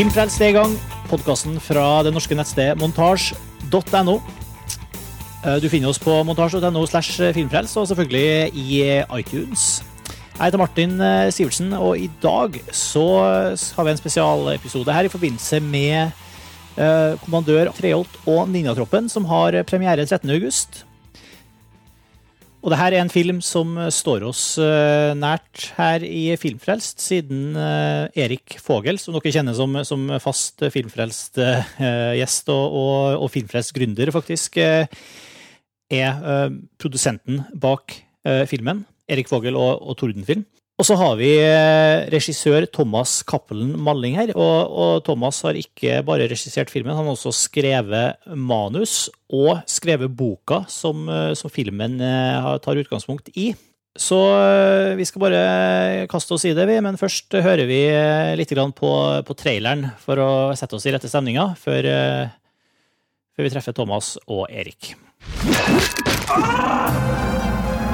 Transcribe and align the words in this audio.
Filmfrelst 0.00 0.40
er 0.40 0.48
i 0.48 0.54
gang. 0.56 0.74
Podkasten 1.10 1.58
fra 1.60 1.98
det 2.00 2.14
norske 2.14 2.32
nettstedet 2.32 2.78
montasj.no. 2.80 4.14
Eh, 5.44 5.58
Du 5.60 5.66
finner 5.68 5.90
oss 5.90 6.00
på 6.00 6.14
montasj.no 6.24 6.86
slash 6.88 7.18
filmfrelst, 7.36 7.76
og 7.76 7.90
selvfølgelig 7.90 8.48
i 8.56 8.78
iTunes. 9.18 9.82
Jeg 10.38 10.40
heter 10.40 10.62
Martin 10.62 10.94
eh, 11.04 11.28
Sivertsen, 11.28 11.74
og 11.76 12.00
i 12.00 12.08
dag 12.22 12.56
så 12.72 13.04
har 13.76 13.84
vi 13.84 13.92
en 13.92 14.00
spesialepisode 14.00 14.96
her 14.96 15.04
i 15.04 15.12
forbindelse 15.12 15.60
med 15.68 16.16
eh, 16.80 17.20
kommandør 17.26 17.68
Treholt 17.76 18.16
og 18.24 18.48
Ninjatroppen, 18.48 19.12
som 19.12 19.28
har 19.28 19.60
premiere 19.68 20.08
13. 20.08 20.32
Og 22.60 22.68
det 22.72 22.76
her 22.76 22.92
er 22.92 23.00
en 23.00 23.12
film 23.12 23.38
som 23.40 23.72
står 23.88 24.26
oss 24.28 24.42
eh, 24.60 25.14
nært 25.16 25.70
her 25.78 26.04
i 26.04 26.34
Filmfrelst, 26.36 27.00
siden 27.00 27.56
eh, 27.56 28.20
Erik 28.20 28.58
Fogel, 28.60 29.00
som 29.00 29.16
dere 29.16 29.32
kjenner 29.32 29.56
som, 29.56 29.78
som 29.88 30.04
fast 30.20 30.66
Filmfrelst 30.74 31.40
eh, 31.40 31.72
gjest 32.20 32.52
og, 32.52 32.76
og, 32.82 33.24
og 33.24 33.32
Filmfrelst 33.32 33.72
gründer, 33.76 34.12
faktisk, 34.12 34.60
eh, 34.60 34.84
er 35.90 36.20
eh, 36.20 36.46
produsenten 36.80 37.46
bak 37.56 37.96
eh, 38.28 38.44
filmen. 38.50 38.84
Erik 39.10 39.32
Fogel 39.32 39.56
og, 39.56 39.80
og 39.80 39.96
Tordenfilm. 39.98 40.44
Og 40.80 40.86
så 40.88 40.96
har 40.96 41.18
vi 41.20 41.34
eh, 41.36 42.06
regissør 42.08 42.64
Thomas 42.72 43.18
Cappelen 43.28 43.74
Malling 43.84 44.14
her. 44.16 44.30
Og, 44.32 44.70
og 44.72 44.92
Thomas 45.04 45.42
har 45.44 45.58
ikke 45.60 45.98
bare 46.08 46.28
regissert 46.30 46.72
filmen, 46.72 46.94
han 46.96 47.04
har 47.04 47.12
også 47.12 47.34
skrevet 47.36 48.16
manus 48.32 49.10
og 49.28 49.60
skrevet 49.68 50.08
boka 50.16 50.62
som, 50.72 51.04
eh, 51.12 51.34
som 51.36 51.52
filmen 51.52 52.00
eh, 52.00 52.48
tar 52.64 52.80
utgangspunkt 52.80 53.28
i. 53.36 53.52
Så 54.00 54.16
vi 54.96 55.04
skal 55.04 55.20
bare 55.24 55.40
kaste 56.08 56.32
oss 56.32 56.44
i 56.46 56.54
det, 56.56 56.62
vi. 56.70 56.76
Men 56.80 56.96
først 56.96 57.34
hører 57.34 57.66
vi 57.68 57.80
litt 58.38 58.54
på, 58.78 58.92
på 59.26 59.36
traileren 59.36 59.90
for 60.00 60.22
å 60.22 60.30
sette 60.56 60.78
oss 60.78 60.86
i 60.86 60.94
rette 60.94 61.10
stemninga 61.10 61.50
før, 61.58 61.90
før 63.34 63.48
vi 63.48 63.52
treffer 63.52 63.74
Thomas 63.76 64.14
og 64.30 64.46
Erik. 64.46 64.94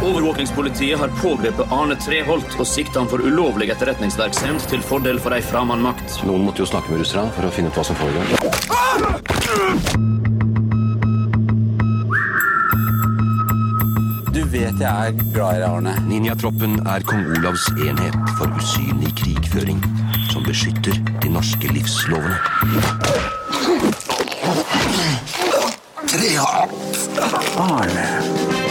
Overvåkingspolitiet 0.07 0.99
har 0.99 1.09
pågrepet 1.23 1.73
Arne 1.73 1.97
Treholt 1.99 2.53
og 2.61 2.67
sikta 2.69 3.01
han 3.01 3.09
for 3.11 3.19
ulovlig 3.27 3.73
etterretningsvirksomhet 3.75 4.69
til 4.71 4.85
fordel 4.87 5.19
for 5.23 5.35
ei 5.35 5.43
framand 5.43 5.83
makt. 5.83 6.21
Noen 6.29 6.45
måtte 6.47 6.63
jo 6.63 6.69
snakke 6.71 6.93
med 6.93 7.03
russerne 7.03 7.33
for 7.35 7.49
å 7.49 7.51
finne 7.51 7.73
ut 7.73 7.79
hva 7.81 7.85
som 7.89 7.99
foregår. 7.99 8.27
Du 14.31 14.43
vet 14.53 14.79
jeg 14.79 14.93
er 14.93 15.17
glad 15.35 15.57
i 15.57 15.61
deg, 15.65 15.67
Arne. 15.73 15.97
Ninjatroppen 16.07 16.79
er 16.87 17.03
kong 17.11 17.27
Olavs 17.39 17.67
enhet 17.75 18.31
for 18.39 18.47
usynlig 18.61 19.11
krigføring 19.19 19.83
som 20.31 20.47
beskytter 20.47 20.95
de 21.25 21.35
norske 21.35 21.67
livslovene. 21.75 22.39
Arne. 27.57 28.66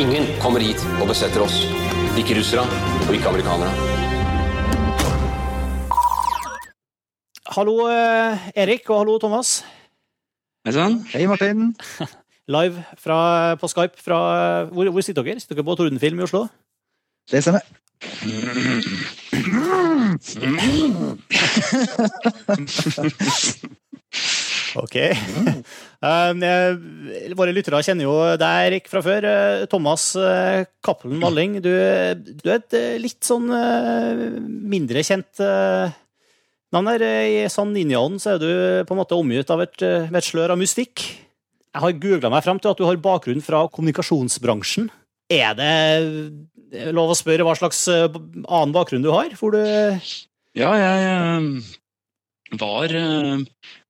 Ingen 0.00 0.24
kommer 0.40 0.62
hit 0.64 0.80
og 0.96 1.10
besetter 1.10 1.42
oss. 1.44 1.58
Ikke 2.16 2.32
russere 2.38 2.62
og 3.04 3.10
ikke 3.12 3.28
amerikanere. 3.28 3.68
Hallo, 7.50 7.74
eh, 7.90 8.46
Erik, 8.62 8.88
og 8.88 9.02
hallo, 9.02 9.18
Thomas. 9.20 9.64
Hei 10.64 10.72
sann. 10.72 11.04
Hei, 11.12 11.26
Martin. 11.28 11.76
Live 12.56 12.80
fra, 12.96 13.18
på 13.60 13.68
Skype 13.68 14.00
fra 14.00 14.20
Hvor, 14.72 14.88
hvor 14.90 15.04
sitter 15.04 15.22
dere? 15.26 15.40
Sitter 15.40 15.54
dere 15.60 15.68
på 15.68 15.76
Tordenfilm 15.76 16.18
i 16.18 16.24
Oslo? 16.24 16.46
Det 17.28 17.42
stemmer. 17.44 17.60
Ok. 24.78 24.96
Eh, 26.00 26.76
våre 27.36 27.52
lyttere 27.52 27.82
kjenner 27.84 28.06
jo 28.06 28.14
deg, 28.40 28.66
Erik, 28.70 28.86
fra 28.88 29.02
før. 29.04 29.26
Eh, 29.28 29.64
Thomas 29.68 30.14
eh, 30.16 30.62
Cappelen 30.80 31.20
Malling, 31.20 31.58
du, 31.60 31.68
du 32.40 32.46
er 32.46 32.54
et 32.56 32.76
litt 33.02 33.20
sånn 33.26 33.50
mindre 34.72 35.02
kjent 35.04 35.42
navn 36.72 36.88
her. 36.88 37.04
I 37.04 37.42
Sann 37.52 37.74
Ninjaånd 37.76 38.16
så 38.22 38.32
er 38.32 38.40
du 38.40 38.48
på 38.88 38.96
en 38.96 39.00
måte 39.02 39.18
omgitt 39.18 39.52
av 39.52 39.60
et, 39.66 39.76
et 39.84 40.24
slør 40.24 40.54
av 40.54 40.60
mystikk. 40.62 41.04
Jeg 41.70 41.84
har 41.84 42.00
googla 42.00 42.32
meg 42.32 42.46
frem 42.48 42.62
til 42.62 42.72
at 42.72 42.80
du 42.80 42.86
har 42.88 43.02
bakgrunn 43.04 43.44
fra 43.44 43.66
kommunikasjonsbransjen. 43.68 44.88
Er 45.30 45.52
det 45.60 46.90
lov 46.96 47.12
å 47.12 47.18
spørre 47.18 47.44
hva 47.44 47.58
slags 47.60 47.84
annen 47.92 48.72
bakgrunn 48.72 49.04
du 49.04 49.12
har? 49.12 49.36
Du 49.36 49.60
Ja, 50.56 50.72
jeg 50.80 51.60
var 52.58 52.96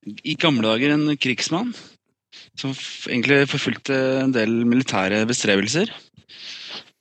i 0.06 0.36
gamle 0.40 0.66
dager 0.66 0.94
en 0.94 1.16
krigsmann 1.20 1.74
som 2.58 2.72
egentlig 3.08 3.48
forfulgte 3.50 3.96
en 4.24 4.34
del 4.34 4.62
militære 4.68 5.22
bestrebelser. 5.28 5.90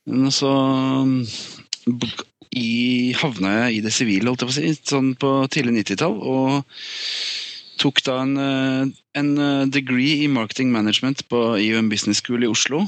Men 0.09 0.31
så 0.33 0.49
mm, 1.05 1.23
i, 2.57 3.13
havna 3.19 3.53
jeg 3.55 3.77
i 3.77 3.83
det 3.85 3.93
sivile, 3.93 4.31
holdt 4.31 4.45
jeg 4.45 4.49
på 4.49 4.55
å 4.55 4.57
si, 4.57 4.89
sånn 4.91 5.13
på 5.19 5.33
tidlig 5.53 5.81
90-tall, 5.81 6.17
og 6.17 6.63
tok 7.79 8.01
da 8.07 8.17
en, 8.23 8.35
eh, 8.41 8.97
en 9.19 9.31
eh, 9.37 9.69
degree 9.71 10.23
i 10.25 10.31
marketing 10.31 10.73
management 10.73 11.23
på 11.31 11.43
IUM 11.61 11.91
Business 11.91 12.23
School 12.23 12.43
i 12.43 12.51
Oslo. 12.51 12.83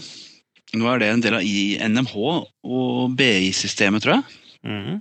Nå 0.76 0.88
er 0.88 1.02
det 1.02 1.12
en 1.12 1.24
del 1.24 1.38
av 1.38 1.48
NMH 1.92 2.16
og 2.16 3.16
BI-systemet, 3.20 4.04
tror 4.04 4.18
jeg. 4.18 4.41
Mhm. 4.62 5.00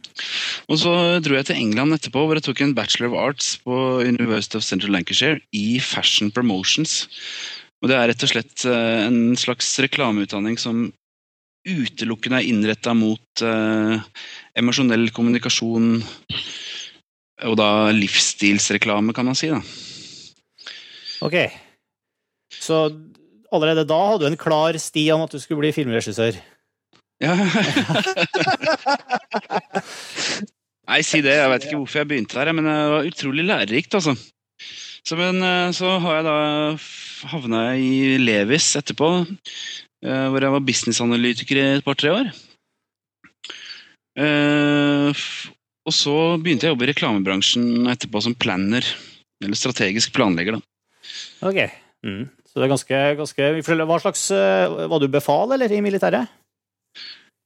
Og 0.73 0.79
så 0.81 0.93
dro 1.21 1.37
jeg 1.37 1.51
til 1.51 1.59
England 1.61 1.93
etterpå, 1.97 2.23
hvor 2.25 2.39
jeg 2.39 2.47
tok 2.47 2.63
en 2.65 2.75
Bachelor 2.77 3.11
of 3.11 3.19
Arts 3.21 3.59
på 3.65 4.01
University 4.07 4.57
of 4.57 4.65
Central 4.65 4.95
Lancashire 4.95 5.41
i 5.53 5.81
Fashion 5.85 6.31
Promotions. 6.33 7.05
Og 7.81 7.91
det 7.91 7.97
er 7.97 8.11
rett 8.11 8.25
og 8.25 8.33
slett 8.33 8.65
eh, 8.69 9.05
en 9.07 9.37
slags 9.41 9.69
reklameutdanning 9.85 10.59
som 10.61 10.89
utelukkende 11.69 12.41
er 12.41 12.49
innretta 12.49 12.95
mot 12.97 13.45
eh, 13.45 14.01
emosjonell 14.57 15.11
kommunikasjon 15.17 15.99
og 17.49 17.57
da 17.57 17.71
livsstilsreklame, 17.97 19.15
kan 19.17 19.29
man 19.29 19.37
si. 19.39 19.49
da. 19.53 19.61
Ok. 21.25 21.37
Så 22.61 22.83
allerede 23.53 23.87
da 23.89 23.99
hadde 24.13 24.25
du 24.25 24.31
en 24.31 24.41
klar 24.41 24.77
sti 24.81 25.07
om 25.15 25.25
at 25.25 25.33
du 25.33 25.41
skulle 25.41 25.65
bli 25.65 25.73
filmregissør. 25.75 26.37
Ja. 27.21 27.35
Nei, 30.91 31.01
si 31.07 31.21
det. 31.23 31.37
Jeg 31.37 31.51
vet 31.53 31.67
ikke 31.67 31.79
hvorfor 31.83 32.01
jeg 32.01 32.09
begynte 32.11 32.39
der, 32.39 32.51
men 32.57 32.67
det 32.67 32.77
var 32.95 33.09
utrolig 33.09 33.45
lærerikt, 33.47 33.95
altså. 33.99 34.17
Så, 35.07 35.17
men 35.17 35.39
eh, 35.45 35.71
så 35.77 35.95
har 36.03 36.19
jeg 36.19 36.27
da 36.27 36.39
havna 37.31 37.61
i 37.79 38.17
Levis 38.21 38.73
etterpå, 38.81 39.11
eh, 40.05 40.27
hvor 40.33 40.45
jeg 40.45 40.55
var 40.57 40.67
businessanalytiker 40.67 41.61
i 41.61 41.67
et 41.79 41.87
par-tre 41.87 42.13
år. 42.17 42.33
Eh, 44.21 45.25
Og 45.89 45.95
så 45.97 46.17
begynte 46.43 46.67
jeg 46.67 46.73
å 46.73 46.75
jobbe 46.75 46.85
i 46.89 46.91
reklamebransjen 46.91 47.89
etterpå 47.93 48.21
som 48.27 48.37
planner, 48.37 48.85
eller 49.41 49.57
strategisk 49.57 50.13
planlegger, 50.17 50.59
da. 50.59 50.61
Ok. 51.49 51.63
Mm. 52.05 52.27
Så 52.49 52.59
det 52.59 52.65
er 52.67 52.73
ganske, 52.73 52.99
ganske 53.19 53.47
Hva 53.87 53.97
slags 54.01 54.23
Var 54.33 55.01
du 55.03 55.07
befal, 55.13 55.53
eller, 55.55 55.71
i 55.73 55.83
militæret? 55.85 56.29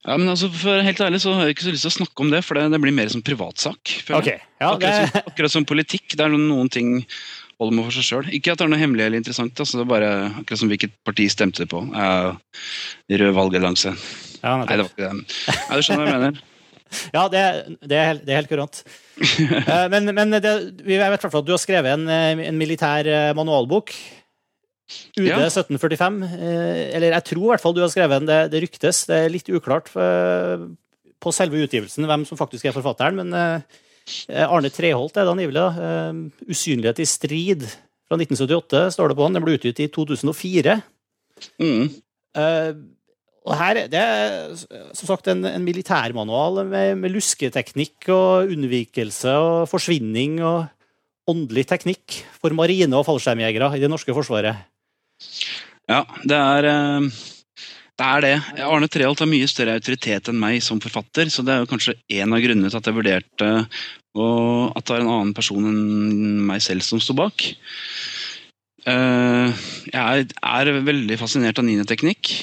Ja, 0.04 0.16
men 0.20 0.28
altså, 0.28 0.50
for 0.52 0.82
helt 0.84 1.00
ærlig 1.00 1.22
så 1.22 1.32
har 1.32 1.46
jeg 1.48 1.54
ikke 1.56 1.64
så 1.64 1.72
lyst 1.72 1.86
til 1.86 1.92
å 1.94 1.96
snakke 1.98 2.24
om 2.26 2.32
det, 2.34 2.42
for 2.44 2.58
det, 2.58 2.66
det 2.74 2.80
blir 2.82 2.92
mer 2.92 3.08
som 3.12 3.22
privatsak. 3.24 3.94
Okay. 4.18 4.36
Ja, 4.60 4.74
det, 4.76 4.90
akkurat, 4.90 4.98
som, 5.14 5.30
akkurat 5.32 5.54
som 5.54 5.64
politikk. 5.68 6.12
Det 6.12 6.26
er 6.26 6.34
noen, 6.34 6.44
noen 6.50 6.68
ting 6.72 6.90
holder 7.56 7.76
man 7.78 7.86
for 7.88 7.96
seg 7.96 8.04
sjøl. 8.10 8.28
Ikke 8.36 8.52
at 8.52 8.60
det 8.60 8.66
er 8.66 8.72
noe 8.74 8.80
hemmelig 8.82 9.06
eller 9.06 9.22
interessant. 9.22 9.56
Altså, 9.62 9.78
det 9.80 9.86
er 9.86 9.92
bare 9.94 10.10
akkurat 10.42 10.60
som 10.60 10.72
hvilket 10.72 10.96
parti 11.08 11.28
stemte 11.32 11.64
på. 11.70 11.80
Uh, 11.94 12.34
rød 13.14 13.32
valgallianse. 13.38 13.94
ja, 14.42 14.58
Nei, 14.60 14.74
det 14.76 14.82
var 14.84 14.90
ikke 14.90 15.06
det. 15.06 15.38
Nei, 15.70 15.78
du 15.80 15.86
skjønner 15.88 16.04
hva 16.04 16.12
jeg 16.18 16.24
mener. 16.26 16.42
ja 17.16 17.22
det, 17.32 17.42
det, 17.80 17.96
er, 17.96 18.04
helt- 18.12 18.26
det 18.26 18.34
er 18.34 18.38
helt 18.42 18.50
kurant. 18.52 18.82
Eh, 19.14 19.86
men 19.90 20.10
men 20.14 20.36
det, 20.36 20.52
jeg 20.84 21.14
vet 21.14 21.24
at 21.30 21.46
du 21.46 21.54
har 21.54 21.62
skrevet 21.62 21.96
en, 21.96 22.04
eh, 22.12 22.44
en 22.50 22.58
militær 22.60 23.08
eh, 23.08 23.30
manualbok. 23.38 23.94
UD 25.16 25.26
Ja. 25.26 25.38
1745. 25.48 26.22
eh, 26.22 26.96
Eller 26.96 27.14
jeg 27.16 27.24
tror 27.30 27.44
i 27.44 27.50
hvert 27.52 27.62
fall 27.62 27.74
du 27.74 27.80
har 27.80 27.92
skrevet 27.92 28.20
den. 28.20 28.28
Det, 28.28 28.50
det 28.52 28.62
ryktes. 28.66 29.06
Det 29.08 29.16
er 29.16 29.32
litt 29.32 29.48
uklart 29.48 29.88
eh, 29.96 30.66
på 31.20 31.32
selve 31.32 31.62
utgivelsen 31.64 32.04
hvem 32.08 32.26
som 32.28 32.38
faktisk 32.40 32.68
er 32.68 32.76
forfatteren, 32.76 33.16
men 33.16 33.32
eh, 33.32 34.44
Arne 34.44 34.68
Treholt 34.72 35.16
er 35.16 35.24
det 35.24 35.32
angivelig. 35.32 35.60
da. 35.60 35.70
Eh, 35.88 36.48
'Usynlighet 36.50 37.00
i 37.00 37.08
strid' 37.08 37.68
fra 38.04 38.18
1978 38.20 38.90
står 38.92 39.08
det 39.08 39.16
på 39.16 39.24
han. 39.24 39.32
Den 39.38 39.44
ble 39.46 39.56
utgitt 39.56 39.80
i 39.80 39.88
2004. 39.88 40.82
Mm. 41.60 41.88
Uh, 42.34 42.72
og 43.44 43.54
her 43.58 43.78
er 43.84 43.88
det 43.92 44.04
som 44.96 45.08
sagt 45.08 45.28
en, 45.28 45.44
en 45.44 45.64
militærmanual 45.64 46.62
med, 46.66 46.96
med 47.00 47.12
lusketeknikk 47.12 48.08
og 48.14 48.52
unnvikelse 48.54 49.34
og 49.36 49.68
forsvinning 49.70 50.38
og 50.42 50.64
åndelig 51.28 51.66
teknikk 51.68 52.22
for 52.40 52.54
marine- 52.56 52.96
og 52.96 53.04
fallskjermjegere 53.08 53.70
i 53.76 53.82
det 53.82 53.90
norske 53.92 54.14
forsvaret. 54.16 54.64
Ja, 55.90 56.02
det 56.24 56.38
er 56.38 56.68
eh, 56.70 57.08
det 57.94 58.06
er 58.10 58.24
det. 58.24 58.32
Arne 58.66 58.88
Treholt 58.90 59.20
har 59.22 59.30
mye 59.30 59.46
større 59.50 59.76
autoritet 59.78 60.30
enn 60.30 60.40
meg 60.40 60.58
som 60.66 60.80
forfatter, 60.82 61.28
så 61.30 61.44
det 61.46 61.54
er 61.54 61.60
jo 61.62 61.70
kanskje 61.70 61.94
en 62.18 62.34
av 62.34 62.42
grunnene 62.42 62.72
til 62.72 62.80
at 62.80 62.88
jeg 62.90 62.96
vurderte 62.96 63.50
og 64.14 64.74
at 64.78 64.86
det 64.86 64.94
er 64.94 65.02
en 65.02 65.10
annen 65.10 65.34
person 65.34 65.66
enn 65.66 66.42
meg 66.46 66.62
selv 66.62 66.84
som 66.86 67.00
står 67.02 67.18
bak. 67.18 67.46
Eh, 68.90 69.62
Jeg 69.90 70.26
er 70.30 70.72
veldig 70.86 71.18
fascinert 71.18 71.58
av 71.58 71.66
Nina-teknikk 71.66 72.34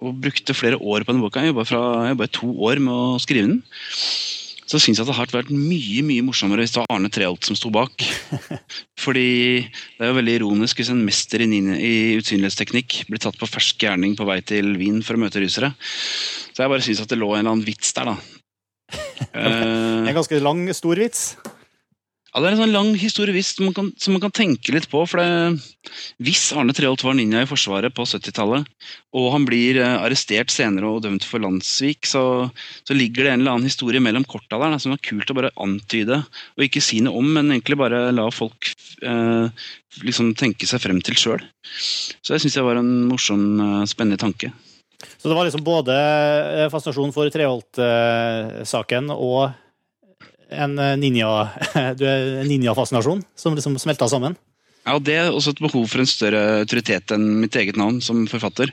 og 0.00 0.20
brukte 0.24 0.56
flere 0.56 0.80
år 0.80 1.04
på 1.04 1.12
denne 1.12 1.24
boka. 1.24 1.42
Jeg 1.44 1.52
jobba 1.52 1.66
jeg 1.68 2.14
jobbet 2.14 2.36
to 2.36 2.52
år 2.68 2.80
med 2.80 2.94
å 2.94 3.20
skrive 3.20 3.48
den. 3.50 3.58
Så 4.70 4.78
syns 4.78 5.00
jeg 5.00 5.08
det 5.08 5.16
hadde 5.16 5.34
vært 5.34 5.50
mye 5.50 6.02
mye 6.06 6.22
morsommere 6.22 6.62
hvis 6.62 6.76
det 6.76 6.84
var 6.84 6.92
Arne 6.94 7.10
Treholt 7.10 7.46
som 7.46 7.56
sto 7.58 7.72
bak. 7.74 8.04
Fordi 9.04 9.26
det 9.66 10.04
er 10.04 10.12
jo 10.12 10.18
veldig 10.20 10.36
ironisk 10.38 10.78
hvis 10.78 10.92
en 10.92 11.02
mester 11.06 11.42
i, 11.42 11.48
i 11.50 11.94
utsynlighetsteknikk 12.20 13.00
blir 13.10 13.22
tatt 13.22 13.38
på 13.40 13.50
fersk 13.50 13.82
gjerning 13.82 14.14
på 14.18 14.28
vei 14.28 14.38
til 14.46 14.76
Wien 14.78 15.00
for 15.02 15.18
å 15.18 15.24
møte 15.24 15.42
russere. 15.42 15.72
Så 16.54 16.62
jeg 16.62 16.70
bare 16.70 16.86
syns 16.86 17.02
at 17.02 17.10
det 17.10 17.18
lå 17.18 17.32
en 17.32 17.42
eller 17.42 17.56
annen 17.56 17.66
vits 17.66 17.90
der, 17.96 18.12
da. 18.12 18.18
En 20.10 20.14
ganske 20.16 20.38
lang, 20.42 20.62
stor 20.74 21.02
vits. 21.02 21.32
Ja, 22.30 22.40
Det 22.40 22.46
er 22.46 22.54
en 22.54 22.60
sånn 22.62 22.74
lang 22.74 22.90
historie 22.94 23.42
som 23.42 23.66
man 23.66 23.74
kan, 23.74 23.88
som 23.98 24.14
man 24.14 24.22
kan 24.22 24.34
tenke 24.34 24.72
litt 24.74 24.86
på. 24.90 25.02
for 25.08 25.18
det, 25.18 25.58
Hvis 26.22 26.52
Arne 26.54 26.72
Treholt 26.76 27.02
var 27.02 27.16
ninja 27.18 27.42
i 27.42 27.48
Forsvaret 27.50 27.94
på 27.94 28.06
70-tallet, 28.06 28.68
og 29.18 29.26
han 29.34 29.46
blir 29.48 29.80
eh, 29.82 29.98
arrestert 29.98 30.54
senere 30.54 30.86
og 30.86 31.02
dømt 31.02 31.26
for 31.26 31.42
landssvik, 31.42 32.06
så, 32.06 32.22
så 32.86 32.94
ligger 32.94 33.24
det 33.24 33.32
en 33.34 33.40
eller 33.42 33.56
annen 33.56 33.66
historie 33.66 34.00
mellom 34.00 34.24
korta 34.24 34.60
der 34.62 34.78
som 34.78 34.94
er 34.94 35.02
kult 35.02 35.30
å 35.30 35.38
bare 35.40 35.54
antyde, 35.58 36.22
og 36.56 36.66
ikke 36.66 36.84
si 36.84 37.00
noe 37.02 37.18
om, 37.18 37.32
men 37.34 37.50
egentlig 37.50 37.80
bare 37.80 38.10
la 38.14 38.28
folk 38.30 38.70
eh, 39.02 39.66
liksom 40.06 40.34
tenke 40.38 40.68
seg 40.70 40.82
frem 40.82 41.00
til 41.02 41.18
sjøl. 41.18 41.46
Så 42.22 42.34
det 42.34 42.44
syns 42.44 42.60
jeg 42.60 42.66
var 42.66 42.78
en 42.78 43.08
morsom, 43.10 43.46
eh, 43.58 43.88
spennende 43.90 44.20
tanke. 44.22 44.52
Så 45.00 45.28
det 45.28 45.34
var 45.36 45.48
liksom 45.48 45.64
både 45.64 45.96
eh, 45.96 46.68
fascinasjon 46.72 47.12
for 47.16 47.30
Treholt-saken 47.32 49.10
og 49.16 49.50
en 50.52 50.78
eh, 50.78 50.96
ninja, 51.00 51.30
du 51.98 52.04
er- 52.08 52.40
en 52.42 52.48
ninja-fascinasjon 52.50 53.22
som 53.38 53.56
liksom 53.56 53.78
smelta 53.80 54.08
sammen. 54.10 54.36
Ja, 54.86 54.94
og 54.96 55.04
Det 55.04 55.14
er 55.18 55.28
også 55.30 55.52
et 55.54 55.60
behov 55.62 55.84
for 55.92 56.00
en 56.02 56.08
større 56.08 56.40
autoritet 56.62 57.12
enn 57.14 57.26
mitt 57.42 57.56
eget 57.60 57.76
navn 57.76 58.00
som 58.02 58.22
forfatter. 58.30 58.72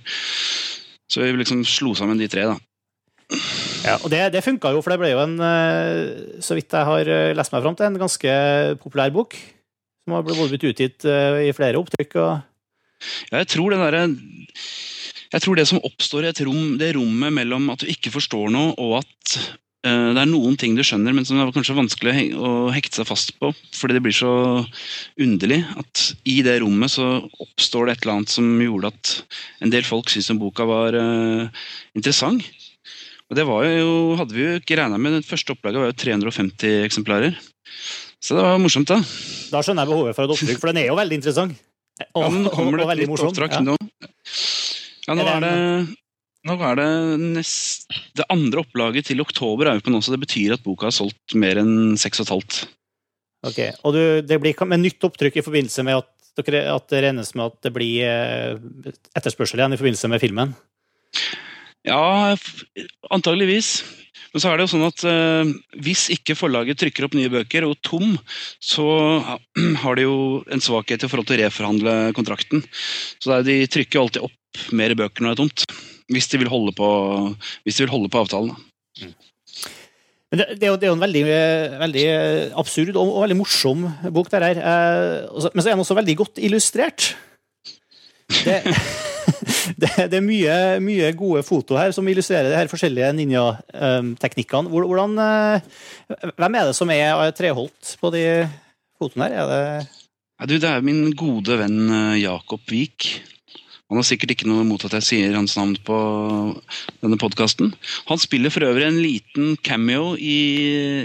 Så 1.11 1.23
vi 1.23 1.33
liksom 1.39 1.65
slo 1.67 1.93
sammen 1.95 2.19
de 2.19 2.27
tre, 2.31 2.45
da. 2.47 2.55
Ja, 3.83 3.97
og 3.99 4.07
det, 4.11 4.21
det 4.31 4.43
funka 4.45 4.71
jo, 4.71 4.79
for 4.83 4.93
det 4.93 4.99
ble 5.01 5.11
jo 5.11 5.19
en, 5.19 5.35
eh, 5.43 6.39
så 6.43 6.55
vidt 6.55 6.71
jeg 6.71 6.87
har 6.87 7.11
eh, 7.11 7.33
lest 7.35 7.51
meg 7.53 7.63
fram 7.65 7.75
til, 7.75 7.89
en 7.89 7.99
ganske 7.99 8.33
populær 8.83 9.11
bok. 9.15 9.35
Som 10.07 10.15
har 10.15 10.23
blitt 10.23 10.63
utgitt 10.63 11.03
i 11.03 11.51
flere 11.51 11.81
opptrykk. 11.81 12.13
og 12.23 12.29
Ja, 13.27 13.41
jeg 13.41 13.49
tror 13.51 13.73
det 13.73 13.79
derre 13.81 14.05
Jeg 14.07 15.43
tror 15.43 15.59
det 15.59 15.65
som 15.67 15.81
oppstår 15.83 16.29
i 16.29 16.31
rom, 16.47 16.77
det 16.79 16.93
rommet 16.95 17.35
mellom 17.35 17.67
at 17.73 17.83
du 17.83 17.91
ikke 17.91 18.13
forstår 18.15 18.47
noe, 18.53 18.71
og 18.79 19.01
at 19.01 19.35
det 20.15 20.21
er 20.21 20.29
noen 20.29 20.55
ting 20.59 20.75
du 20.77 20.81
skjønner, 20.85 21.13
men 21.15 21.25
som 21.27 21.37
det 21.37 21.45
er 21.45 21.53
kanskje 21.55 21.75
vanskelig 21.77 22.13
å 22.37 22.51
hekte 22.75 22.99
seg 23.01 23.07
fast 23.09 23.33
på, 23.39 23.51
fordi 23.77 23.97
det 23.97 24.03
blir 24.05 24.15
så 24.15 24.31
underlig. 25.23 25.59
At 25.79 26.03
i 26.27 26.39
det 26.45 26.57
rommet 26.63 26.93
så 26.93 27.07
oppstår 27.43 27.87
det 27.89 27.97
et 27.97 28.05
eller 28.05 28.15
annet 28.19 28.33
som 28.33 28.47
gjorde 28.63 28.91
at 28.93 29.13
en 29.65 29.73
del 29.73 29.85
folk 29.87 30.09
syntes 30.13 30.31
den 30.33 30.41
boka 30.41 30.65
var 30.69 30.97
eh, 30.97 31.65
interessant. 31.97 32.45
Og 33.27 33.35
det 33.35 33.43
var 33.47 33.65
jo, 33.67 33.91
hadde 34.19 34.35
vi 34.37 34.45
jo 34.45 34.57
ikke 34.61 34.77
regna 34.79 34.97
med. 35.01 35.17
Det 35.19 35.27
første 35.27 35.51
opplaget 35.55 35.81
var 35.83 35.89
jo 35.91 35.97
350 35.99 36.85
eksemplarer. 36.87 37.35
Så 38.23 38.37
det 38.37 38.43
var 38.45 38.61
morsomt, 38.63 38.87
da. 38.89 39.01
Da 39.51 39.59
skjønner 39.61 39.83
jeg 39.83 39.91
behovet 39.91 40.15
for 40.17 40.25
et 40.25 40.33
opptrykk, 40.37 40.61
for 40.61 40.71
den 40.71 40.79
er 40.85 40.89
jo 40.91 40.97
veldig 40.99 41.19
interessant. 41.19 41.57
Og, 42.13 42.23
Ja, 42.23 42.29
men 42.29 42.47
kommer 42.53 42.77
det 42.79 42.87
et 42.93 43.09
nytt 43.09 43.23
oppdrag 43.25 43.57
Ja. 43.57 43.61
nå. 43.65 43.75
Ja, 45.07 45.15
nå 45.15 45.23
Er 45.27 45.39
det 45.43 45.55
nå 46.47 46.55
er 46.63 46.79
det 46.79 46.89
nest, 47.37 47.87
Det 48.17 48.25
andre 48.33 48.63
opplaget 48.63 49.09
til 49.09 49.21
oktober 49.23 49.69
er 49.69 49.77
vi 49.77 49.85
på 49.85 49.93
nå, 49.93 50.01
så 50.01 50.13
det 50.13 50.23
betyr 50.23 50.55
at 50.55 50.63
boka 50.65 50.89
har 50.89 50.95
solgt 50.95 51.35
mer 51.37 51.59
enn 51.61 51.97
6,5. 51.99 52.65
Ok, 53.47 53.59
Og 53.85 53.93
du, 53.93 54.01
det 54.25 54.39
blir 54.41 54.57
med 54.65 54.81
nytt 54.81 55.03
opptrykk 55.05 55.37
i 55.39 55.45
forbindelse 55.45 55.85
med 55.85 56.01
at, 56.01 56.09
at 56.39 56.89
det 56.89 57.03
regnes 57.05 57.35
med 57.37 57.51
at 57.51 57.59
det 57.67 57.73
blir 57.75 58.07
eh, 58.07 58.57
etterspørsel 59.17 59.61
igjen 59.61 59.75
i 59.75 59.79
forbindelse 59.79 60.09
med 60.11 60.23
filmen? 60.23 60.55
Ja, 61.87 62.35
antageligvis. 63.13 63.83
Men 64.33 64.43
så 64.43 64.49
er 64.51 64.57
det 64.57 64.65
jo 64.65 64.71
sånn 64.73 64.87
at 64.87 65.03
eh, 65.07 65.51
hvis 65.85 66.07
ikke 66.13 66.35
forlaget 66.37 66.79
trykker 66.81 67.07
opp 67.07 67.15
nye 67.17 67.31
bøker 67.31 67.67
og 67.67 67.77
tom, 67.85 68.17
så 68.59 68.87
har 69.83 69.97
de 69.99 70.07
jo 70.07 70.17
en 70.51 70.63
svakhet 70.63 71.05
i 71.05 71.09
forhold 71.11 71.29
til 71.29 71.39
å 71.39 71.45
reforhandle 71.45 71.95
kontrakten. 72.17 72.65
Så 73.23 73.37
er, 73.37 73.45
de 73.47 73.61
trykker 73.71 73.99
jo 73.99 74.07
alltid 74.07 74.27
opp 74.27 74.65
mer 74.75 74.97
bøker 74.97 75.23
når 75.23 75.33
det 75.33 75.37
er 75.37 75.43
tomt. 75.45 75.96
Hvis 76.13 76.29
de 76.31 76.39
vil 76.39 76.47
holde 76.51 76.71
på, 76.77 76.87
hvis 77.67 77.75
de 77.79 77.83
vil 77.85 77.91
holde 77.91 78.09
på 78.13 78.21
avtalen. 78.23 78.53
Men 80.31 80.39
det, 80.41 80.45
det, 80.59 80.63
er 80.67 80.71
jo, 80.73 80.77
det 80.79 80.87
er 80.87 80.91
jo 80.91 80.95
en 80.97 81.03
veldig, 81.05 81.23
veldig 81.81 82.05
absurd 82.59 82.95
og, 82.99 83.11
og 83.15 83.21
veldig 83.25 83.37
morsom 83.39 83.85
bok, 84.15 84.27
det 84.31 84.41
her. 84.43 84.59
Eh, 84.59 85.45
men 85.53 85.63
så 85.63 85.69
er 85.69 85.73
den 85.77 85.83
også 85.85 85.95
veldig 85.99 86.15
godt 86.23 86.41
illustrert. 86.43 87.13
Det, 89.77 89.89
det, 90.09 90.15
er 90.17 90.23
mye, 90.23 90.53
mye 90.81 91.09
gode 91.19 91.41
foto 91.45 91.75
her 91.77 91.91
som 91.93 92.07
illustrerer 92.07 92.47
de 92.49 92.55
her 92.57 92.69
forskjellige 92.71 93.09
ninjateknikkene. 93.17 94.71
Hvor- 94.71 94.87
Hvordan, 94.87 95.17
eh, 95.19 96.31
hvem 96.39 96.55
er 96.55 96.69
det 96.69 96.75
som 96.77 96.89
er 96.93 97.31
Treholt 97.35 97.91
på 98.01 98.11
de 98.15 98.23
fotoene 98.97 99.27
her? 99.27 99.35
Er 99.43 99.51
det 99.51 99.87
Ja, 100.39 100.45
du, 100.47 100.55
det 100.63 100.69
er 100.71 100.85
min 100.87 101.11
gode 101.19 101.57
venn 101.59 101.83
eh, 101.91 102.21
Jakob 102.23 102.63
Vik. 102.71 103.09
Han 103.87 104.01
har 104.01 104.03
sikkert 104.03 104.33
ikke 104.33 104.47
noe 104.49 104.65
imot 104.65 104.83
at 104.83 104.97
jeg 104.97 105.05
sier 105.07 105.35
hans 105.37 105.53
navn 105.55 105.77
på 105.87 105.97
denne 106.99 107.19
podkasten. 107.21 107.69
Han 108.09 108.19
spiller 108.19 108.51
for 108.51 108.65
øvrig 108.67 108.83
en 108.83 108.99
liten 108.99 109.53
cameo 109.63 110.09
i, 110.19 110.39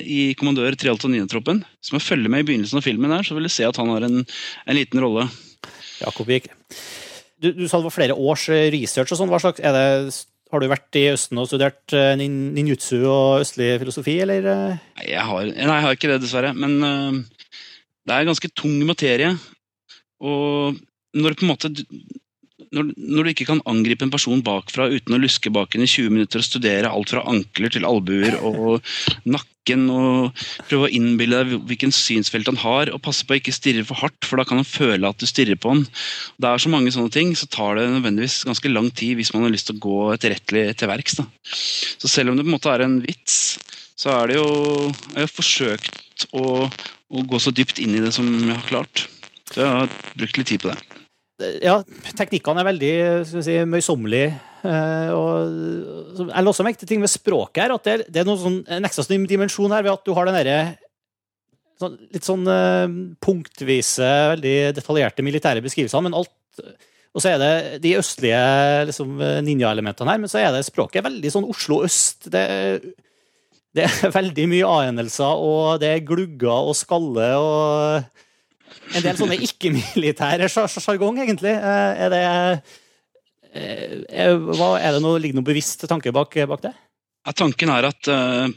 i 0.03 0.21
Kommandør 0.39 0.75
Trialt 0.75 1.07
og 1.07 1.13
Nientroppen. 1.13 1.61
Så 1.79 1.95
må 1.95 2.01
jeg 2.01 2.09
følge 2.09 2.33
med 2.33 2.43
i 2.43 2.49
begynnelsen 2.49 2.81
av 2.81 2.87
filmen, 2.87 3.15
her, 3.15 3.23
så 3.23 3.37
vil 3.39 3.47
du 3.47 3.53
se 3.55 3.69
at 3.69 3.79
han 3.79 3.93
har 3.95 4.09
en, 4.09 4.25
en 4.27 4.79
liten 4.79 5.03
rolle. 5.05 5.29
Jakob 6.03 6.27
Vik. 6.27 6.49
Du, 7.39 7.53
du 7.55 7.65
sa 7.69 7.79
det 7.79 7.87
var 7.87 7.95
flere 7.95 8.17
års 8.19 8.49
eh, 8.51 8.67
research 8.75 9.15
og 9.15 9.21
sånn. 9.21 9.31
Hva 9.31 9.41
slags 9.43 9.63
er 9.63 9.75
det 9.77 9.87
Har 10.53 10.61
du 10.61 10.67
vært 10.69 10.99
i 10.99 11.05
Østen 11.13 11.39
og 11.41 11.47
studert 11.49 11.95
eh, 11.97 12.17
ninjutsu 12.19 12.99
og 13.01 13.45
østlig 13.45 13.77
filosofi, 13.83 14.19
eller? 14.27 14.47
eh? 14.51 14.83
Nei, 14.99 15.07
jeg 15.15 15.29
har, 15.31 15.47
nei, 15.55 15.77
jeg 15.79 15.87
har 15.87 15.97
ikke 15.97 16.11
det, 16.11 16.19
dessverre. 16.27 16.51
Men 16.59 16.75
uh, 16.83 17.55
det 18.07 18.19
er 18.19 18.29
ganske 18.29 18.51
tung 18.59 18.75
materie. 18.91 19.31
Og 20.23 20.83
når 21.15 21.39
på 21.39 21.47
en 21.47 21.53
måte 21.55 21.73
når, 22.73 22.93
når 22.97 23.25
du 23.25 23.33
ikke 23.33 23.49
kan 23.49 23.63
angripe 23.69 24.07
en 24.07 24.13
person 24.13 24.43
bakfra 24.45 24.89
uten 24.93 25.17
å 25.17 25.21
luske 25.21 25.53
bak 25.53 25.75
henne 25.75 25.89
i 25.89 25.93
20 25.93 26.15
minutter 26.15 26.41
og 26.41 26.47
studere 26.47 26.93
alt 26.93 27.13
fra 27.13 27.25
ankler 27.29 27.73
til 27.73 27.87
albuer 27.89 28.39
og 28.41 28.81
nakken 29.29 29.85
og 29.93 30.45
prøve 30.67 30.89
å 30.89 30.93
innbille 30.93 31.43
deg 31.45 31.67
hvilken 31.69 31.93
synsfelt 31.95 32.49
han 32.51 32.59
har, 32.65 32.91
og 32.91 33.03
passe 33.05 33.27
på 33.27 33.37
å 33.37 33.39
ikke 33.39 33.55
stirre 33.55 33.85
for 33.87 34.01
hardt, 34.01 34.27
for 34.27 34.41
da 34.41 34.47
kan 34.49 34.59
han 34.59 34.67
føle 34.67 35.07
at 35.07 35.21
du 35.21 35.29
stirrer 35.29 35.61
på 35.61 35.75
han. 35.75 35.85
Det 36.41 36.49
er 36.49 36.65
så 36.65 36.73
mange 36.73 36.95
sånne 36.95 37.13
ting, 37.15 37.31
så 37.39 37.47
tar 37.47 37.79
det 37.79 37.87
nødvendigvis 37.93 38.41
ganske 38.49 38.73
lang 38.73 38.91
tid 38.91 39.21
hvis 39.21 39.31
man 39.37 39.47
har 39.47 39.55
lyst 39.55 39.71
til 39.71 39.79
å 39.79 39.85
gå 39.85 40.01
etterrettelig 40.17 40.65
til 40.81 40.91
verks. 40.91 41.21
da. 41.21 41.29
Så 42.03 42.11
selv 42.11 42.33
om 42.33 42.41
det 42.41 42.47
på 42.47 42.51
en 42.51 42.57
måte 42.57 42.73
er 42.73 42.87
en 42.89 42.99
vits, 43.05 43.39
så 44.03 44.17
er 44.17 44.33
det 44.33 44.41
jo 44.41 44.49
Jeg 45.13 45.21
har 45.21 45.31
forsøkt 45.31 46.27
å, 46.35 46.67
å 46.67 47.27
gå 47.29 47.39
så 47.39 47.53
dypt 47.55 47.79
inn 47.79 47.95
i 47.95 48.03
det 48.03 48.11
som 48.17 48.27
jeg 48.27 48.51
har 48.57 48.67
klart. 48.67 49.07
Så 49.53 49.63
jeg 49.63 49.79
har 49.79 49.95
brukt 50.17 50.41
litt 50.41 50.51
tid 50.51 50.65
på 50.65 50.73
det. 50.73 51.02
Ja, 51.65 51.79
teknikkene 52.19 52.63
er 52.63 52.69
veldig 52.71 52.93
si, 53.27 53.57
møysommelige. 53.69 54.33
eh, 54.63 55.11
og 55.15 56.23
Jeg 56.23 56.45
la 56.45 56.53
også 56.53 56.67
merke 56.67 56.81
til 56.83 56.91
ting 56.93 57.03
med 57.03 57.11
språket 57.11 57.65
her. 57.65 57.75
At 57.75 57.89
det 57.89 57.99
det 58.13 58.23
er 58.23 58.29
noen 58.29 58.41
sånn, 58.41 58.59
en 58.69 58.89
ekstra 58.89 59.07
dimensjon 59.11 59.75
her 59.75 59.85
ved 59.85 59.93
at 59.95 60.05
du 60.07 60.15
har 60.17 60.29
den 60.29 60.39
derre 60.39 60.59
sånn, 61.83 61.99
litt 62.15 62.27
sånn 62.27 62.47
eh, 62.47 62.97
punktvise, 63.23 64.11
veldig 64.37 64.57
detaljerte 64.79 65.25
militære 65.27 65.65
beskrivelsene, 65.65 66.09
men 66.09 66.19
alt 66.21 66.33
Og 67.13 67.21
så 67.21 67.35
er 67.35 67.41
det 67.43 67.79
de 67.85 67.97
østlige 67.99 68.43
liksom, 68.89 69.19
ninja-elementene 69.45 70.15
her, 70.15 70.21
men 70.23 70.31
så 70.33 70.39
er 70.41 70.53
det 70.55 70.63
språket 70.65 71.05
veldig 71.05 71.33
sånn 71.35 71.49
Oslo 71.49 71.83
øst. 71.85 72.31
Det, 72.33 72.45
det 73.77 73.85
er 73.85 74.13
veldig 74.19 74.47
mye 74.49 74.69
A-endelser, 74.69 75.43
og 75.43 75.81
det 75.83 75.91
er 75.93 76.07
glugger 76.09 76.71
og 76.71 76.79
skalle 76.79 77.29
og 77.37 78.23
en 78.95 79.05
del 79.05 79.19
sånne 79.19 79.39
ikke-militære 79.47 80.49
sjar- 80.53 80.71
sjargong, 80.73 81.21
egentlig. 81.25 81.55
Eh, 81.57 82.03
Er 82.07 82.13
det 82.13 82.23
eh, 83.53 83.97
er, 84.09 84.37
hva, 84.39 84.75
er 84.81 84.97
det 84.97 85.03
noe, 85.05 85.21
Ligger 85.21 85.41
noe 85.41 85.49
bevisst 85.51 85.85
tanke 85.89 86.13
bak, 86.15 86.35
bak 86.49 86.63
det? 86.65 86.73
Ja, 87.27 87.35
tanken 87.37 87.71
er 87.71 87.87
at 87.87 88.09
uh, 88.11 88.49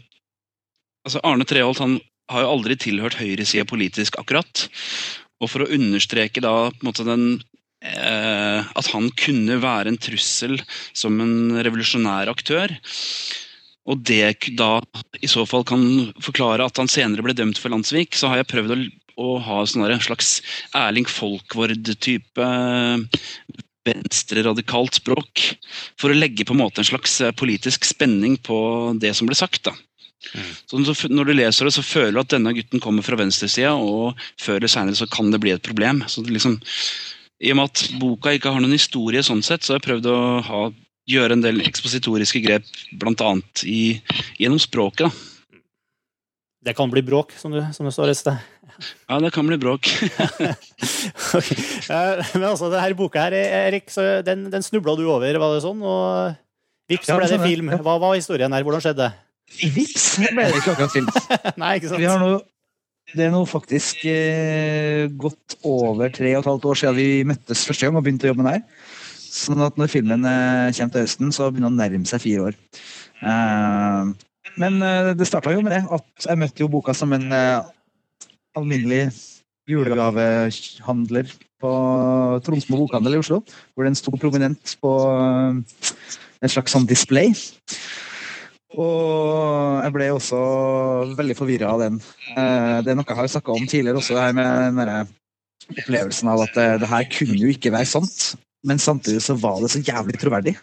altså 1.05 1.21
Arne 1.27 1.45
Treholt 1.45 1.81
han 1.83 1.99
har 2.31 2.41
jo 2.45 2.53
aldri 2.55 2.77
tilhørt 2.81 3.19
høyresida 3.19 3.67
politisk, 3.69 4.17
akkurat. 4.17 4.65
Og 5.43 5.51
for 5.51 5.61
å 5.65 5.69
understreke 5.75 6.41
da 6.41 6.71
på 6.71 6.79
en 6.81 6.87
måte 6.89 7.05
den 7.05 7.25
uh, 7.35 8.65
At 8.73 8.89
han 8.95 9.11
kunne 9.19 9.59
være 9.61 9.91
en 9.91 9.99
trussel 10.01 10.57
som 10.95 11.19
en 11.21 11.59
revolusjonær 11.59 12.31
aktør. 12.31 12.73
Og 13.85 14.01
det 14.01 14.55
da 14.57 14.79
i 15.21 15.29
så 15.29 15.43
fall 15.45 15.65
kan 15.67 15.83
forklare 16.23 16.65
at 16.65 16.79
han 16.81 16.89
senere 16.89 17.21
ble 17.21 17.35
dømt 17.37 17.59
for 17.61 17.69
landssvik, 17.69 18.17
så 18.17 18.31
har 18.31 18.41
jeg 18.41 18.49
prøvd 18.49 18.73
å, 18.73 18.77
å 19.15 19.37
ha 19.39 19.61
sånn 19.67 19.85
en 19.87 20.03
slags 20.03 20.39
Erling 20.75 21.07
Folkvord-type 21.09 22.49
venstre-radikalt 23.85 24.99
språk 24.99 25.43
for 25.99 26.11
å 26.11 26.17
legge 26.17 26.45
på 26.45 26.55
en 26.55 26.63
måte 26.63 26.81
en 26.81 26.89
slags 26.89 27.19
eh, 27.21 27.33
politisk 27.37 27.85
spenning 27.85 28.37
på 28.41 28.57
det 29.01 29.13
som 29.17 29.29
ble 29.29 29.37
sagt. 29.37 29.67
da. 29.67 29.75
Så 30.65 30.79
Når 31.11 31.27
du 31.27 31.33
leser 31.35 31.67
det, 31.67 31.75
så 31.75 31.85
føler 31.85 32.15
du 32.15 32.21
at 32.23 32.33
denne 32.33 32.53
gutten 32.57 32.81
kommer 32.81 33.05
fra 33.05 33.17
venstresida, 33.19 33.75
og 33.75 34.17
før 34.41 34.57
eller 34.57 34.71
seinere 34.71 34.97
så 34.97 35.07
kan 35.11 35.29
det 35.31 35.41
bli 35.43 35.53
et 35.53 35.65
problem. 35.65 36.01
Så 36.09 36.25
liksom, 36.25 36.57
I 37.43 37.53
og 37.53 37.59
med 37.59 37.69
at 37.69 37.85
boka 38.01 38.33
ikke 38.33 38.55
har 38.55 38.63
noen 38.63 38.75
historie, 38.77 39.23
sånn 39.25 39.45
sett, 39.45 39.63
så 39.63 39.75
har 39.75 39.81
jeg 39.81 39.87
prøvd 39.89 40.09
å 40.09 40.17
ha, 40.49 40.63
gjøre 41.05 41.37
en 41.37 41.45
del 41.45 41.61
ekspositoriske 41.61 42.41
grep, 42.41 42.65
bl.a. 42.97 43.31
gjennom 43.61 44.61
språket. 44.61 45.05
da. 45.05 45.31
Det 46.65 46.73
kan 46.73 46.89
bli 46.89 47.03
bråk, 47.05 47.35
som, 47.37 47.53
du, 47.53 47.61
som 47.77 47.85
du 47.85 47.93
står 47.93 48.09
i 48.09 48.17
sted. 48.17 48.45
Ja, 49.09 49.19
det 49.23 49.31
kan 49.35 49.47
bli 49.47 49.57
bråk. 49.61 49.89
Ok. 51.35 51.51
Eh, 51.91 52.23
Men 52.35 52.47
altså, 52.49 52.69
det 52.71 52.81
her 52.81 52.95
boka 52.97 53.27
her, 53.27 53.35
Erik, 53.35 53.89
så 53.91 54.21
den, 54.25 54.47
den 54.51 54.63
snubla 54.65 54.95
du 54.97 55.05
over, 55.09 55.39
var 55.41 55.55
det 55.55 55.63
sånn? 55.65 55.81
Og 55.83 56.35
vips 56.91 57.11
ble 57.11 57.29
det 57.29 57.39
film. 57.43 57.71
Hva 57.85 57.95
var 58.01 58.17
historien 58.17 58.53
her? 58.55 58.65
Hvordan 58.65 58.83
skjedde 58.83 59.07
det? 59.07 59.69
Vips 59.75 60.09
ble 60.23 60.49
det 60.49 60.59
ikke 60.59 60.75
akkurat 60.75 60.93
film. 60.95 61.09
Nei, 61.61 61.77
ikke 61.79 61.91
sant? 61.91 62.01
Vi 62.03 62.09
har 62.09 62.21
noe 62.21 62.43
det 63.13 63.27
er 63.27 63.29
nå 63.29 63.43
faktisk 63.45 64.01
eh, 64.09 65.05
gått 65.13 65.59
over 65.67 66.09
tre 66.09 66.31
og 66.33 66.41
et 66.41 66.47
halvt 66.49 66.63
år 66.71 66.79
siden 66.79 66.95
vi 66.97 67.09
møttes 67.29 67.61
første 67.67 67.85
gang 67.85 67.99
og 67.99 68.05
begynte 68.07 68.25
å 68.25 68.31
jobbe 68.31 68.41
med 68.41 68.49
det 68.49 68.55
her. 68.55 68.87
Sånn 69.35 69.61
at 69.61 69.77
når 69.77 69.91
filmen 69.93 70.25
eh, 70.25 70.71
kommer 70.73 70.95
til 70.95 71.05
høsten, 71.05 71.29
så 71.35 71.51
begynner 71.51 71.69
den 71.69 71.77
å 71.77 71.83
nærme 71.83 72.09
seg 72.09 72.23
fire 72.23 72.47
år. 72.49 72.57
Eh, 73.21 74.09
men 74.61 74.81
eh, 74.87 75.11
det 75.19 75.27
starta 75.29 75.53
jo 75.53 75.61
med 75.61 75.75
det 75.75 75.83
at 75.85 76.27
jeg 76.27 76.41
møtte 76.41 76.65
jo 76.65 76.71
boka 76.71 76.95
som 76.97 77.13
en 77.15 77.27
eh, 77.29 77.61
alminnelig 78.55 79.07
julegavehandler 79.69 81.31
på 81.61 81.71
Tromsmo 82.45 82.83
bokhandel 82.83 83.17
i 83.17 83.21
Oslo, 83.21 83.41
hvor 83.73 83.87
den 83.87 83.97
sto 83.97 84.13
prominent 84.19 84.75
på 84.83 84.91
eh, 85.09 85.81
en 86.45 86.53
slags 86.53 86.75
sånn 86.75 86.87
display. 86.89 87.33
Og 88.75 89.81
jeg 89.85 89.93
ble 89.95 90.09
også 90.11 90.39
veldig 91.15 91.37
forvirra 91.39 91.73
av 91.73 91.85
den. 91.85 92.01
Eh, 92.35 92.81
Det 92.85 92.91
er 92.91 92.99
noe 92.99 93.07
jeg 93.07 93.19
har 93.21 93.31
snakka 93.31 93.55
om 93.55 93.67
tidligere 93.67 94.01
også, 94.01 94.17
det 94.17 94.25
her 94.27 94.37
med 94.37 94.81
den 94.81 95.13
opplevelsen 95.75 96.29
av 96.29 96.43
at 96.45 96.53
det, 96.57 96.67
det 96.83 96.91
her 96.91 97.07
kunne 97.09 97.39
jo 97.39 97.49
ikke 97.49 97.73
være 97.73 97.89
sant, 97.89 98.35
men 98.67 98.81
samtidig 98.81 99.23
så 99.25 99.37
var 99.39 99.61
det 99.63 99.71
så 99.73 99.81
jævlig 99.81 100.19
troverdig. 100.21 100.55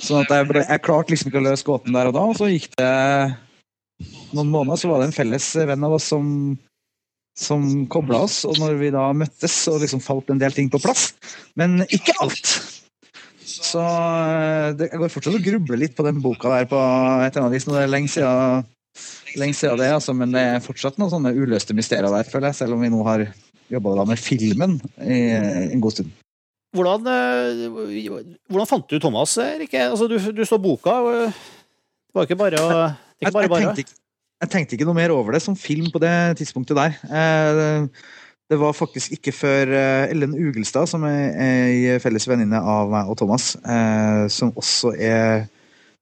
Sånn 0.00 0.24
at 0.24 0.32
jeg, 0.32 0.48
ble, 0.48 0.64
jeg 0.64 0.82
klarte 0.82 1.12
liksom 1.12 1.30
ikke 1.30 1.42
å 1.42 1.46
løse 1.46 1.66
gåten 1.66 1.94
der 1.94 2.08
og 2.10 2.16
da, 2.16 2.24
og 2.26 2.38
så 2.38 2.48
gikk 2.50 2.70
det 2.80 2.90
noen 4.32 4.50
måneder, 4.50 4.80
så 4.80 4.90
var 4.90 5.02
det 5.02 5.10
en 5.10 5.14
felles 5.14 5.48
venn 5.68 5.86
av 5.86 5.94
oss 5.98 6.08
som, 6.10 6.26
som 7.38 7.64
kobla 7.92 8.22
oss, 8.26 8.42
og 8.48 8.58
når 8.60 8.78
vi 8.80 8.92
da 8.92 9.06
møttes, 9.16 9.54
så 9.64 9.78
liksom 9.80 10.02
falt 10.04 10.30
en 10.32 10.40
del 10.40 10.52
ting 10.54 10.68
på 10.72 10.80
plass. 10.82 11.12
Men 11.58 11.80
ikke 11.88 12.14
alt. 12.22 12.50
Så 13.42 13.82
eh, 13.82 14.68
det, 14.78 14.90
går 14.96 15.12
fortsatt 15.12 15.36
og 15.38 15.44
grubler 15.44 15.80
litt 15.80 15.96
på 15.96 16.04
den 16.06 16.20
boka 16.24 16.52
der 16.52 16.68
på 16.70 16.78
et 16.78 17.32
eller 17.32 17.46
annet 17.46 17.56
vis. 17.56 17.66
Nå 17.68 17.76
er 17.76 17.86
det 17.86 17.92
lenge 17.92 18.12
siden, 18.12 18.66
lenge 19.40 19.58
siden 19.58 19.80
det, 19.80 19.92
altså, 19.96 20.14
men 20.16 20.34
det 20.34 20.42
er 20.54 20.64
fortsatt 20.64 21.00
noen 21.00 21.12
sånne 21.12 21.34
uløste 21.36 21.76
mysterier 21.76 22.12
der, 22.12 22.28
føler 22.28 22.50
jeg, 22.50 22.60
selv 22.62 22.76
om 22.76 22.84
vi 22.84 22.92
nå 22.92 23.00
har 23.08 23.26
jobba 23.72 24.04
med 24.04 24.20
filmen 24.20 24.76
i 25.00 25.22
en 25.72 25.80
god 25.82 25.96
stund. 25.96 26.12
Hvordan, 26.76 27.08
eh, 27.08 28.20
hvordan 28.48 28.68
fant 28.68 28.88
du 28.88 29.00
Thomas, 29.00 29.34
Erik? 29.40 29.74
Altså, 29.80 30.08
du, 30.08 30.16
du 30.32 30.44
så 30.48 30.60
boka. 30.60 31.00
Det 31.28 32.16
var 32.16 32.28
ikke 32.28 32.40
bare 32.40 32.60
å 32.60 32.70
Jeg, 33.22 33.30
jeg, 33.30 33.50
tenkte, 33.52 34.01
jeg 34.42 34.50
tenkte 34.50 34.74
ikke 34.74 34.88
noe 34.88 34.98
mer 34.98 35.12
over 35.14 35.36
det 35.36 35.42
som 35.44 35.54
film 35.58 35.86
på 35.94 36.02
det 36.02 36.12
tidspunktet 36.40 36.78
der. 36.78 36.98
Eh, 37.06 37.86
Det 38.50 38.58
var 38.60 38.74
faktisk 38.76 39.14
ikke 39.14 39.32
før 39.32 39.70
eh, 39.72 40.10
Ellen 40.12 40.34
Ugelstad, 40.36 40.84
som 40.90 41.06
er 41.08 41.30
ei 41.40 42.00
felles 42.02 42.26
venninne 42.28 42.58
av 42.58 42.90
meg 42.92 43.08
og 43.08 43.16
Thomas, 43.16 43.54
eh, 43.64 44.26
som 44.28 44.50
også 44.58 44.92
er 44.98 45.46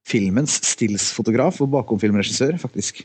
filmens 0.09 0.57
stillsfotograf 0.67 1.61
og 1.63 1.71
bakomfilmregissør, 1.77 2.57
faktisk. 2.59 3.05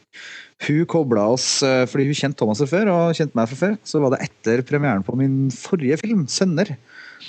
Hun 0.65 0.87
kobla 0.89 1.27
oss 1.35 1.59
fordi 1.61 2.07
hun 2.07 2.17
kjente 2.17 2.39
Thomas 2.39 2.63
fra 2.63 2.69
før, 2.71 2.89
og 2.93 3.19
kjente 3.19 3.37
meg 3.37 3.51
fra 3.51 3.59
før. 3.59 3.77
Så 3.85 4.01
var 4.01 4.15
det 4.15 4.23
etter 4.25 4.63
premieren 4.65 5.05
på 5.05 5.13
min 5.19 5.51
forrige 5.51 5.99
film, 6.01 6.25
'Sønner', 6.25 6.77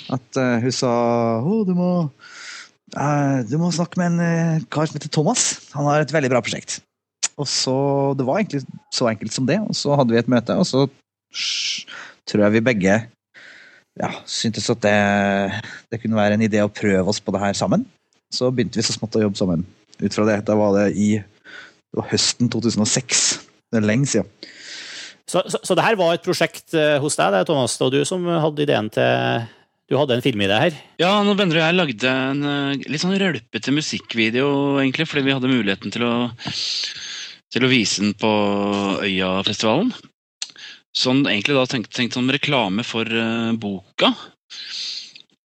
at 0.09 0.41
hun 0.63 0.73
sa 0.73 0.95
å, 1.43 1.61
du 1.67 1.75
må 1.75 1.91
du 3.51 3.57
må 3.59 3.69
snakke 3.75 3.99
med 3.99 4.15
en 4.15 4.65
kar 4.71 4.87
som 4.87 4.95
heter 4.95 5.11
Thomas. 5.11 5.69
Han 5.75 5.85
har 5.85 6.01
et 6.01 6.15
veldig 6.15 6.31
bra 6.31 6.41
prosjekt. 6.41 6.79
Og 7.37 7.47
så, 7.47 7.77
Det 8.17 8.25
var 8.25 8.39
egentlig 8.39 8.63
så 8.93 9.09
enkelt 9.09 9.33
som 9.33 9.45
det. 9.45 9.59
Og 9.61 9.75
så 9.77 9.95
hadde 9.95 10.15
vi 10.15 10.19
et 10.21 10.31
møte, 10.31 10.57
og 10.57 10.65
så 10.65 10.87
tror 12.27 12.43
jeg 12.43 12.55
vi 12.57 12.65
begge 12.65 12.97
ja, 13.97 14.09
syntes 14.29 14.69
at 14.69 14.81
det, 14.83 14.97
det 15.91 15.99
kunne 16.01 16.19
være 16.19 16.37
en 16.37 16.45
idé 16.45 16.61
å 16.61 16.71
prøve 16.71 17.09
oss 17.09 17.21
på 17.23 17.33
det 17.33 17.41
her 17.41 17.57
sammen. 17.57 17.85
Så 18.33 18.51
begynte 18.53 18.79
vi 18.79 18.85
så 18.85 18.95
smått 18.95 19.17
å 19.17 19.23
jobbe 19.23 19.39
sammen 19.39 19.65
ut 19.97 20.13
fra 20.13 20.25
det. 20.27 20.41
Da 20.45 20.57
var 20.57 20.75
det 20.77 20.91
i 20.99 21.15
det 21.17 22.01
var 22.01 22.09
høsten 22.11 22.49
2006. 22.51 23.27
Det 23.71 23.79
er 23.79 23.87
lenge 23.87 24.09
siden. 24.11 24.27
Så, 25.27 25.41
så, 25.51 25.59
så 25.63 25.75
det 25.75 25.83
her 25.83 25.97
var 25.99 26.15
et 26.15 26.23
prosjekt 26.23 26.75
eh, 26.77 26.97
hos 27.03 27.17
deg, 27.19 27.33
det, 27.35 27.45
Thomas, 27.49 27.75
og 27.83 27.91
du 27.91 27.99
som 28.07 28.23
hadde 28.27 28.63
ideen 28.63 28.87
til 28.93 29.47
Du 29.87 29.95
hadde 29.95 30.17
en 30.17 30.23
filmidé 30.23 30.55
her. 30.59 30.77
Ja, 30.99 31.09
når 31.23 31.39
Bender 31.39 31.59
og 31.59 31.65
jeg 31.65 31.75
lagde 31.75 32.13
en 32.31 32.45
eh, 32.47 32.85
litt 32.91 33.03
sånn 33.03 33.15
rølpete 33.19 33.73
musikkvideo, 33.75 34.47
egentlig, 34.83 35.07
fordi 35.07 35.25
vi 35.27 35.35
hadde 35.35 35.51
muligheten 35.51 35.95
til 35.95 36.05
å, 36.07 36.13
til 37.53 37.65
å 37.65 37.71
vise 37.71 38.03
den 38.03 38.15
på 38.17 38.31
Øyafestivalen. 39.05 39.91
Sånn 40.97 41.21
egentlig 41.29 41.57
da 41.57 41.67
tenkte, 41.69 41.93
tenkte 41.93 42.17
som 42.17 42.31
reklame 42.33 42.85
for 42.87 43.05
uh, 43.05 43.53
boka. 43.59 44.11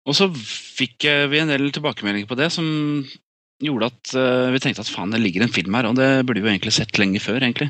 Og 0.08 0.16
så 0.18 0.30
fikk 0.34 1.06
vi 1.32 1.40
en 1.40 1.52
del 1.52 1.70
tilbakemeldinger 1.76 2.30
på 2.30 2.38
det 2.40 2.50
som 2.56 2.66
gjorde 3.64 3.90
at 3.92 4.14
uh, 4.16 4.52
vi 4.56 4.62
tenkte 4.64 4.84
at 4.84 4.92
faen, 4.92 5.12
det 5.14 5.22
ligger 5.24 5.46
en 5.46 5.54
film 5.54 5.76
her, 5.78 5.90
og 5.90 6.00
det 6.00 6.24
burde 6.28 6.44
vi 6.44 6.50
jo 6.50 6.54
egentlig 6.56 6.76
sett 6.76 7.00
lenge 7.00 7.22
før, 7.24 7.42
egentlig. 7.42 7.70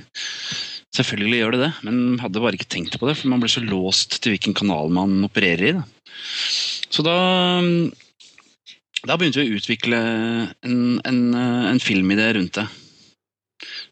Selvfølgelig 0.93 1.41
gjør 1.41 1.55
det 1.55 1.61
det, 1.63 1.71
men 1.87 2.21
hadde 2.21 2.41
bare 2.41 2.57
ikke 2.57 2.69
tenkt 2.69 2.97
på 3.01 3.09
det, 3.09 3.17
for 3.17 3.33
man 3.33 3.41
blir 3.41 3.51
så 3.53 3.63
låst 3.65 4.19
til 4.21 4.35
hvilken 4.35 4.53
kanal 4.57 4.93
man 4.93 5.25
opererer 5.25 5.71
i. 5.71 5.75
Da. 5.79 5.85
Så 6.93 7.05
da 7.05 7.17
da 9.03 9.17
begynte 9.19 9.41
vi 9.41 9.51
å 9.51 9.57
utvikle 9.57 9.97
en, 10.63 10.77
en, 11.03 11.19
eh, 11.35 11.65
en 11.73 11.81
filmidé 11.83 12.29
rundt 12.37 12.55
det. 12.55 12.67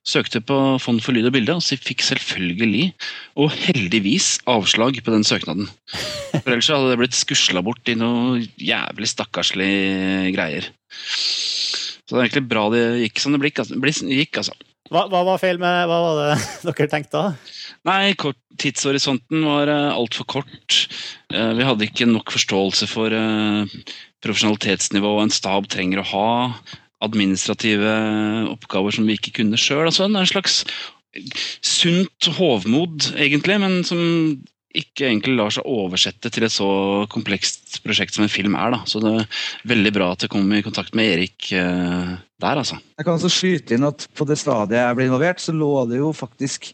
Søkte 0.07 0.41
på 0.43 0.57
Fond 0.81 1.01
for 1.03 1.15
lyd 1.15 1.29
og 1.29 1.35
bilde, 1.35 1.55
og 1.57 1.65
så 1.65 1.77
fikk 1.79 2.03
selvfølgelig, 2.05 2.91
og 3.39 3.53
heldigvis, 3.53 4.33
avslag 4.49 4.97
på 5.03 5.13
den 5.13 5.27
søknaden. 5.27 5.69
For 6.33 6.51
ellers 6.53 6.71
hadde 6.73 6.91
det 6.93 6.99
blitt 7.03 7.17
skusla 7.17 7.63
bort 7.65 7.91
i 7.91 7.97
noe 7.99 8.41
jævlig 8.57 9.11
stakkarslige 9.11 10.33
greier. 10.35 10.71
Så 10.91 12.17
det 12.17 12.19
er 12.19 12.25
egentlig 12.25 12.49
bra 12.51 12.67
det 12.73 12.83
gikk 13.05 13.23
som 13.23 13.35
det 13.37 13.53
altså. 13.63 13.79
gikk, 14.11 14.41
altså. 14.41 14.57
Hva, 14.91 15.05
hva 15.07 15.21
var 15.23 15.39
feil 15.39 15.55
med 15.61 15.85
Hva 15.87 15.97
var 16.03 16.17
det 16.19 16.31
dere 16.67 16.89
tenkte 16.91 17.19
da? 17.19 17.51
Nei, 17.87 18.13
kort, 18.19 18.37
tidshorisonten 18.59 19.45
var 19.47 19.71
uh, 19.71 19.95
altfor 19.95 20.27
kort. 20.29 20.81
Eh, 21.33 21.53
vi 21.57 21.65
hadde 21.65 21.87
ikke 21.87 22.05
nok 22.09 22.29
forståelse 22.35 22.85
for 22.91 23.15
eh, 23.15 23.71
profesjonalitetsnivået 24.21 25.23
en 25.25 25.33
stab 25.33 25.69
trenger 25.71 26.03
å 26.03 26.07
ha. 26.11 26.27
Administrative 27.01 27.91
oppgaver 28.51 28.95
som 28.95 29.07
vi 29.09 29.17
ikke 29.17 29.35
kunne 29.41 29.59
sjøl. 29.59 29.87
Altså, 29.87 30.07
en 30.07 30.29
slags 30.29 30.63
sunt 31.65 32.31
hovmod, 32.37 33.11
egentlig, 33.19 33.59
men 33.59 33.81
som 33.87 34.01
ikke 34.77 35.07
egentlig 35.09 35.35
lar 35.35 35.51
seg 35.51 35.67
oversette 35.67 36.31
til 36.31 36.45
et 36.47 36.53
så 36.53 36.67
komplekst 37.11 37.81
prosjekt 37.83 38.15
som 38.15 38.25
en 38.25 38.31
film 38.31 38.55
er. 38.55 38.71
Da. 38.75 38.81
Så 38.87 39.01
det 39.03 39.13
er 39.19 39.39
veldig 39.67 39.93
bra 39.97 40.11
at 40.13 40.23
jeg 40.23 40.31
kom 40.31 40.47
i 40.55 40.63
kontakt 40.63 40.95
med 40.97 41.09
Erik 41.17 41.51
eh, 41.51 42.13
der, 42.41 42.61
altså. 42.61 42.79
Jeg 42.95 43.07
kan 43.07 43.17
også 43.17 43.31
skyte 43.33 43.75
inn 43.75 43.87
at 43.87 44.07
på 44.15 44.27
det 44.29 44.39
stadiet 44.39 44.79
jeg 44.79 44.97
ble 44.97 45.09
involvert, 45.09 45.43
så 45.43 45.55
lå 45.55 45.73
det 45.91 45.99
jo 45.99 46.13
faktisk 46.15 46.71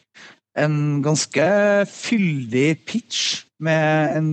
en 0.58 1.02
ganske 1.06 1.48
fyldig 1.90 2.70
pitch 2.90 3.44
med 3.62 4.18
en 4.18 4.30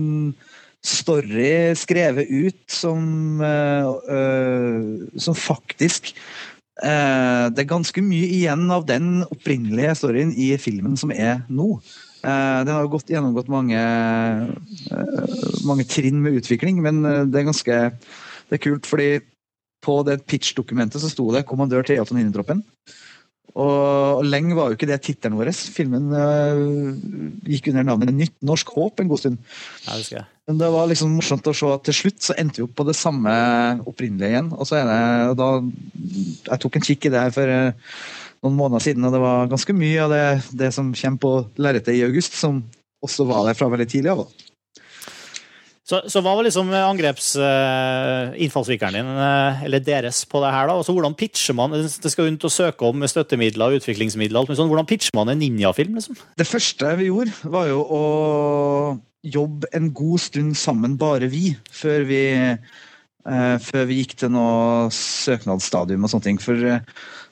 story 0.85 1.73
skrevet 1.77 2.29
ut 2.29 2.61
som 2.71 3.41
øh, 3.41 3.89
øh, 4.09 5.19
som 5.19 5.35
faktisk 5.35 6.13
øh, 6.83 7.45
Det 7.51 7.63
er 7.63 7.69
ganske 7.69 8.01
mye 8.01 8.29
igjen 8.37 8.69
av 8.71 8.85
den 8.87 9.23
opprinnelige 9.25 9.95
storyen 9.95 10.33
i 10.37 10.53
filmen 10.61 10.97
som 10.97 11.11
er 11.11 11.41
nå. 11.49 11.79
Eh, 12.25 12.59
den 12.65 12.73
har 12.73 12.91
gått 12.91 13.09
gjennomgått 13.09 13.49
mange, 13.49 13.79
mange 15.65 15.87
trinn 15.89 16.21
med 16.21 16.41
utvikling, 16.41 16.81
men 16.81 17.01
det 17.03 17.41
er 17.41 17.49
ganske 17.49 17.79
det 18.45 18.59
er 18.59 18.61
kult, 18.61 18.85
fordi 18.85 19.09
på 19.85 19.99
det 20.05 20.21
pitch-dokumentet 20.29 21.01
så 21.01 21.09
sto 21.09 21.31
det 21.33 21.45
'Kommandør 21.45 21.85
til 21.85 21.97
E809-troppen'. 21.97 22.61
Og 23.55 24.23
lenge 24.27 24.55
var 24.57 24.67
jo 24.67 24.75
ikke 24.75 24.89
det 24.89 24.97
tittelen 25.05 25.37
vår. 25.39 25.51
Filmen 25.71 26.09
øh, 26.11 26.97
gikk 27.47 27.69
under 27.71 27.85
navnet 27.87 28.11
'Nytt 28.11 28.35
norsk 28.43 28.73
håp' 28.75 28.99
en 28.99 29.11
god 29.11 29.21
stund. 29.21 29.37
Ja. 30.11 30.25
Men 30.45 30.59
det 30.59 30.71
var 30.73 30.89
liksom 30.89 31.15
morsomt 31.15 31.47
å 31.47 31.55
se 31.55 31.69
at 31.71 31.85
til 31.87 31.95
slutt 31.95 32.19
så 32.25 32.35
endte 32.37 32.59
vi 32.59 32.65
opp 32.67 32.75
på 32.75 32.85
det 32.87 32.97
samme 32.99 33.31
opprinnelige 33.87 34.33
igjen. 34.33 34.51
Og 34.51 34.67
så 34.67 34.81
er 34.81 34.89
det 34.89 35.37
da 35.39 35.49
Jeg 36.51 36.61
tok 36.61 36.75
en 36.75 36.87
kikk 36.89 37.07
i 37.07 37.13
det 37.13 37.21
her 37.21 37.35
for 37.35 37.47
øh, 37.47 37.71
noen 38.45 38.59
måneder 38.59 38.83
siden, 38.83 39.05
og 39.07 39.15
det 39.15 39.23
var 39.23 39.49
ganske 39.49 39.73
mye 39.73 40.03
av 40.03 40.11
det, 40.13 40.25
det 40.53 40.73
som 40.75 40.91
kommer 40.93 41.21
på 41.23 41.31
lerretet 41.57 41.95
i 41.95 42.03
august, 42.05 42.35
som 42.37 42.61
også 43.05 43.25
var 43.29 43.47
der 43.47 43.57
fra 43.57 43.71
veldig 43.71 43.87
tidlig 43.89 44.13
av. 44.13 44.27
Så, 45.85 45.99
så 46.09 46.17
hva 46.25 46.31
var 46.33 46.41
liksom 46.47 46.71
angrepsinnfallsvinkelen 46.73 48.95
din, 48.97 49.09
eh, 49.21 49.59
eller 49.67 49.83
deres, 49.85 50.23
på 50.25 50.41
det 50.41 50.49
her? 50.49 50.65
da? 50.65 50.73
Også 50.81 50.89
hvordan 50.95 51.13
pitcher 51.17 51.53
man 51.57 51.71
Det 51.77 52.09
skal 52.09 52.33
ut 52.33 52.45
og 52.47 52.53
søke 52.53 52.85
om 52.89 53.05
støttemidler 53.05 53.65
og 53.69 53.77
utviklingsmidler. 53.77 54.37
alt 54.39 54.47
mulig 54.49 54.57
sånn. 54.57 54.71
Hvordan 54.71 54.89
pitcher 54.89 55.13
man 55.13 55.29
en 55.29 55.37
ninjafilm? 55.43 55.93
liksom? 55.93 56.17
Det 56.41 56.49
første 56.49 56.97
vi 56.97 57.05
gjorde, 57.11 57.33
var 57.43 57.69
jo 57.69 57.85
å 57.85 58.01
jobbe 59.25 59.65
en 59.77 59.93
god 59.93 60.19
stund 60.21 60.53
sammen, 60.57 60.97
bare 60.97 61.27
vi, 61.29 61.57
før 61.69 62.05
vi, 62.09 62.33
eh, 62.33 63.57
før 63.61 63.85
vi 63.85 64.01
gikk 64.01 64.17
til 64.21 64.29
noe 64.33 64.89
søknadsstadium 64.89 66.01
og 66.01 66.09
sånne 66.09 66.25
ting. 66.25 66.41
For 66.41 66.57
eh, 66.65 66.81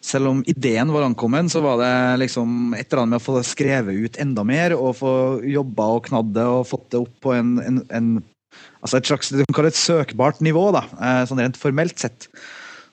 selv 0.03 0.27
om 0.29 0.43
ideen 0.45 0.93
var 0.93 1.03
ankommet, 1.07 1.50
så 1.50 1.62
var 1.65 1.77
det 1.81 2.19
liksom 2.22 2.74
et 2.77 2.86
eller 2.86 3.01
annet 3.01 3.13
med 3.15 3.22
å 3.22 3.25
få 3.25 3.41
skrevet 3.50 3.98
ut 3.98 4.17
enda 4.22 4.43
mer, 4.45 4.77
og 4.77 5.00
få 5.01 5.41
jobba 5.41 5.83
og 5.95 6.05
knadd 6.12 6.29
det 6.38 6.45
og 6.45 6.69
fått 6.69 6.93
det 6.93 7.01
opp 7.01 7.17
på 7.25 7.33
en, 7.33 7.57
en, 7.63 7.81
en 7.89 8.13
altså 8.84 9.00
et 9.00 9.10
slags 9.10 9.32
du 9.32 9.42
kan 9.46 9.58
kalle 9.58 9.72
et 9.72 9.80
søkbart 9.80 10.44
nivå, 10.44 10.68
da, 10.75 10.84
eh, 11.00 11.24
sånn 11.30 11.42
rent 11.42 11.60
formelt 11.60 12.04
sett. 12.04 12.28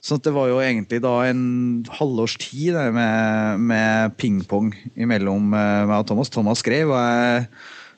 Så 0.01 0.17
det 0.23 0.33
var 0.33 0.49
jo 0.49 0.63
egentlig 0.65 1.03
da 1.05 1.13
en 1.29 1.83
halvårs 1.99 2.39
tid 2.41 2.73
det, 2.73 2.87
med, 2.97 3.67
med 3.69 4.15
pingpong 4.21 4.73
imellom 4.97 5.53
eh, 5.53 5.83
meg 5.91 5.99
og 5.99 6.09
Thomas. 6.09 6.33
Thomas 6.33 6.63
skrev, 6.63 6.95
og 6.95 6.97
jeg, 6.97 7.43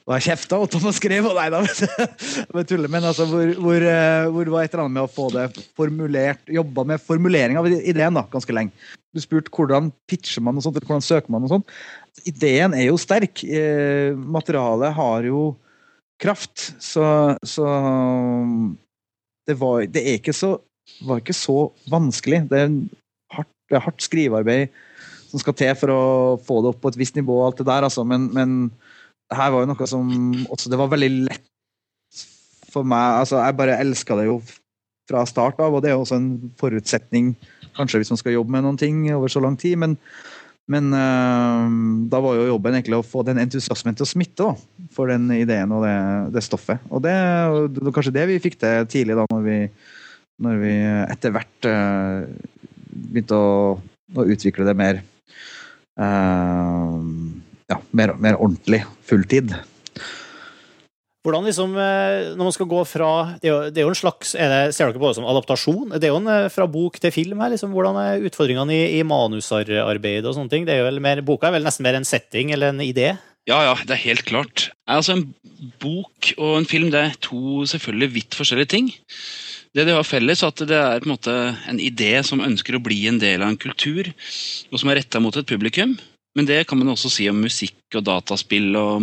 og 0.03 0.17
jeg 0.17 0.27
kjefta, 0.27 0.59
og 0.59 0.73
Thomas 0.73 0.99
skrev, 0.99 1.29
og 1.31 1.39
nei 1.39 1.47
da, 1.53 1.61
men 2.57 2.67
tuller. 2.67 2.91
Men 2.91 3.07
altså, 3.13 3.29
hvor, 3.31 3.55
hvor, 3.69 3.87
eh, 3.93 4.27
hvor 4.35 4.51
var 4.57 4.67
et 4.67 4.75
eller 4.75 4.87
annet 4.89 4.99
med 4.99 5.07
å 5.07 5.13
få 5.13 5.29
det 5.37 5.47
formulert, 5.79 6.43
jobba 6.51 6.89
med 6.91 7.07
formulering 7.07 7.61
av 7.61 7.71
ideen 7.71 8.19
da, 8.19 8.27
ganske 8.33 8.57
lenge. 8.57 8.75
Du 9.13 9.21
spurte 9.23 9.53
hvordan 9.53 9.93
pitcher 10.09 10.43
man 10.43 10.57
og 10.57 10.65
sånt, 10.65 10.81
eller 10.81 10.89
hvordan 10.89 11.05
søker 11.05 11.31
man 11.31 11.45
og 11.45 11.53
sånt. 11.53 11.75
Ideen 12.27 12.75
er 12.75 12.89
jo 12.89 12.97
sterk. 13.01 13.45
Materialet 14.33 14.97
har 14.97 15.29
jo 15.29 15.51
kraft, 16.23 16.71
så, 16.83 17.05
så 17.43 17.67
det, 19.49 19.57
var, 19.59 19.87
det 19.91 20.05
ikke 20.17 20.35
så 20.37 20.57
var 21.07 21.23
ikke 21.23 21.37
så 21.37 21.57
vanskelig. 21.91 22.45
Det 22.51 22.59
er 22.59 22.73
hardt, 23.37 23.53
det 23.71 23.79
er 23.79 23.85
hardt 23.87 24.05
skrivearbeid 24.05 24.73
som 25.33 25.41
skal 25.41 25.57
til 25.57 25.73
for 25.81 25.93
å 25.93 26.03
få 26.45 26.61
det 26.61 26.73
opp 26.75 26.83
på 26.83 26.93
et 26.93 26.99
visst 27.01 27.17
nivå, 27.17 27.39
og 27.39 27.47
alt 27.47 27.63
det 27.63 27.69
der, 27.71 27.87
altså. 27.89 28.05
men, 28.05 28.29
men 28.37 28.67
her 29.33 29.53
var 29.55 29.65
jo 29.65 29.71
noe 29.71 29.87
som 29.89 30.11
også 30.53 30.69
Det 30.69 30.77
var 30.77 30.91
veldig 30.93 31.09
lett 31.31 32.25
for 32.73 32.85
meg. 32.85 33.23
altså 33.23 33.41
Jeg 33.41 33.57
bare 33.57 33.79
elska 33.81 34.19
det 34.19 34.27
jo 34.29 34.43
fra 35.09 35.25
start 35.29 35.61
av, 35.61 35.75
og 35.75 35.83
det 35.83 35.91
er 35.91 35.97
jo 35.97 36.05
også 36.05 36.19
en 36.21 36.53
forutsetning 36.61 37.33
kanskje 37.77 38.03
hvis 38.03 38.13
man 38.13 38.21
skal 38.21 38.37
jobbe 38.37 38.53
med 38.53 38.65
noen 38.67 38.79
ting 38.81 39.07
over 39.15 39.33
så 39.33 39.41
lang 39.41 39.57
tid. 39.61 39.79
men 39.81 39.97
men 40.71 40.93
øh, 40.95 41.73
da 42.13 42.21
var 42.23 42.37
jo 42.39 42.51
jobben 42.53 42.77
egentlig 42.77 42.99
å 43.01 43.07
få 43.07 43.25
den 43.27 43.41
entusiasmen 43.43 43.97
til 43.99 44.07
å 44.07 44.11
smitte 44.13 44.47
da, 44.47 44.87
for 44.95 45.11
den 45.11 45.27
ideen 45.35 45.73
og 45.75 45.83
det, 45.87 45.97
det 46.37 46.45
stoffet. 46.47 46.85
Og 46.93 47.03
det 47.05 47.15
var 47.17 47.95
kanskje 47.95 48.15
det 48.15 48.29
vi 48.31 48.41
fikk 48.43 48.61
til 48.63 48.87
tidlig, 48.93 49.19
da 49.19 49.27
når 49.33 49.43
vi, 49.49 49.59
når 50.47 50.63
vi 50.63 50.75
etter 51.09 51.35
hvert 51.35 51.69
øh, 51.71 52.31
begynte 52.93 53.41
å, 53.41 53.51
å, 54.15 54.29
utvikle 54.29 54.69
det 54.69 54.77
mer 54.79 55.03
øh, 55.03 56.97
ja, 57.73 57.83
mer, 57.91 58.15
mer 58.23 58.39
ordentlig. 58.39 58.85
Fulltid. 59.09 59.57
Hvordan 61.23 61.45
liksom, 61.47 61.75
Når 61.77 62.43
man 62.43 62.55
skal 62.55 62.67
gå 62.67 62.81
fra 62.91 63.09
Det 63.39 63.47
er 63.47 63.53
jo, 63.53 63.59
det 63.71 63.79
er 63.79 63.87
jo 63.87 63.93
en 63.93 63.99
slags 63.99 64.33
det, 64.35 64.75
Ser 64.75 64.91
dere 64.91 64.99
på 64.99 65.07
det 65.07 65.19
som 65.21 65.29
adaptasjon? 65.31 65.93
Det 65.95 66.09
er 66.09 66.11
jo 66.11 66.19
en 66.19 66.51
fra 66.51 66.67
bok 66.67 66.99
til 66.99 67.15
film 67.15 67.45
her. 67.45 67.53
liksom, 67.55 67.71
Hvordan 67.77 67.99
er 68.01 68.25
utfordringene 68.27 68.75
i, 68.75 68.99
i 68.99 69.05
manusarbeid 69.07 70.27
og 70.27 70.35
sånne 70.35 70.51
ting? 70.51 70.67
Det 70.67 70.75
er 70.75 70.89
vel 70.89 70.99
mer, 71.05 71.23
Boka 71.23 71.47
er 71.47 71.55
vel 71.59 71.69
nesten 71.69 71.87
mer 71.87 72.01
en 72.01 72.09
setting 72.09 72.51
eller 72.51 72.75
en 72.75 72.83
idé? 72.83 73.13
Ja, 73.47 73.59
ja, 73.67 73.75
det 73.75 73.97
er 73.97 74.05
helt 74.05 74.27
klart. 74.27 74.69
Altså, 74.87 75.17
En 75.17 75.35
bok 75.83 76.33
og 76.39 76.59
en 76.61 76.69
film 76.69 76.91
det 76.95 77.01
er 77.01 77.17
to 77.23 77.65
selvfølgelig 77.71 78.15
vidt 78.15 78.39
forskjellige 78.39 78.71
ting. 78.71 78.93
Det 79.75 79.87
de 79.89 79.95
har 79.97 80.07
felles, 80.07 80.43
er 80.43 80.53
at 80.53 80.63
det 80.69 80.79
er 80.79 81.01
på 81.01 81.09
en 81.09 81.15
måte 81.15 81.35
en 81.71 81.81
idé 81.81 82.13
som 82.27 82.43
ønsker 82.45 82.77
å 82.77 82.83
bli 82.83 83.07
en 83.09 83.19
del 83.23 83.43
av 83.43 83.49
en 83.49 83.59
kultur, 83.59 84.11
og 84.71 84.79
som 84.79 84.91
er 84.93 85.01
retta 85.01 85.23
mot 85.23 85.37
et 85.39 85.49
publikum. 85.49 85.97
Men 86.37 86.49
det 86.49 86.67
kan 86.69 86.79
man 86.79 86.93
også 86.93 87.11
si 87.13 87.29
om 87.31 87.41
musikk 87.41 87.97
og 87.97 88.05
dataspill 88.05 88.77
og 88.77 89.01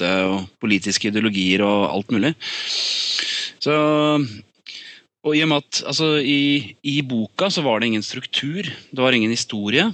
mote 0.00 0.10
og 0.28 0.48
politiske 0.60 1.10
ideologier 1.10 1.62
og 1.64 1.90
alt 1.92 2.10
mulig. 2.12 2.34
Så 3.60 3.74
og 5.20 5.36
i 5.36 5.42
og 5.44 5.50
med 5.50 5.60
at 5.60 5.82
altså, 5.84 6.16
i, 6.16 6.76
i, 6.82 7.02
boka 7.02 7.50
så 7.50 7.60
var 7.60 7.80
det 7.80 7.90
ingen 7.90 8.02
struktur, 8.02 8.64
det 8.64 8.96
var 8.96 9.12
ingen 9.12 9.30
historie. 9.30 9.84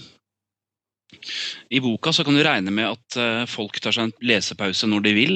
I 1.70 1.80
boka 1.80 2.12
så 2.12 2.22
kan 2.22 2.36
du 2.36 2.44
regne 2.46 2.70
med 2.70 2.92
at 2.92 3.18
uh, 3.18 3.46
folk 3.50 3.80
tar 3.80 3.90
seg 3.90 4.06
en 4.06 4.14
lesepause 4.22 4.86
når 4.86 5.02
de 5.02 5.14
vil. 5.16 5.34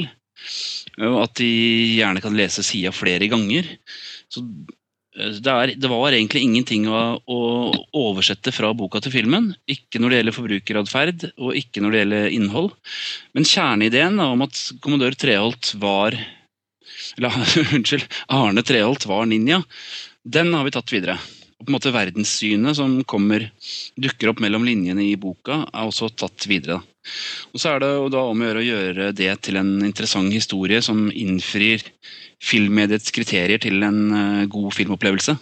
Og 1.02 1.24
at 1.24 1.34
de 1.40 1.50
gjerne 1.98 2.22
kan 2.22 2.36
lese 2.38 2.62
sida 2.62 2.92
flere 2.94 3.26
ganger. 3.26 3.66
Så 4.30 4.44
det, 5.16 5.50
er, 5.50 5.72
det, 5.74 5.88
var 5.90 6.14
egentlig 6.14 6.42
ingenting 6.46 6.84
å, 6.86 7.00
å, 7.18 7.38
oversette 7.98 8.52
fra 8.54 8.70
boka 8.76 9.00
til 9.02 9.14
filmen. 9.14 9.48
Ikke 9.70 9.98
når 9.98 10.12
det 10.12 10.20
gjelder 10.20 10.36
forbrukeratferd, 10.36 11.24
og 11.42 11.56
ikke 11.58 11.82
når 11.82 11.92
det 11.92 12.02
gjelder 12.02 12.36
innhold. 12.36 12.70
Men 13.34 13.48
kjerneideen 13.48 14.20
da, 14.20 14.28
om 14.30 14.46
at 14.46 14.60
kommodør 14.84 15.18
Treholt 15.18 15.74
var 15.82 16.14
Eller 17.18 17.34
unnskyld, 17.74 18.06
Arne 18.30 18.62
Treholt 18.66 19.06
var 19.10 19.26
ninja, 19.26 19.60
den 20.22 20.54
har 20.54 20.66
vi 20.66 20.74
tatt 20.76 20.94
videre. 20.94 21.18
Og 21.58 21.66
på 21.66 21.72
en 21.72 21.76
måte 21.76 21.92
Verdenssynet 21.92 22.78
som 22.78 23.00
kommer, 23.08 23.48
dukker 23.98 24.30
opp 24.30 24.40
mellom 24.40 24.62
linjene 24.64 25.04
i 25.08 25.18
boka, 25.20 25.64
er 25.66 25.90
også 25.90 26.12
tatt 26.14 26.46
videre. 26.48 26.78
Og 27.54 27.60
Så 27.60 27.72
er 27.72 27.80
det 27.82 27.90
da 28.12 28.24
om 28.28 28.42
å 28.42 28.48
gjøre 28.48 28.62
å 28.62 28.66
gjøre 28.66 29.12
det 29.16 29.32
til 29.46 29.58
en 29.60 29.72
interessant 29.86 30.32
historie 30.32 30.82
som 30.84 31.08
innfrir 31.10 31.84
filmmediets 32.40 33.12
kriterier 33.14 33.60
til 33.60 33.82
en 33.84 34.00
uh, 34.12 34.44
god 34.50 34.70
filmopplevelse. 34.76 35.36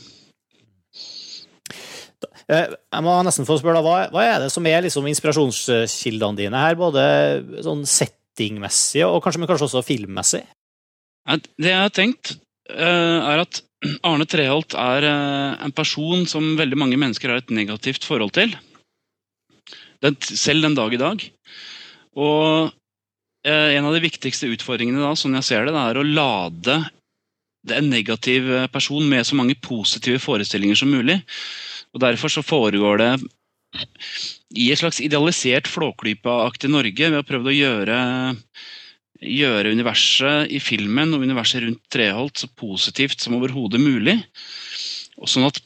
Eh, 2.48 2.70
jeg 2.72 3.04
må 3.04 3.14
nesten 3.26 3.46
få 3.46 3.58
spørre, 3.60 3.82
hva, 3.84 4.08
hva 4.10 4.24
er 4.24 4.44
det 4.44 4.52
som 4.54 4.66
er 4.66 4.82
liksom 4.86 5.06
inspirasjonskildene 5.10 6.38
dine 6.38 6.62
her? 6.62 6.78
Både 6.80 7.02
sånn 7.64 7.84
settingmessig 7.86 9.04
og 9.06 9.20
kanskje, 9.24 9.42
men 9.42 9.50
kanskje 9.50 9.68
også 9.68 9.84
filmmessig? 9.86 10.44
Det 11.28 11.68
jeg 11.74 11.82
har 11.84 11.92
tenkt, 11.94 12.38
uh, 12.72 13.34
er 13.34 13.44
at 13.44 13.62
Arne 14.06 14.26
Treholt 14.26 14.74
er 14.74 15.04
en 15.06 15.74
person 15.76 16.24
som 16.26 16.56
veldig 16.58 16.78
mange 16.80 16.98
mennesker 16.98 17.30
har 17.30 17.44
et 17.44 17.52
negativt 17.54 18.06
forhold 18.08 18.32
til. 18.34 18.56
Den, 20.04 20.14
selv 20.22 20.62
den 20.62 20.76
dag 20.78 20.94
i 20.94 21.00
dag. 21.00 21.24
Og 22.18 22.70
Eh, 23.46 23.76
en 23.76 23.86
av 23.86 23.94
de 23.94 24.02
viktigste 24.02 24.50
utfordringene 24.50 25.02
da, 25.02 25.14
sånn 25.16 25.36
jeg 25.38 25.46
ser 25.46 25.68
det, 25.68 25.74
er 25.78 25.98
å 25.98 26.06
lade 26.06 26.78
en 27.74 27.90
negativ 27.90 28.48
eh, 28.50 28.66
person 28.72 29.04
med 29.08 29.26
så 29.26 29.38
mange 29.38 29.56
positive 29.62 30.18
forestillinger 30.22 30.80
som 30.80 30.90
mulig. 30.90 31.20
Og 31.94 32.02
Derfor 32.02 32.32
så 32.32 32.44
foregår 32.44 33.00
det 33.00 33.12
i 34.58 34.70
et 34.72 34.80
slags 34.80 34.98
idealisert 35.04 35.68
Flåklypa-aktig 35.70 36.70
Norge 36.72 37.12
ved 37.12 37.20
å 37.20 37.26
prøve 37.28 37.52
å 37.52 37.54
gjøre, 37.56 37.98
gjøre 39.22 39.74
universet 39.76 40.52
i 40.52 40.60
filmen 40.60 41.14
og 41.14 41.24
universet 41.24 41.62
rundt 41.64 41.84
Treholt 41.92 42.42
så 42.42 42.50
positivt 42.58 43.22
som 43.22 43.36
overhodet 43.38 43.80
mulig. 43.80 44.18
Og 45.20 45.30
sånn 45.30 45.46
at 45.48 45.60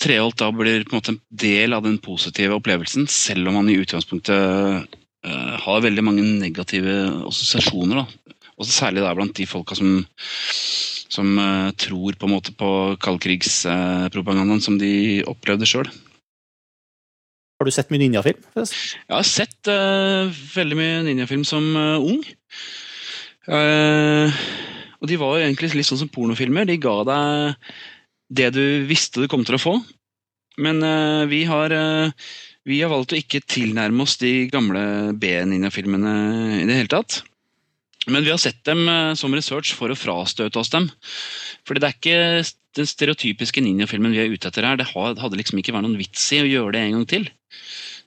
Treholt 0.00 0.38
da 0.40 0.50
blir 0.54 0.84
på 0.86 0.94
en 0.94 1.00
måte 1.00 1.12
en 1.14 1.20
del 1.30 1.74
av 1.76 1.84
den 1.84 1.98
positive 2.02 2.56
opplevelsen, 2.58 3.06
selv 3.10 3.50
om 3.50 3.60
han 3.60 3.70
i 3.70 3.78
utgangspunktet 3.82 4.88
uh, 5.26 5.54
har 5.64 5.84
veldig 5.84 6.04
mange 6.04 6.24
negative 6.24 6.96
assosiasjoner. 7.28 8.02
da. 8.02 8.34
Også 8.58 8.72
særlig 8.74 9.04
da 9.04 9.12
blant 9.16 9.36
de 9.36 9.46
folka 9.50 9.76
som, 9.78 10.02
som 11.12 11.38
uh, 11.38 11.70
tror 11.78 12.18
på 12.18 12.28
en 12.28 12.34
måte 12.34 12.56
på 12.58 12.70
kaldkrigspropagandaen 13.04 14.62
uh, 14.62 14.64
som 14.64 14.80
de 14.80 15.22
opplevde 15.30 15.68
sjøl. 15.68 15.90
Har 17.54 17.68
du 17.68 17.72
sett 17.74 17.92
mye 17.94 18.02
ninjafilm? 18.02 18.40
Jeg 18.58 19.14
har 19.14 19.26
sett 19.28 19.68
veldig 19.68 20.76
mye 20.76 21.02
ninjafilm 21.06 21.44
som 21.46 21.62
ung. 22.02 22.24
og 23.46 25.06
de 25.08 25.18
var 25.20 25.36
jo 25.38 25.44
egentlig 25.44 25.70
litt 25.78 25.86
sånn 25.86 26.00
som 26.02 26.10
pornofilmer. 26.10 26.66
De 26.66 26.76
ga 26.82 26.96
deg 27.06 27.54
det 28.30 28.52
du 28.56 28.64
visste 28.88 29.20
du 29.20 29.28
kom 29.28 29.44
til 29.44 29.58
å 29.58 29.62
få. 29.62 29.74
Men 30.64 30.78
vi 31.28 31.42
har 31.48 31.72
vi 32.64 32.78
har 32.80 32.88
valgt 32.88 33.12
å 33.12 33.18
ikke 33.18 33.42
tilnærme 33.44 34.06
oss 34.06 34.16
de 34.22 34.46
gamle 34.48 35.12
B-ninja-filmene 35.20 36.12
i 36.62 36.66
det 36.68 36.78
hele 36.78 36.92
tatt. 36.94 37.18
Men 38.08 38.24
vi 38.24 38.32
har 38.32 38.40
sett 38.40 38.60
dem 38.68 38.84
uh, 38.88 39.14
som 39.16 39.32
research 39.36 39.72
for 39.76 39.92
å 39.92 39.96
frastøte 39.98 40.60
oss 40.60 40.72
dem. 40.72 40.90
Fordi 41.68 41.80
det 41.80 41.88
er 41.88 41.98
ikke 41.98 42.20
den 42.76 42.88
stereotypiske 42.88 43.62
ninjafilmen 43.64 44.12
vi 44.12 44.20
er 44.24 44.32
ute 44.32 44.50
etter 44.50 44.66
her. 44.66 44.80
Det 44.80 44.90
hadde 44.92 45.40
liksom 45.40 45.60
ikke 45.60 45.76
vært 45.76 45.86
noen 45.86 46.00
vits 46.00 46.26
i 46.34 46.42
å 46.42 46.48
gjøre 46.48 46.74
det 46.74 46.82
en 46.84 46.98
gang 46.98 47.06
til. 47.12 47.28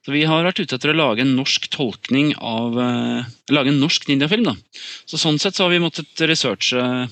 Så 0.05 0.13
vi 0.13 0.25
har 0.29 0.45
vært 0.45 0.61
ute 0.61 0.77
etter 0.77 0.93
å 0.93 0.97
lage 0.97 1.23
en 1.23 1.35
norsk 1.37 1.69
tolkning 1.73 2.33
av 2.37 2.77
uh, 2.77 3.31
Lage 3.53 3.73
en 3.73 3.81
norsk 3.81 4.09
ninjafilm, 4.09 4.49
da. 4.49 4.55
Så 5.09 5.19
sånn 5.21 5.39
sett 5.41 5.57
så 5.57 5.65
har 5.65 5.73
vi 5.73 5.81
måttet 5.83 6.25
researche 6.29 7.07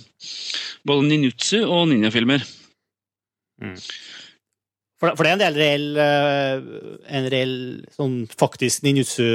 både 0.86 1.10
ninjutsu 1.10 1.62
og 1.63 1.89
ninjafilmer. 1.91 2.46
Mm. 3.63 3.76
For, 5.00 5.12
for, 5.12 5.26
det 5.26 5.30
er 5.30 5.36
en 5.36 5.44
del 5.44 5.60
reell, 5.60 5.88
eh, 6.00 7.00
en 7.20 7.30
reell 7.32 7.56
sånn 7.94 8.18
faktisk 8.32 8.86
ninjutsu 8.86 9.26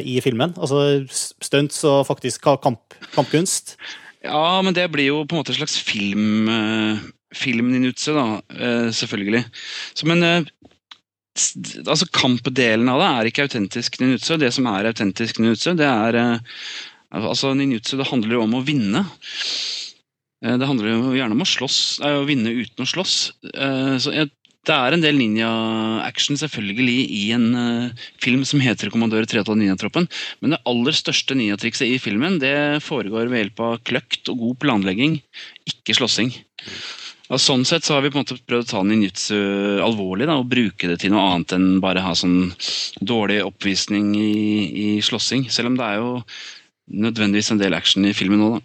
i 0.00 0.16
filmen? 0.24 0.56
Altså 0.56 1.04
stunts 1.10 1.82
og 1.88 2.06
faktisk 2.08 2.48
kamp, 2.64 2.96
kampkunst? 3.12 3.76
Ja, 4.24 4.60
men 4.64 4.76
det 4.76 4.88
blir 4.92 5.10
jo 5.10 5.22
på 5.24 5.36
en 5.36 5.42
måte 5.42 5.52
en 5.52 5.60
slags 5.60 5.76
film 5.84 6.48
uh, 6.48 7.00
filmninjutsu, 7.34 8.12
da, 8.14 8.26
eh, 8.58 8.90
selvfølgelig. 8.94 9.44
Så, 9.94 10.06
men 10.10 10.22
eh, 10.26 10.48
altså 11.86 12.08
kampdelen 12.12 12.90
av 12.90 13.00
det 13.00 13.10
er 13.10 13.30
ikke 13.30 13.46
autentisk 13.48 14.00
ninjutsu. 14.00 14.36
Det 14.40 14.52
som 14.54 14.68
er 14.70 14.90
autentisk 14.90 15.40
ninjutsu, 15.40 15.74
det 15.78 15.88
er 15.88 16.18
eh, 16.18 16.56
altså 17.20 17.54
ninjutsu 17.54 17.96
det 18.00 18.08
handler 18.10 18.38
jo 18.38 18.46
om 18.46 18.58
å 18.58 18.64
vinne. 18.66 19.04
Eh, 20.44 20.56
Det 20.58 20.66
handler 20.66 20.92
jo 20.92 21.14
gjerne 21.16 21.36
om 21.36 21.44
å 21.44 21.48
slåss, 21.48 22.00
eh, 22.00 22.20
å 22.20 22.26
vinne 22.28 22.52
uten 22.52 22.84
å 22.84 22.88
slåss. 22.88 23.32
Eh, 23.54 23.96
Så 23.98 24.12
det 24.66 24.74
er 24.76 24.92
en 24.92 25.00
del 25.00 25.16
ninja-action 25.16 26.36
selvfølgelig 26.36 27.08
i 27.08 27.32
en 27.32 27.94
film 28.20 28.44
som 28.44 28.60
heter 28.60 28.90
'Kommandør 28.90 29.26
Tretall 29.26 29.56
Ninjatroppen', 29.56 30.08
men 30.42 30.50
det 30.50 30.60
aller 30.66 30.92
største 30.92 31.34
ninjatrikset 31.34 31.88
i 31.88 31.98
filmen 31.98 32.38
det 32.38 32.82
foregår 32.82 33.28
ved 33.30 33.50
hjelp 33.50 33.60
av 33.60 33.78
kløkt 33.82 34.28
og 34.28 34.38
god 34.38 34.58
planlegging, 34.58 35.22
ikke 35.66 35.96
slåssing. 35.96 36.30
Og 37.30 37.38
sånn 37.38 37.64
sett 37.64 37.82
så 37.84 37.94
har 37.94 38.02
vi 38.02 38.10
på 38.10 38.18
en 38.18 38.24
måte 38.24 38.38
prøvd 38.44 38.64
å 38.64 38.68
ta 38.68 38.82
ninjutsu 38.82 39.80
alvorlig 39.80 40.26
da, 40.26 40.36
og 40.36 40.50
bruke 40.50 40.88
det 40.88 40.98
til 41.00 41.12
noe 41.12 41.24
annet 41.30 41.52
enn 41.52 41.80
bare 41.80 42.02
ha 42.02 42.12
sånn 42.12 42.52
dårlig 43.00 43.40
oppvisning 43.42 44.14
i, 44.14 44.96
i 44.96 45.00
slåssing. 45.00 45.48
Selv 45.48 45.70
om 45.70 45.76
det 45.76 45.86
er 45.86 45.96
jo 46.02 46.22
nødvendigvis 46.90 47.52
en 47.52 47.58
del 47.58 47.72
action 47.72 48.04
i 48.04 48.12
filmen 48.12 48.42
da. 48.42 48.60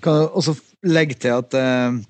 Kan 0.00 0.16
jeg 0.18 0.32
også 0.40 0.56
legge 0.86 1.16
til 1.20 1.34
at 1.36 1.54
eh, 1.58 2.00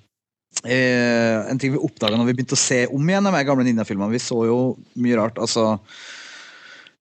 eh, 0.65 1.51
en 1.51 1.61
ting 1.61 1.75
vi 1.75 1.83
oppdaga 1.83 2.19
når 2.19 2.31
vi 2.31 2.37
begynte 2.39 2.59
å 2.59 2.61
se 2.61 2.85
om 2.91 3.11
igjen 3.11 3.27
de 3.27 3.45
gamle 3.47 3.67
ninjafilmene 3.67 4.15
Vi 4.15 4.23
så 4.23 4.45
jo 4.47 4.59
mye 4.95 5.19
rart. 5.19 5.39
altså 5.39 5.67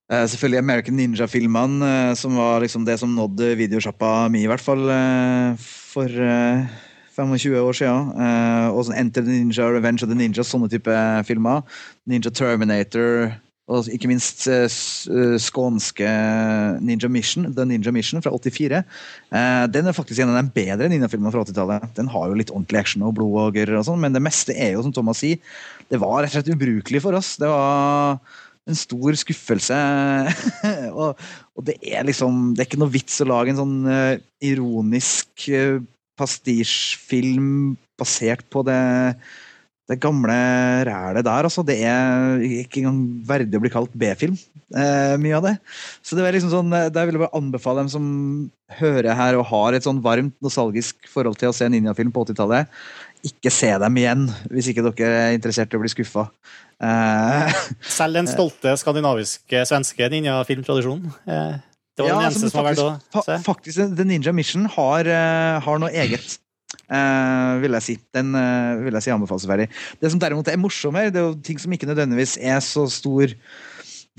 eh, 0.10 0.26
Selvfølgelig 0.26 0.64
American 0.64 1.00
Ninja-filmene, 1.00 1.94
eh, 1.94 2.14
som 2.20 2.38
var 2.40 2.62
liksom 2.66 2.86
det 2.88 3.00
som 3.02 3.16
nådde 3.16 3.56
videosjappa 3.60 4.30
mi, 4.34 4.44
i 4.46 4.52
hvert 4.52 4.64
fall 4.64 4.86
eh, 4.94 5.68
for 5.94 6.10
eh, 6.10 6.70
25 7.20 7.60
år 7.60 7.76
siden. 7.76 8.12
Eh, 8.16 8.68
og 8.72 8.86
sånn 8.88 8.98
Enter 9.02 9.26
the 9.26 9.34
Ninja, 9.34 9.68
Revenge 9.74 10.06
of 10.06 10.12
the 10.12 10.18
Ninja, 10.18 10.46
sånne 10.46 10.70
type 10.72 10.96
filmer. 11.28 11.66
Ninja 12.08 12.32
Terminator. 12.32 13.34
Og 13.70 13.90
ikke 13.94 14.10
minst 14.10 14.48
eh, 14.50 14.66
eh, 14.66 15.36
skånske 15.42 16.10
Ninja 16.82 17.10
Mission, 17.12 17.46
The 17.54 17.68
Ninja 17.70 17.94
Mission 17.94 18.24
fra 18.26 18.34
84. 18.34 18.82
Eh, 18.82 19.66
den 19.70 19.90
er 19.90 19.96
faktisk 19.96 20.24
en 20.24 20.32
av 20.34 20.40
de 20.40 20.54
bedre 20.56 20.90
ninjafilmene 20.90 21.32
fra 21.36 21.44
80-tallet. 21.46 21.90
Den 22.00 22.10
har 22.10 22.30
jo 22.30 22.38
litt 22.40 22.54
ordentlig 22.54 22.82
action 22.82 23.06
og 23.06 23.14
blod 23.20 23.38
og 23.44 23.60
gørr 23.60 23.76
og 23.78 23.86
sånn, 23.92 24.02
men 24.02 24.16
det 24.16 24.24
meste 24.26 24.56
er 24.58 24.74
jo, 24.74 24.84
som 24.86 24.96
Thomas 24.96 25.22
sier, 25.22 25.42
det 25.90 26.00
var 26.02 26.24
rett 26.24 26.34
og 26.34 26.40
slett 26.40 26.54
ubrukelig 26.56 27.04
for 27.06 27.18
oss. 27.20 27.36
Det 27.42 27.50
var 27.52 28.18
en 28.70 28.80
stor 28.80 29.20
skuffelse. 29.22 29.78
og, 31.04 31.22
og 31.54 31.70
det 31.70 31.78
er 31.86 32.10
liksom 32.10 32.56
Det 32.56 32.64
er 32.64 32.72
ikke 32.72 32.82
noe 32.82 32.94
vits 32.94 33.22
å 33.22 33.30
lage 33.30 33.54
en 33.54 33.62
sånn 33.62 33.78
ironisk 34.46 35.46
uh, 35.54 35.78
pastisjfilm 36.20 37.78
basert 38.00 38.46
på 38.50 38.64
det 38.68 38.82
det 39.90 39.98
gamle 40.04 40.36
rælet 40.86 41.26
der, 41.26 41.48
altså. 41.48 41.64
Det 41.66 41.80
er 41.82 42.44
ikke 42.62 42.84
engang 42.84 43.00
verdig 43.26 43.58
å 43.58 43.64
bli 43.64 43.72
kalt 43.74 43.94
B-film, 43.98 44.36
eh, 44.78 45.16
mye 45.22 45.38
av 45.40 45.48
det. 45.48 45.56
Så 46.06 46.16
det 46.18 46.26
var 46.26 46.36
liksom 46.36 46.52
sånn, 46.54 46.72
eh, 46.78 46.90
der 46.94 47.08
vil 47.10 47.18
jeg 47.18 47.24
bare 47.24 47.40
anbefale 47.40 47.82
dem 47.82 47.90
som 47.90 48.06
hører 48.80 49.18
her 49.18 49.40
og 49.40 49.48
har 49.50 49.74
et 49.74 49.88
sånn 49.88 50.02
varmt 50.06 50.36
nostalgisk 50.46 51.10
forhold 51.10 51.40
til 51.42 51.50
å 51.50 51.56
se 51.58 51.66
ninjafilm 51.74 52.14
på 52.14 52.22
80-tallet, 52.28 52.70
ikke 53.26 53.52
se 53.52 53.72
dem 53.82 53.98
igjen 54.00 54.28
hvis 54.48 54.70
ikke 54.72 54.86
dere 54.92 55.24
er 55.26 55.34
interessert 55.36 55.74
i 55.74 55.80
å 55.80 55.82
bli 55.82 55.90
skuffa. 55.92 56.28
Eh, 56.80 57.58
Selv 58.00 58.20
den 58.22 58.30
stolte 58.30 58.76
skandinaviske 58.80 59.66
svenske 59.68 60.12
ninjafilmtradisjonen. 60.14 61.10
Eh, 61.26 61.58
Det 61.98 62.06
var 62.06 62.14
Ja, 62.14 62.20
den 62.20 62.30
altså, 62.30 62.40
eneste 62.40 62.52
som 62.54 62.64
var 62.64 62.70
verdt 62.70 63.18
å 63.20 63.24
se. 63.26 63.40
Faktisk, 63.44 63.82
The 63.98 64.06
Ninja 64.08 64.32
Mission 64.32 64.70
har, 64.72 65.10
eh, 65.10 65.60
har 65.66 65.82
noe 65.82 65.90
eget. 65.92 66.38
Eh, 66.90 67.54
vil 67.64 67.76
jeg 67.78 67.86
si. 67.86 67.96
Den 68.16 68.32
uh, 68.36 68.80
vil 68.84 68.98
jeg 68.98 69.06
si 69.06 69.14
anbefalesverdig. 69.14 69.68
Det 70.02 70.12
som 70.12 70.22
derimot 70.22 70.48
er 70.52 70.62
morsommere, 70.62 71.14
det 71.14 71.22
er 71.22 71.28
jo 71.30 71.36
ting 71.46 71.60
som 71.62 71.74
ikke 71.76 71.90
nødvendigvis 71.90 72.38
er 72.42 72.62
så 72.66 72.86
stor 72.92 73.36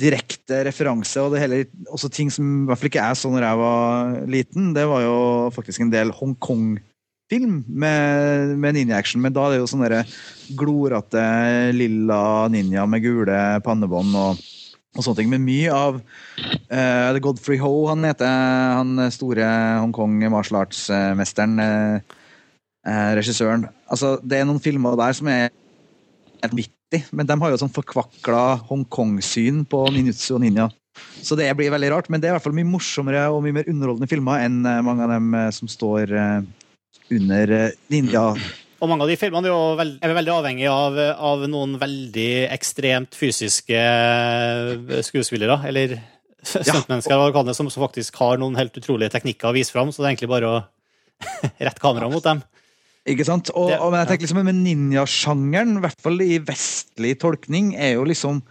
direkte 0.01 0.63
referanse, 0.65 1.21
og 1.21 1.33
det 1.33 1.41
er 1.41 1.45
heller 1.45 1.91
også 1.93 2.09
ting 2.13 2.31
som 2.33 2.47
i 2.63 2.69
hvert 2.69 2.81
fall 2.81 2.89
ikke 2.89 3.03
er 3.05 3.19
sånn 3.19 3.35
når 3.37 3.45
jeg 3.47 3.61
var 3.61 4.15
liten. 4.33 4.71
Det 4.77 4.87
var 4.89 5.03
jo 5.05 5.19
faktisk 5.53 5.85
en 5.85 5.91
del 5.93 6.13
Hongkong-film 6.17 7.59
med, 7.69 8.55
med 8.63 8.79
ninja-action, 8.79 9.21
men 9.21 9.35
da 9.37 9.45
er 9.45 9.57
det 9.57 9.61
jo 9.61 9.69
sånne 9.75 10.05
glorete 10.57 11.27
lilla 11.77 12.23
ninja 12.53 12.87
med 12.89 13.05
gule 13.05 13.43
pannebånd 13.67 14.17
og 14.23 14.41
og 14.99 15.05
sånne 15.05 15.21
ting, 15.21 15.29
men 15.31 15.45
mye 15.47 15.71
av 15.71 16.01
uh, 16.03 17.19
Godfrey 17.23 17.61
Ho, 17.63 17.71
han 17.87 18.03
heter 18.09 18.27
han 18.27 18.99
store 19.15 19.47
Hongkong 19.85 20.17
martial 20.33 20.65
arts-mesteren, 20.65 21.61
eh, 21.63 22.17
eh, 22.87 23.11
regissøren. 23.19 23.67
Altså, 23.91 24.17
det 24.23 24.41
er 24.41 24.47
noen 24.49 24.63
filmer 24.63 24.99
der 25.01 25.17
som 25.17 25.31
er 25.33 25.49
helt 26.41 26.57
vittig, 26.57 27.05
men 27.15 27.29
de 27.29 27.37
har 27.43 27.53
jo 27.53 27.61
sånn 27.61 27.75
forkvakla 27.75 28.45
Hongkong-syn 28.71 29.65
på 29.71 29.83
ninjutsu 29.95 30.35
og 30.37 30.45
ninja. 30.45 30.71
Så 31.23 31.37
det 31.39 31.49
blir 31.57 31.73
veldig 31.73 31.93
rart, 31.93 32.09
men 32.13 32.21
det 32.21 32.29
er 32.29 32.35
i 32.35 32.39
hvert 32.39 32.47
fall 32.49 32.57
mye 32.57 32.69
morsommere 32.69 33.29
og 33.33 33.45
mye 33.45 33.61
mer 33.61 33.69
underholdende 33.71 34.11
filmer 34.11 34.43
enn 34.47 34.65
eh, 34.67 34.83
mange 34.87 35.07
av 35.07 35.15
dem 35.15 35.31
eh, 35.37 35.53
som 35.55 35.71
står 35.71 36.17
under 37.11 37.55
ninja. 37.91 38.25
Og 38.81 38.89
mange 38.89 39.05
av 39.05 39.11
de 39.11 39.17
filmene 39.21 39.49
er 39.49 39.53
jo 39.53 39.75
veld, 39.77 39.99
er 40.01 40.15
veldig 40.17 40.33
avhengig 40.33 40.69
av, 40.73 40.97
av 41.21 41.43
noen 41.53 41.75
veldig 41.81 42.31
ekstremt 42.49 43.19
fysiske 43.19 43.81
skuespillere, 45.05 45.59
eller 45.69 45.99
stuntmennesker, 46.41 47.45
det, 47.45 47.55
som, 47.55 47.69
som 47.71 47.85
faktisk 47.85 48.17
har 48.21 48.41
noen 48.41 48.57
helt 48.59 48.77
utrolige 48.77 49.13
teknikker 49.13 49.51
å 49.51 49.57
vise 49.57 49.75
fram, 49.75 49.93
så 49.93 50.01
det 50.01 50.07
er 50.07 50.15
egentlig 50.15 50.33
bare 50.33 50.51
å 50.51 50.61
rette 51.67 51.83
kameraet 51.83 52.15
mot 52.15 52.25
dem. 52.25 52.43
Ikke 53.09 53.25
sant? 53.25 53.49
Og, 53.57 53.71
og, 53.73 53.87
men 53.93 54.03
jeg 54.03 54.11
tenker 54.11 54.27
liksom 54.27 54.43
Men 54.45 54.59
ninjasjangeren, 54.65 55.79
i 55.79 55.85
hvert 55.87 56.03
fall 56.05 56.21
i 56.21 56.35
vestlig 56.45 57.15
tolkning, 57.23 57.73
er 57.79 57.95
jo 57.97 58.05
liksom 58.09 58.43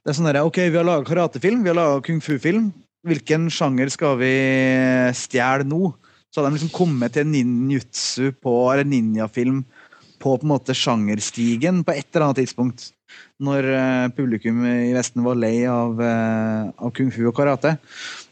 det 0.00 0.14
er 0.14 0.16
sånn 0.16 0.30
der, 0.30 0.38
Ok, 0.48 0.62
vi 0.72 0.78
har 0.78 0.86
laga 0.88 1.04
karatefilm, 1.04 1.60
vi 1.60 1.68
har 1.68 1.76
laga 1.76 1.98
kung 2.06 2.22
fu-film. 2.24 2.70
Hvilken 3.04 3.50
sjanger 3.52 3.90
skal 3.92 4.16
vi 4.20 4.32
stjele 5.16 5.66
nå? 5.68 5.90
Så 6.32 6.40
hadde 6.40 6.54
de 6.54 6.56
liksom 6.56 6.72
kommet 6.72 7.12
til 7.12 7.28
ninjutsu 7.28 8.30
på, 8.40 8.54
eller 8.72 8.88
ninjafilm 8.88 9.60
på 10.20 10.34
på 10.38 10.44
en 10.44 10.50
måte 10.52 10.76
sjangerstigen 10.76 11.80
på 11.84 11.94
et 11.96 12.08
eller 12.12 12.26
annet 12.26 12.42
tidspunkt. 12.42 12.90
Når 13.42 13.66
eh, 13.72 14.08
publikum 14.14 14.60
i 14.68 14.92
Vesten 14.94 15.24
var 15.24 15.38
lei 15.40 15.64
av, 15.68 15.96
eh, 16.04 16.68
av 16.76 16.92
kung 16.96 17.08
fu 17.12 17.22
og 17.26 17.34
karate. 17.36 17.74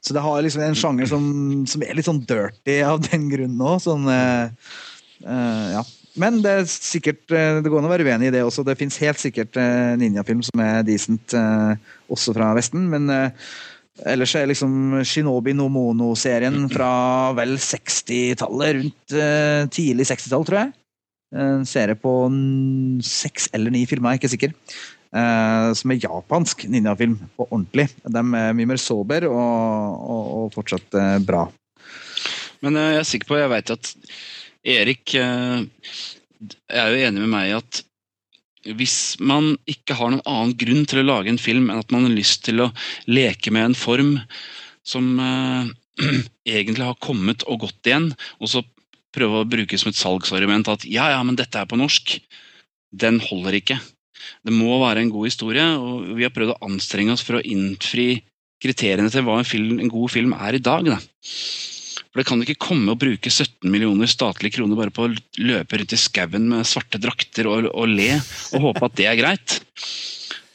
Så 0.05 0.15
det 0.15 0.23
har 0.23 0.43
liksom 0.45 0.67
en 0.67 0.77
sjanger 0.79 1.09
som, 1.11 1.25
som 1.67 1.83
er 1.83 1.97
litt 1.97 2.07
sånn 2.07 2.21
dirty 2.29 2.77
av 2.87 3.01
den 3.09 3.27
grunn 3.33 3.57
òg. 3.59 3.81
Sånn 3.85 4.05
Eh, 4.13 4.53
ja. 5.25 5.85
Men 6.19 6.41
det 6.43 6.53
er 6.53 6.69
sikkert 6.69 7.31
eh, 7.35 7.61
Det 7.63 7.71
går 7.71 7.81
an 7.81 7.89
å 7.89 7.93
være 7.93 8.07
uenig 8.07 8.31
i 8.31 8.35
det 8.35 8.45
også. 8.47 8.65
Det 8.67 8.79
fins 8.81 8.99
helt 9.03 9.21
sikkert 9.23 9.59
uh, 9.61 9.95
ninjafilm 10.01 10.43
som 10.47 10.63
er 10.65 10.85
decent, 10.87 11.35
eh, 11.37 11.95
også 12.13 12.35
fra 12.37 12.51
Vesten. 12.59 12.89
Men 12.91 13.09
eh, 13.13 13.49
ellers 14.11 14.35
er 14.39 14.51
liksom 14.51 14.99
Shinobi 15.07 15.55
no 15.57 15.69
Mono-serien 15.73 16.67
fra 16.75 16.91
vel 17.39 17.57
60-tallet, 17.63 18.79
rundt 18.81 19.17
eh, 19.17 19.65
tidlig 19.75 20.09
60-tall, 20.11 20.47
tror 20.49 20.63
jeg. 20.65 20.75
En 21.39 21.67
serie 21.69 21.93
på 21.93 22.13
seks 23.05 23.51
eller 23.53 23.75
ni 23.75 23.83
filmer, 23.85 24.15
jeg 24.15 24.17
er 24.17 24.23
ikke 24.23 24.33
sikker. 24.33 24.55
Eh, 25.09 25.69
som 25.77 25.93
er 25.93 26.01
japansk 26.01 26.65
ninjafilm, 26.73 27.19
på 27.37 27.47
ordentlig. 27.51 27.89
De 28.05 28.19
er 28.21 28.57
mye 28.57 28.71
mer 28.73 28.81
sober 28.81 29.29
og, 29.29 29.37
og, 29.37 30.33
og 30.41 30.57
fortsatt 30.57 30.99
eh, 30.99 31.15
bra. 31.29 31.47
Men 32.65 32.81
eh, 32.81 32.95
jeg 32.97 33.05
er 33.05 33.09
sikker 33.13 33.31
på, 33.31 33.39
jeg 33.41 33.53
veit 33.53 33.77
at 33.77 33.93
Erik 34.69 35.15
eh, 35.17 35.65
er 36.69 36.93
jo 36.93 37.05
enig 37.09 37.25
med 37.25 37.33
meg 37.33 37.51
i 37.51 37.59
at 37.59 37.83
hvis 38.77 39.17
man 39.23 39.55
ikke 39.71 39.97
har 39.97 40.13
noen 40.13 40.25
annen 40.29 40.57
grunn 40.61 40.87
til 40.89 41.01
å 41.01 41.07
lage 41.07 41.31
en 41.33 41.41
film 41.41 41.71
enn 41.71 41.81
at 41.81 41.93
man 41.95 42.05
har 42.05 42.15
lyst 42.15 42.45
til 42.49 42.61
å 42.65 42.73
leke 43.09 43.53
med 43.55 43.71
en 43.71 43.79
form 43.79 44.17
som 44.87 45.15
eh, 45.23 45.71
egentlig 46.59 46.85
har 46.85 46.99
kommet 47.05 47.45
og 47.49 47.65
gått 47.67 47.89
igjen, 47.89 48.11
og 48.39 48.53
så 48.53 48.65
prøve 49.15 49.43
å 49.43 49.49
bruke 49.49 49.79
som 49.81 49.91
et 49.91 49.99
salgsargument 49.99 50.69
at 50.71 50.85
ja, 50.89 51.09
ja, 51.15 51.23
men 51.25 51.39
dette 51.39 51.61
er 51.61 51.69
på 51.69 51.79
norsk, 51.81 52.19
den 52.93 53.23
holder 53.25 53.57
ikke. 53.59 53.79
Det 54.45 54.53
må 54.55 54.79
være 54.83 55.05
en 55.05 55.13
god 55.13 55.29
historie, 55.31 55.65
og 55.79 56.13
vi 56.19 56.27
har 56.27 56.35
prøvd 56.35 56.55
å 56.55 56.61
anstrenge 56.69 57.15
oss 57.15 57.25
for 57.25 57.39
å 57.39 57.45
innfri 57.45 58.21
kriteriene 58.63 59.11
til 59.13 59.25
hva 59.27 59.39
en, 59.41 59.49
film, 59.49 59.79
en 59.79 59.93
god 59.93 60.13
film 60.13 60.35
er 60.37 60.59
i 60.59 60.63
dag. 60.63 60.89
Da. 60.89 60.99
For 62.09 62.23
Det 62.23 62.29
kan 62.31 62.42
ikke 62.44 62.61
komme 62.68 62.94
å 62.94 62.99
bruke 62.99 63.31
17 63.31 63.68
millioner 63.68 64.09
statlige 64.11 64.59
kroner 64.59 64.79
bare 64.79 64.94
på 64.94 65.07
å 65.07 65.11
løpe 65.44 65.81
rundt 65.81 65.92
i 65.92 66.01
skauen 66.01 66.49
med 66.51 66.68
svarte 66.68 67.01
drakter 67.03 67.51
og, 67.51 67.68
og 67.68 67.90
le 67.90 68.14
og 68.57 68.71
håpe 68.71 68.88
at 68.88 68.97
det 69.01 69.11
er 69.11 69.18
greit. 69.21 69.59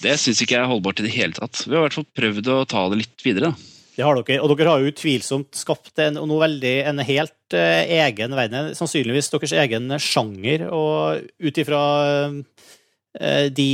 Det 0.04 0.18
syns 0.20 0.42
ikke 0.44 0.58
jeg 0.58 0.64
er 0.66 0.72
holdbart 0.72 1.00
i 1.00 1.06
det 1.06 1.14
hele 1.14 1.38
tatt. 1.38 1.64
Vi 1.68 1.76
har 1.76 1.84
i 1.84 1.86
hvert 1.86 2.00
fall 2.00 2.10
prøvd 2.18 2.50
å 2.52 2.64
ta 2.70 2.88
det 2.92 3.04
litt 3.04 3.24
videre. 3.24 3.54
Det 3.94 4.02
har 4.02 4.18
dere, 4.18 4.40
og 4.42 4.56
dere 4.58 4.72
har 4.72 4.82
jo 4.82 4.90
utvilsomt 4.90 5.54
skapt 5.54 6.02
en, 6.02 6.18
noe 6.18 6.42
veldig, 6.42 6.74
en 6.90 7.02
helt 7.06 7.56
uh, 7.56 7.84
egen 8.02 8.34
verden, 8.34 8.72
sannsynligvis 8.78 9.30
deres 9.30 9.54
egen 9.64 9.94
sjanger, 10.02 10.66
og 10.74 11.22
ut 11.46 11.60
ifra 11.62 11.82
uh, 12.34 13.46
de 13.54 13.70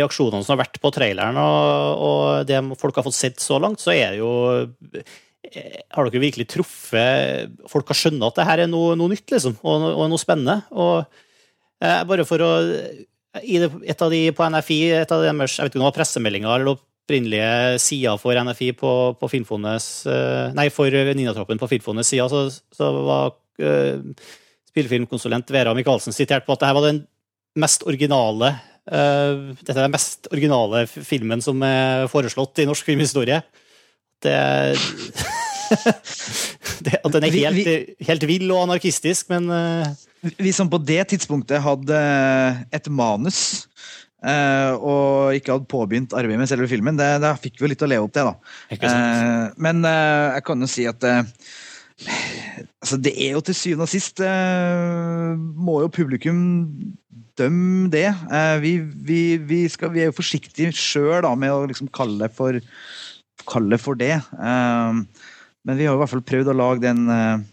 reaksjonene 0.00 0.40
som 0.46 0.54
har 0.54 0.62
vært 0.64 0.80
på 0.80 0.92
traileren, 0.96 1.36
og, 1.36 2.06
og 2.08 2.48
det 2.48 2.62
folk 2.80 2.96
har 2.96 3.04
fått 3.04 3.18
sett 3.18 3.44
så 3.44 3.60
langt, 3.60 3.84
så 3.84 3.92
er 3.92 4.16
det 4.16 4.22
jo 4.22 4.32
har 5.54 6.08
dere 6.10 6.22
virkelig 6.22 6.46
truffet 6.50 7.52
Folk 7.70 7.90
har 7.92 7.98
skjønt 7.98 8.22
at 8.26 8.38
det 8.38 8.46
her 8.48 8.64
er 8.64 8.70
noe, 8.70 8.94
noe 8.98 9.12
nytt, 9.12 9.26
liksom, 9.30 9.56
og, 9.62 9.88
og 9.92 10.08
noe 10.10 10.20
spennende. 10.20 10.60
Og 10.74 11.04
eh, 11.84 12.00
bare 12.08 12.26
for 12.28 12.44
å 12.44 12.52
i 13.42 13.58
det, 13.58 13.70
Et 13.90 14.02
av 14.02 14.12
de 14.12 14.20
på 14.34 14.48
NFI, 14.54 14.80
et 15.00 15.14
av 15.14 15.24
deres 15.24 15.56
jeg 15.56 15.64
vet 15.64 15.72
ikke 15.72 15.80
om 15.80 15.84
det 15.84 15.88
var 15.88 15.96
pressemeldinger 15.96 16.52
eller 16.54 16.76
opprinnelige 16.76 17.80
sider 17.82 18.20
for 18.20 18.38
NFI 18.38 18.70
på, 18.78 18.92
på 19.18 19.30
Filmfondets 19.32 19.88
eh, 20.10 20.52
Nei, 20.56 20.68
for 20.74 20.90
Ninatroppen 20.90 21.60
på 21.60 21.70
Filmfondets 21.72 22.12
side, 22.14 22.28
så, 22.30 22.44
så 22.74 22.92
var 22.94 23.34
eh, 23.58 23.98
spillefilmkonsulent 24.70 25.50
Vera 25.54 25.74
Michaelsen 25.76 26.14
sitert 26.16 26.46
på 26.46 26.54
at 26.54 26.62
det 26.62 26.70
her 26.70 26.78
var 26.78 26.88
den 26.88 27.02
mest 27.60 27.84
originale 27.86 28.54
eh, 28.86 29.52
Dette 29.60 29.76
er 29.76 29.84
den 29.84 29.96
mest 29.96 30.30
originale 30.32 30.86
filmen 30.94 31.42
som 31.44 31.62
er 31.66 32.08
foreslått 32.12 32.62
i 32.62 32.68
norsk 32.70 32.86
filmhistorie. 32.86 33.42
Det, 34.22 34.38
det 36.84 36.98
At 37.04 37.12
den 37.16 37.26
er 37.28 37.34
Vi- 37.34 37.44
helt, 37.44 37.92
helt 38.08 38.26
vill 38.28 38.50
og 38.54 38.64
anarkistisk, 38.68 39.28
men 39.32 39.48
eh, 39.50 39.92
Vi 40.40 40.52
som 40.56 40.70
på 40.72 40.80
det 40.84 41.02
tidspunktet 41.12 41.62
hadde 41.64 41.98
et 42.72 42.88
manus 42.88 43.40
eh, 44.24 44.72
og 44.78 45.34
ikke 45.36 45.52
hadde 45.56 45.68
påbegynt 45.68 46.14
arbeidet 46.16 46.40
med 46.44 46.48
selve 46.50 46.68
filmen, 46.70 46.96
det, 46.96 47.10
det 47.24 47.34
fikk 47.44 47.58
vi 47.60 47.66
jo 47.66 47.72
litt 47.74 47.84
å 47.84 47.90
leve 47.90 48.06
opp 48.08 48.14
til. 48.16 48.30
da. 48.30 48.34
Eh, 48.78 49.44
men 49.60 49.84
eh, 49.84 50.38
jeg 50.38 50.46
kan 50.48 50.64
jo 50.64 50.70
si 50.70 50.86
at 50.88 51.04
eh, 51.04 51.22
altså 52.82 52.98
det 53.04 53.12
er 53.20 53.36
jo 53.36 53.42
til 53.44 53.56
syvende 53.58 53.86
og 53.86 53.92
sist 53.92 54.20
eh, 54.24 55.34
må 55.36 55.80
jo 55.84 55.92
publikum 55.92 56.40
dømme 57.38 57.88
det. 57.92 58.08
Eh, 58.30 58.56
vi, 58.62 58.76
vi, 58.80 59.20
vi, 59.42 59.60
skal, 59.68 59.92
vi 59.94 60.04
er 60.04 60.10
jo 60.10 60.16
forsiktige 60.20 60.72
sjøl 60.76 61.26
med 61.36 61.50
å 61.52 61.64
liksom 61.68 61.88
kalle 61.94 62.24
det 62.28 62.32
for, 62.36 62.60
kalle 63.50 63.78
for 63.82 63.98
det. 63.98 64.16
Eh, 64.38 65.00
men 65.64 65.80
vi 65.80 65.86
har 65.88 65.96
i 65.96 66.00
hvert 66.00 66.12
fall 66.12 66.24
prøvd 66.24 66.52
å 66.52 66.56
lage 66.56 66.84
den 66.84 67.04
eh, 67.10 67.44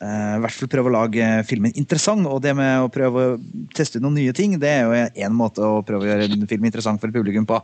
eh, 0.00 0.34
i 0.38 0.42
hvert 0.42 0.56
fall 0.56 0.70
prøve 0.72 0.90
å 0.90 0.94
lage 0.94 1.28
filmen 1.48 1.74
interessant. 1.78 2.26
Og 2.30 2.40
det 2.44 2.54
med 2.56 2.84
å 2.84 2.90
prøve 2.92 3.24
å 3.24 3.38
teste 3.76 4.00
ut 4.00 4.06
noen 4.06 4.18
nye 4.20 4.36
ting, 4.36 4.56
det 4.60 4.70
er 4.72 4.86
jo 4.86 5.24
én 5.26 5.36
måte 5.36 5.64
å 5.64 5.82
prøve 5.86 6.06
å 6.06 6.10
gjøre 6.10 6.30
en 6.32 6.48
film 6.50 6.68
interessant 6.68 7.02
for 7.02 7.14
publikum 7.14 7.48
på. 7.48 7.60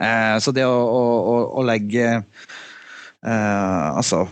Eh, 0.00 0.36
så 0.42 0.54
det 0.56 0.64
å, 0.68 0.72
å, 0.72 1.36
å, 1.60 1.66
legge 1.66 2.06
eh, 2.16 3.88
Altså 3.92 4.24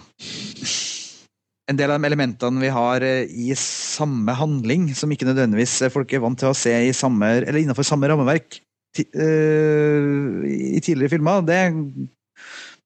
En 1.70 1.78
del 1.78 1.92
av 1.92 2.00
de 2.00 2.08
elementene 2.08 2.64
vi 2.64 2.72
har 2.74 3.04
eh, 3.06 3.28
i 3.28 3.52
samme 3.58 4.34
handling, 4.34 4.88
som 4.96 5.12
ikke 5.12 5.28
nødvendigvis 5.28 5.76
folk 5.94 6.10
er 6.16 6.24
vant 6.24 6.40
til 6.40 6.50
å 6.50 6.56
se 6.56 6.72
i 6.88 6.96
samme, 6.96 7.36
eller 7.44 7.60
innenfor 7.60 7.86
samme 7.86 8.08
rammeverk 8.10 8.58
ti, 8.96 9.06
eh, 9.14 10.48
i 10.76 10.80
tidligere 10.82 11.12
filmer, 11.12 11.44
det, 11.46 11.60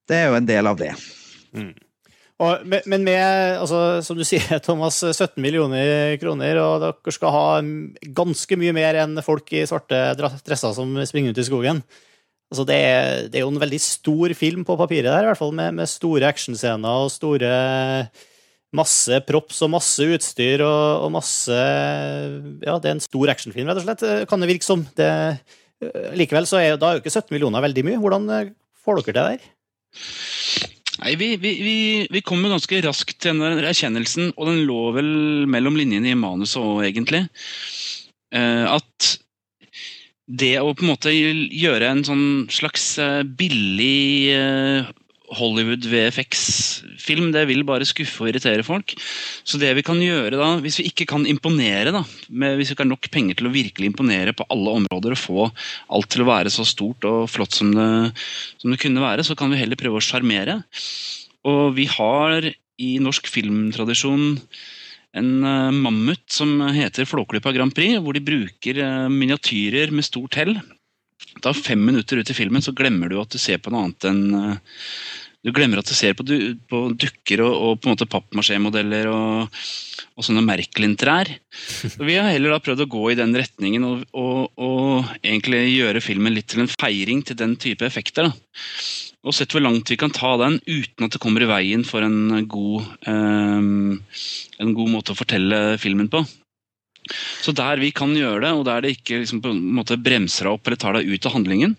det 0.09 0.21
er 0.21 0.29
jo 0.29 0.39
en 0.41 0.51
del 0.51 0.69
av 0.69 0.81
det. 0.81 0.93
Og, 2.43 2.65
men 2.67 3.05
med, 3.07 3.21
altså, 3.61 4.01
som 4.03 4.19
du 4.19 4.25
sier, 4.27 4.59
Thomas, 4.67 4.99
17 5.05 5.39
millioner 5.43 6.17
kroner, 6.23 6.59
og 6.63 6.83
dere 6.83 7.15
skal 7.15 7.35
ha 7.35 7.47
ganske 8.17 8.59
mye 8.59 8.75
mer 8.75 8.99
enn 9.05 9.23
folk 9.23 9.53
i 9.55 9.63
svarte 9.71 10.01
dresser 10.19 10.75
som 10.75 10.97
springer 11.07 11.35
ut 11.35 11.39
i 11.39 11.47
skogen. 11.47 11.83
Altså, 12.51 12.67
det, 12.69 12.77
er, 12.77 13.25
det 13.31 13.39
er 13.39 13.47
jo 13.47 13.53
en 13.55 13.63
veldig 13.63 13.81
stor 13.83 14.35
film 14.39 14.67
på 14.67 14.79
papiret 14.79 15.11
der, 15.11 15.25
i 15.25 15.31
hvert 15.31 15.41
fall, 15.41 15.55
med, 15.57 15.77
med 15.79 15.91
store 15.91 16.31
actionscener 16.31 17.05
og 17.07 17.13
store 17.15 17.51
Masse 18.75 19.21
props 19.23 19.61
og 19.63 19.71
masse 19.71 20.03
utstyr 20.03 20.65
og, 20.67 21.05
og 21.05 21.13
masse 21.15 21.55
Ja, 21.55 22.75
det 22.83 22.89
er 22.91 22.97
en 22.97 23.05
stor 23.05 23.31
actionfilm, 23.31 23.69
rett 23.71 23.79
og 23.79 23.87
slett, 23.87 24.03
kan 24.27 24.43
det 24.43 24.49
virke 24.51 24.67
som. 24.67 24.83
Det, 24.99 25.07
likevel 26.19 26.49
så 26.51 26.59
er 26.59 26.79
da 26.81 26.91
er 26.91 26.99
jo 26.99 27.05
ikke 27.05 27.13
17 27.13 27.31
millioner 27.35 27.63
veldig 27.65 27.85
mye. 27.87 28.01
Hvordan 28.03 28.31
eh, 28.35 28.55
får 28.83 29.03
dere 29.05 29.15
det 29.15 29.27
der? 29.29 30.73
Nei, 31.03 31.17
vi, 31.19 31.35
vi, 31.43 31.53
vi, 31.65 31.77
vi 32.11 32.23
kom 32.23 32.45
jo 32.45 32.53
ganske 32.53 32.79
raskt 32.85 33.19
til 33.25 33.41
den 33.41 33.65
erkjennelsen, 33.67 34.31
og 34.39 34.51
den 34.51 34.63
lå 34.69 34.81
vel 34.95 35.11
mellom 35.51 35.79
linjene 35.79 36.13
i 36.13 36.19
manuset 36.19 36.63
òg, 36.63 36.85
egentlig. 36.87 37.25
Eh, 38.35 38.65
at 38.71 39.15
det 40.25 40.55
å 40.63 40.71
på 40.73 40.87
en 40.87 40.93
måte 40.95 41.13
gjøre 41.13 41.91
en 41.91 42.05
sånn 42.07 42.27
slags 42.53 42.95
eh, 43.03 43.23
billig 43.27 44.31
eh, 44.33 44.93
Hollywood 45.33 45.87
VFX-film, 45.89 47.31
det 47.33 47.47
vil 47.49 47.65
bare 47.67 47.87
skuffe 47.89 48.25
og 48.25 48.29
irritere 48.29 48.65
folk. 48.67 48.93
Så 49.47 49.57
det 49.61 49.71
vi 49.79 49.85
kan 49.87 50.01
gjøre 50.03 50.37
da, 50.37 50.51
hvis 50.61 50.79
vi 50.81 50.89
ikke 50.91 51.07
kan 51.15 51.25
imponere, 51.29 51.95
da, 51.95 52.03
med, 52.29 52.59
hvis 52.59 52.71
vi 52.71 52.77
ikke 52.77 52.85
har 52.85 52.91
nok 52.91 53.09
penger 53.15 53.39
til 53.39 53.49
å 53.49 53.55
virkelig 53.55 53.89
imponere 53.89 54.37
på 54.37 54.47
alle 54.53 54.77
områder 54.83 55.17
og 55.17 55.23
få 55.23 55.49
alt 55.97 56.11
til 56.13 56.25
å 56.25 56.29
være 56.29 56.53
så 56.53 56.67
stort 56.69 57.09
og 57.09 57.25
flott 57.33 57.57
som 57.57 57.73
det, 57.73 57.89
som 58.61 58.75
det 58.75 58.81
kunne 58.85 59.05
være, 59.05 59.25
så 59.25 59.37
kan 59.39 59.53
vi 59.53 59.63
heller 59.63 59.81
prøve 59.81 60.01
å 60.01 60.05
sjarmere. 60.05 60.61
Og 61.49 61.75
vi 61.79 61.89
har 61.89 62.53
i 62.85 62.95
norsk 63.03 63.29
filmtradisjon 63.31 64.33
en 65.15 65.31
eh, 65.47 65.75
mammut 65.75 66.25
som 66.33 66.59
heter 66.75 67.07
Flåklypa 67.09 67.53
Grand 67.55 67.75
Prix, 67.75 68.01
hvor 68.03 68.17
de 68.17 68.25
bruker 68.25 68.81
eh, 68.83 69.05
miniatyrer 69.13 69.95
med 69.95 70.07
stort 70.07 70.37
hell. 70.41 70.57
Da 71.45 71.53
fem 71.57 71.81
minutter 71.85 72.21
ut 72.21 72.31
i 72.31 72.37
filmen 72.37 72.63
så 72.65 72.75
glemmer 72.77 73.11
du 73.11 73.19
at 73.21 73.33
du 73.33 73.41
ser 73.43 73.61
på 73.63 73.73
noe 73.73 73.87
annet 73.87 74.09
enn 74.09 74.23
eh, 74.39 74.81
Du 75.45 75.51
glemmer 75.53 75.83
at 75.83 75.91
du 75.91 75.93
ser 75.93 76.15
på, 76.17 76.25
du, 76.25 76.57
på 76.71 76.87
dukker 76.97 77.43
og, 77.45 77.55
og 77.55 77.81
på 77.81 77.89
en 77.89 77.93
måte 77.93 78.09
pappmasjé-modeller 78.09 79.11
og, 79.13 79.59
og 80.17 80.25
sånne 80.25 80.41
Merkelin-trær. 80.47 81.29
Så 81.53 82.01
Vi 82.01 82.17
har 82.17 82.31
heller 82.33 82.55
da 82.55 82.63
prøvd 82.65 82.87
å 82.87 82.89
gå 82.95 83.03
i 83.13 83.19
den 83.19 83.37
retningen 83.37 83.85
og, 83.85 84.07
og, 84.17 85.11
egentlig 85.21 85.67
gjøre 85.75 86.01
filmen 86.01 86.33
litt 86.33 86.49
til 86.55 86.65
en 86.65 86.73
feiring 86.73 87.21
til 87.29 87.37
den 87.37 87.59
type 87.61 87.85
effekter. 87.85 88.31
da 88.31 89.13
og 89.25 89.33
sett 89.33 89.55
hvor 89.55 89.65
langt 89.65 89.89
vi 89.89 89.97
kan 90.01 90.13
ta 90.13 90.35
den 90.41 90.59
uten 90.69 91.07
at 91.07 91.15
det 91.15 91.21
kommer 91.23 91.45
i 91.45 91.49
veien 91.49 91.85
for 91.89 92.05
en 92.05 92.45
god, 92.49 92.85
um, 93.09 93.97
en 94.61 94.75
god 94.77 94.91
måte 94.93 95.15
å 95.15 95.19
fortelle 95.19 95.79
filmen 95.81 96.11
på. 96.13 96.21
Så 97.13 97.53
der 97.57 97.81
vi 97.83 97.91
kan 97.95 98.15
gjøre 98.17 98.47
det, 98.47 98.53
og 98.57 98.65
der 98.69 98.85
det 98.85 98.95
ikke 98.97 99.21
liksom 99.21 99.43
på 99.45 99.53
en 99.53 99.63
måte 99.77 99.99
bremser 100.01 100.49
deg 100.49 100.57
opp 100.57 100.69
eller 100.69 100.81
tar 100.81 100.97
deg 100.97 101.11
ut 101.11 101.29
av 101.29 101.35
handlingen, 101.37 101.75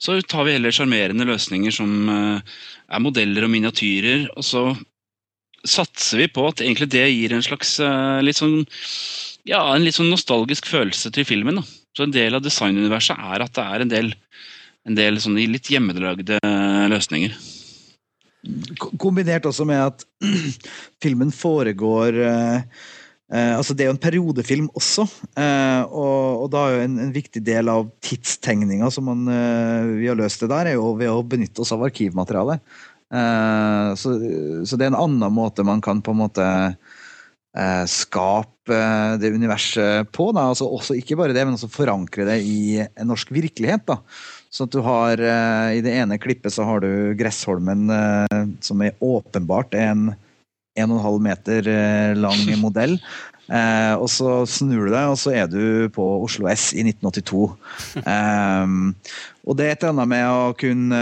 så 0.00 0.16
tar 0.24 0.46
vi 0.48 0.54
heller 0.56 0.74
sjarmerende 0.74 1.26
løsninger 1.28 1.74
som 1.74 2.08
eh, 2.08 2.54
er 2.88 3.04
modeller 3.04 3.46
og 3.46 3.52
miniatyrer. 3.52 4.28
Og 4.36 4.46
så 4.46 4.64
satser 5.68 6.22
vi 6.22 6.30
på 6.32 6.46
at 6.48 6.62
egentlig 6.64 6.88
det 6.94 7.04
gir 7.10 7.36
en 7.36 7.44
slags 7.44 7.76
eh, 7.84 8.22
litt 8.24 8.40
sånn 8.40 8.62
ja, 9.48 9.60
en 9.74 9.84
litt 9.84 9.96
sånn 9.96 10.10
nostalgisk 10.12 10.68
følelse 10.68 11.12
til 11.16 11.26
filmen. 11.28 11.60
Da. 11.60 11.64
Så 11.96 12.06
en 12.06 12.14
del 12.14 12.36
av 12.36 12.44
designuniverset 12.44 13.20
er 13.32 13.44
at 13.44 13.56
det 13.56 13.64
er 13.64 13.84
en 13.84 13.92
del, 13.92 14.12
en 14.88 14.96
del 14.96 15.20
sånne 15.20 15.48
litt 15.48 15.70
hjemmelagde 15.72 16.38
løsninger. 16.92 17.34
Kombinert 19.00 19.48
også 19.48 19.66
med 19.68 19.82
at 19.82 20.04
filmen 21.02 21.32
foregår 21.34 22.20
eh, 22.24 22.86
eh, 23.32 23.54
altså 23.56 23.74
Det 23.74 23.84
er 23.84 23.90
jo 23.90 23.96
en 23.96 24.02
periodefilm 24.02 24.68
også, 24.78 25.06
eh, 25.38 25.82
og, 25.86 26.44
og 26.44 26.46
da 26.52 26.64
er 26.66 26.76
jo 26.76 26.86
en, 26.86 26.96
en 27.06 27.12
viktig 27.14 27.42
del 27.46 27.70
av 27.72 27.88
tidstegninga 28.04 28.90
som 28.92 29.08
man, 29.10 29.26
eh, 29.30 29.90
vi 30.00 30.08
har 30.10 30.18
løst 30.18 30.44
det 30.44 30.50
der, 30.52 30.70
er 30.70 30.78
jo 30.78 30.94
ved 30.98 31.12
å 31.12 31.26
benytte 31.26 31.64
oss 31.64 31.72
av 31.76 31.84
arkivmateriale. 31.88 32.60
Eh, 33.10 33.90
så, 33.98 34.14
så 34.64 34.78
det 34.78 34.86
er 34.86 34.92
en 34.92 35.02
annen 35.02 35.34
måte 35.34 35.66
man 35.66 35.82
kan 35.84 36.02
på 36.02 36.14
en 36.14 36.22
måte 36.22 36.46
eh, 36.70 37.84
skape 37.90 38.80
det 39.18 39.32
universet 39.34 40.12
på. 40.14 40.28
Da. 40.36 40.46
Altså 40.52 40.68
også, 40.70 40.94
ikke 41.00 41.18
bare 41.18 41.34
det, 41.34 41.42
men 41.42 41.56
også 41.56 41.70
forankre 41.72 42.28
det 42.28 42.38
i 42.46 42.78
en 42.84 43.08
norsk 43.10 43.32
virkelighet. 43.34 43.82
Da. 43.88 43.98
Så 44.50 44.66
at 44.66 44.74
du 44.74 44.80
har 44.82 45.18
I 45.18 45.80
det 45.82 45.92
ene 45.94 46.18
klippet 46.22 46.54
så 46.54 46.64
har 46.66 46.82
du 46.82 47.16
Gressholmen, 47.18 47.90
som 48.62 48.82
er 48.82 48.94
åpenbart 49.02 49.74
en 49.78 50.08
1,5 50.84 51.20
meter 51.24 51.68
eh, 51.70 52.14
lang 52.18 52.42
modell. 52.64 52.96
Eh, 53.50 53.94
og 53.98 54.06
så 54.12 54.44
snur 54.46 54.86
du 54.86 54.92
deg, 54.92 55.10
og 55.10 55.18
så 55.18 55.34
er 55.34 55.48
du 55.50 55.88
på 55.94 56.04
Oslo 56.22 56.46
S 56.50 56.70
i 56.70 56.84
1982. 56.86 57.46
Eh, 58.02 58.76
og 59.46 59.58
det 59.58 59.66
er 59.66 59.74
et 59.74 59.82
eller 59.82 59.96
annet 59.96 60.12
med 60.12 60.26
å 60.30 60.52
kunne 60.58 61.00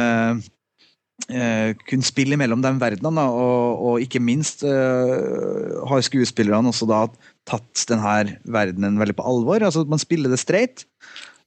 eh, 1.28 1.74
kunne 1.88 2.06
spille 2.06 2.38
mellom 2.40 2.64
de 2.64 2.72
verdenene, 2.80 3.24
og, 3.28 3.84
og 3.90 4.04
ikke 4.04 4.22
minst 4.24 4.64
eh, 4.66 5.76
har 5.90 6.06
skuespillerne 6.06 6.72
også 6.72 6.88
da 6.88 7.04
tatt 7.48 7.84
denne 7.90 8.38
verdenen 8.48 9.00
veldig 9.00 9.18
på 9.18 9.28
alvor. 9.28 9.64
altså 9.64 9.84
Man 9.88 10.02
spiller 10.02 10.32
det 10.32 10.40
streit. 10.40 10.86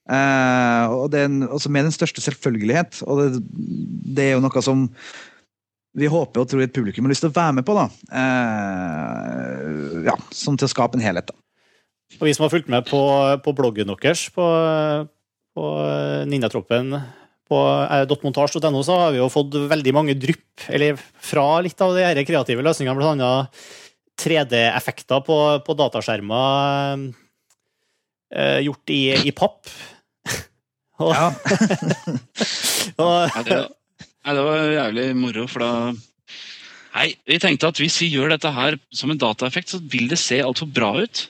Eh, 0.09 0.85
og 0.91 1.11
det 1.13 1.21
er 1.21 1.29
en, 1.29 1.43
altså 1.49 1.71
med 1.73 1.87
den 1.87 1.95
største 1.95 2.23
selvfølgelighet. 2.23 3.01
Og 3.07 3.21
det, 3.21 3.43
det 4.17 4.29
er 4.29 4.33
jo 4.35 4.45
noe 4.45 4.65
som 4.65 4.87
vi 5.97 6.07
håper 6.07 6.43
og 6.43 6.49
tror 6.49 6.63
et 6.63 6.73
publikum 6.75 7.07
har 7.07 7.11
lyst 7.11 7.25
til 7.25 7.31
å 7.31 7.35
være 7.35 7.55
med 7.59 7.67
på. 7.67 7.75
da. 7.75 7.87
Eh, 8.21 9.95
ja, 10.07 10.15
Sånn 10.35 10.59
til 10.59 10.69
å 10.69 10.71
skape 10.71 10.97
en 10.97 11.03
helhet. 11.03 11.31
da. 11.31 11.35
Og 12.19 12.27
vi 12.27 12.35
som 12.35 12.45
har 12.45 12.53
fulgt 12.53 12.69
med 12.71 12.87
på, 12.87 13.01
på 13.43 13.53
bloggen 13.55 13.91
deres, 13.91 14.25
på, 14.35 14.45
på 15.55 15.67
Ninjatroppen, 16.31 16.95
på 17.51 17.61
.montasj.no, 18.23 18.83
så 18.87 18.97
har 18.99 19.15
vi 19.15 19.19
jo 19.19 19.31
fått 19.31 19.55
veldig 19.71 19.93
mange 19.95 20.15
drypp 20.19 20.67
eller 20.71 20.99
fra 20.99 21.47
litt 21.63 21.79
av 21.83 21.95
de 21.97 22.05
her 22.05 22.21
kreative 22.27 22.63
løsningene, 22.63 22.95
blant 22.99 23.19
annet 23.19 23.63
3D-effekter 24.21 25.23
på, 25.25 25.37
på 25.65 25.75
dataskjermer 25.79 27.07
eh, 28.35 28.59
gjort 28.67 28.93
i, 28.93 29.01
i 29.27 29.35
papp. 29.35 29.67
og, 31.03 31.11
Ja. 31.11 31.31
og, 33.01 33.77
Nei, 34.21 34.33
det, 34.37 34.45
var 34.45 34.71
jævlig 34.75 35.05
moro, 35.17 35.47
for 35.49 35.65
da 35.65 35.73
Nei, 36.91 37.13
vi 37.23 37.37
tenkte 37.39 37.69
at 37.71 37.79
hvis 37.79 38.01
vi 38.03 38.09
gjør 38.11 38.33
dette 38.33 38.51
her 38.51 38.75
som 38.93 39.13
en 39.13 39.19
dataeffekt, 39.19 39.71
så 39.71 39.79
vil 39.93 40.09
det 40.11 40.19
se 40.19 40.41
altfor 40.43 40.67
bra 40.75 40.91
ut. 40.99 41.21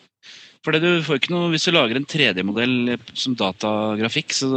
For 0.66 0.74
du 0.74 0.88
noe, 1.30 1.50
Hvis 1.54 1.68
du 1.68 1.72
lager 1.74 1.98
en 1.98 2.08
3D-modell 2.10 2.98
som 3.14 3.38
datagrafikk, 3.38 4.34
så 4.34 4.50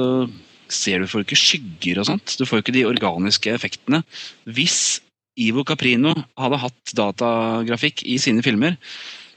ser 0.73 1.01
du 1.01 1.09
får 1.09 1.27
ikke 1.27 1.39
skygger 1.39 2.01
og 2.01 2.09
sånt. 2.09 2.37
Du 2.41 2.45
får 2.49 2.63
ikke 2.63 2.75
de 2.77 2.87
organiske 2.89 3.53
effektene. 3.53 4.01
Hvis 4.49 5.03
Ivo 5.37 5.65
Caprino 5.67 6.15
hadde 6.41 6.63
hatt 6.63 6.95
datagrafikk 6.97 8.05
i 8.09 8.17
sine 8.23 8.45
filmer, 8.45 8.79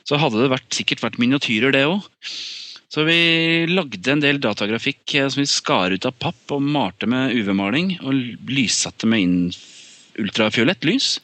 så 0.07 0.19
hadde 0.21 0.39
det 0.39 0.51
vært, 0.53 0.69
sikkert 0.71 1.03
vært 1.03 1.19
miniatyrer, 1.19 1.73
det 1.75 1.83
òg. 1.87 2.05
Så 2.87 3.03
vi 3.03 3.67
lagde 3.67 4.11
en 4.13 4.23
del 4.23 4.39
datagrafikk 4.39 5.17
eh, 5.19 5.27
som 5.27 5.41
vi 5.41 5.49
skar 5.49 5.91
ut 5.91 6.07
av 6.07 6.15
papp 6.15 6.55
og 6.55 6.63
malte 6.63 7.09
med 7.09 7.35
UV-maling. 7.35 7.97
Og 8.07 8.47
lyssatte 8.47 9.09
med 9.09 9.55
ultrafiolett 10.17 10.87
lys. 10.87 11.17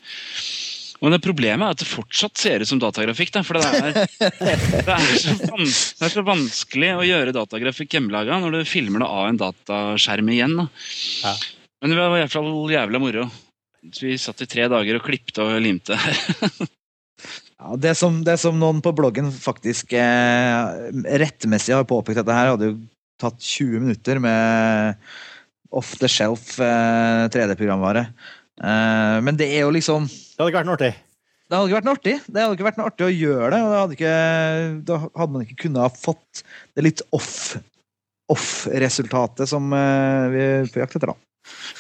Og 1.04 1.12
det 1.12 1.20
Problemet 1.24 1.66
er 1.66 1.76
at 1.76 1.82
det 1.82 1.88
fortsatt 1.90 2.40
ser 2.40 2.64
ut 2.64 2.70
som 2.70 2.80
datagrafikk. 2.80 3.34
Da, 3.36 3.44
for 3.44 3.60
det 3.60 3.64
er, 3.68 4.06
det, 4.20 4.84
er 4.84 5.10
så 5.20 5.36
det 5.36 6.08
er 6.08 6.14
så 6.14 6.24
vanskelig 6.24 6.94
å 6.96 7.08
gjøre 7.08 7.36
datagrafikk 7.36 7.98
hjemmelaga 7.98 8.40
når 8.40 8.60
du 8.60 8.70
filmer 8.70 9.04
det 9.04 9.10
av 9.12 9.26
en 9.28 9.42
dataskjerm 9.42 10.32
igjen. 10.32 10.56
Da. 10.62 10.70
Ja. 11.26 11.34
Men 11.84 11.92
det 11.92 12.00
var 12.00 12.16
i 12.16 12.22
hvert 12.22 12.38
fall 12.38 12.54
jævla 12.72 13.04
moro. 13.04 13.28
Så 13.92 14.08
vi 14.08 14.16
satt 14.20 14.46
i 14.46 14.48
tre 14.48 14.70
dager 14.72 15.00
og 15.00 15.04
klipte 15.04 15.44
og 15.44 15.60
limte. 15.64 16.00
Ja, 17.64 17.78
det, 17.80 17.94
som, 17.96 18.18
det 18.28 18.36
som 18.42 18.58
noen 18.60 18.82
på 18.84 18.92
bloggen 18.96 19.30
faktisk 19.32 19.94
eh, 19.96 20.90
rettmessig 21.22 21.76
har 21.78 21.86
påpekt 21.88 22.20
dette 22.20 22.36
her 22.36 22.50
hadde 22.54 22.74
jo 22.74 22.80
tatt 23.22 23.40
20 23.40 23.80
minutter 23.86 24.20
med 24.20 24.98
off 25.74 25.94
the 26.02 26.10
shelf 26.12 26.58
eh, 26.60 27.24
3D-programvare. 27.32 28.04
Eh, 28.60 29.18
men 29.24 29.40
det 29.40 29.48
er 29.56 29.64
jo 29.64 29.72
liksom 29.74 30.10
Det 30.10 30.36
hadde 30.42 30.52
ikke 30.52 30.60
vært 30.60 30.70
noe 30.72 30.78
artig. 30.80 30.92
Det 31.48 31.56
hadde 31.58 31.70
ikke 31.70 31.78
vært 31.78 31.88
noe 31.88 31.96
artig 31.98 32.14
Det 32.28 32.42
hadde 32.44 32.56
ikke 32.58 32.66
vært 32.68 32.78
noe 32.82 32.90
artig 32.90 33.06
å 33.08 33.14
gjøre 33.14 33.50
det. 33.54 33.62
og 33.64 33.72
det 33.72 33.80
hadde 33.80 33.96
ikke, 33.98 34.14
Da 34.90 35.00
hadde 35.06 35.32
man 35.36 35.46
ikke 35.46 35.60
kunnet 35.64 35.84
ha 35.86 35.90
fått 36.04 36.44
det 36.76 36.86
litt 36.88 37.06
off- 37.16 37.56
off-resultatet 38.34 39.50
som 39.52 39.72
eh, 39.78 40.28
vi 40.34 40.44
er 40.44 40.70
på 40.74 40.82
jakt 40.84 40.98
etter. 41.00 41.12
da. 41.14 41.18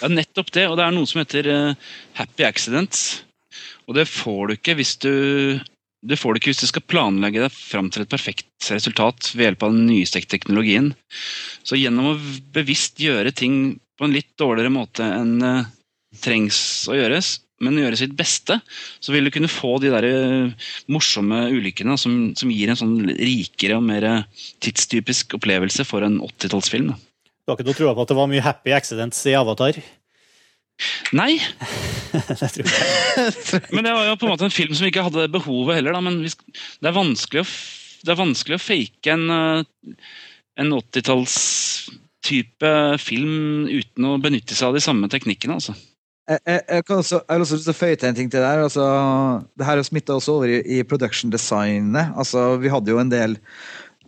Ja, 0.01 0.09
nettopp 0.11 0.51
det. 0.55 0.65
Og 0.69 0.79
det 0.79 0.87
er 0.87 0.95
noe 0.95 1.09
som 1.09 1.21
heter 1.23 1.47
eh, 1.51 1.91
happy 2.19 2.47
accidents. 2.47 3.03
Og 3.87 3.97
det 3.97 4.07
får 4.11 4.47
du 4.47 4.55
ikke 4.57 4.75
hvis 4.79 4.95
du 5.03 5.11
det 6.03 6.17
får 6.19 6.33
du 6.33 6.39
ikke 6.39 6.51
hvis 6.51 6.63
du 6.65 6.69
skal 6.69 6.83
planlegge 6.91 7.45
deg 7.45 7.53
fram 7.55 7.87
til 7.93 8.03
et 8.03 8.11
perfekt 8.11 8.67
resultat 8.73 9.31
ved 9.33 9.47
hjelp 9.47 9.63
av 9.63 9.75
den 9.75 9.87
nystekte 9.87 10.35
teknologien. 10.35 10.91
Så 11.63 11.79
gjennom 11.79 12.11
å 12.11 12.19
bevisst 12.55 12.99
gjøre 13.01 13.31
ting 13.35 13.77
på 13.99 14.07
en 14.07 14.15
litt 14.15 14.31
dårligere 14.39 14.73
måte 14.73 15.07
enn 15.07 15.37
eh, 15.47 15.71
trengs 16.23 16.59
å 16.91 16.97
gjøres, 16.97 17.37
men 17.63 17.79
gjøre 17.79 17.99
sitt 18.01 18.17
beste, 18.19 18.57
så 18.99 19.13
vil 19.15 19.29
du 19.29 19.31
kunne 19.33 19.51
få 19.51 19.77
de 19.79 19.93
der 19.93 20.07
eh, 20.09 20.69
morsomme 20.91 21.45
ulykkene 21.53 21.95
som, 21.99 22.19
som 22.35 22.51
gir 22.51 22.73
en 22.73 22.79
sånn 22.79 22.97
rikere 23.07 23.79
og 23.79 23.87
mer 23.87 24.09
tidstypisk 24.63 25.37
opplevelse 25.39 25.87
for 25.87 26.05
en 26.05 26.19
80-tallsfilm. 26.25 26.91
Du 26.93 27.51
har 27.51 27.59
ikke 27.59 27.69
noe 27.69 27.79
tro 27.79 27.91
på 27.91 28.03
at 28.03 28.11
det 28.11 28.19
var 28.19 28.31
mye 28.31 28.43
happy 28.43 28.75
accidents 28.75 29.23
i 29.27 29.37
Avatar? 29.39 29.79
Nei, 31.13 31.37
det 32.39 32.49
tror 32.55 32.65
jeg. 32.65 32.73
Men 33.71 33.85
det 33.85 33.93
var 33.93 34.05
jo 34.07 34.17
på 34.19 34.25
en 34.27 34.33
måte 34.33 34.45
en 34.47 34.53
film 34.53 34.73
som 34.77 34.87
ikke 34.89 35.05
hadde 35.05 35.33
behovet 35.33 35.75
heller. 35.77 35.93
Da. 35.95 36.01
Men 36.03 36.15
det 36.25 36.87
er 36.89 36.95
vanskelig 36.95 37.41
å, 37.43 37.47
det 38.03 38.11
er 38.13 38.19
vanskelig 38.19 38.55
å 38.57 38.65
fake 38.65 39.07
en, 39.13 39.25
eh, 39.37 39.61
en 40.63 40.69
80-tallstype 40.79 42.73
film 43.01 43.35
uten 43.69 44.01
å 44.09 44.21
benytte 44.21 44.55
seg 44.57 44.67
av 44.71 44.75
de 44.77 44.83
samme 44.83 45.07
teknikkene. 45.13 45.55
Altså. 45.61 45.73
Jeg, 46.23 46.39
jeg, 46.47 46.61
jeg, 46.69 46.83
kan 46.87 46.97
også, 47.01 47.17
jeg 47.19 47.31
har 47.35 47.41
også 47.43 47.57
lyst 47.57 47.65
til 47.67 47.75
å 47.75 47.81
føye 47.81 47.97
til 47.99 48.07
en 48.09 48.17
ting 48.17 48.29
til 48.31 48.43
der. 48.43 48.59
Altså, 48.63 48.83
det 49.59 49.65
her 49.67 49.77
er 49.79 49.85
smitta 49.87 50.17
også 50.17 50.37
over 50.37 50.47
i, 50.51 50.59
i 50.77 50.83
production 50.87 51.27
designet. 51.33 52.07
Altså, 52.15 52.39
vi 52.63 52.71
hadde 52.71 52.91
jo 52.93 53.01
en 53.01 53.11
del 53.11 53.31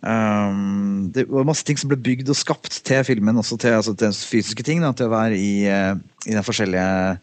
ehm, 0.04 1.10
Det 1.14 1.26
var 1.30 1.48
masse 1.48 1.64
ting 1.64 1.78
som 1.80 1.90
ble 1.92 1.98
bygd 2.00 2.30
og 2.32 2.38
skapt 2.38 2.82
til 2.84 3.04
filmen, 3.04 3.38
også 3.38 3.56
til, 3.56 3.76
altså, 3.78 3.94
til 3.94 4.12
fysiske 4.12 4.62
ting. 4.66 4.82
Da, 4.84 4.92
til 4.92 5.08
å 5.08 5.14
være 5.14 5.38
i, 5.38 5.66
eh, 5.70 5.94
i 6.26 6.34
de 6.36 6.44
forskjellige 6.44 7.20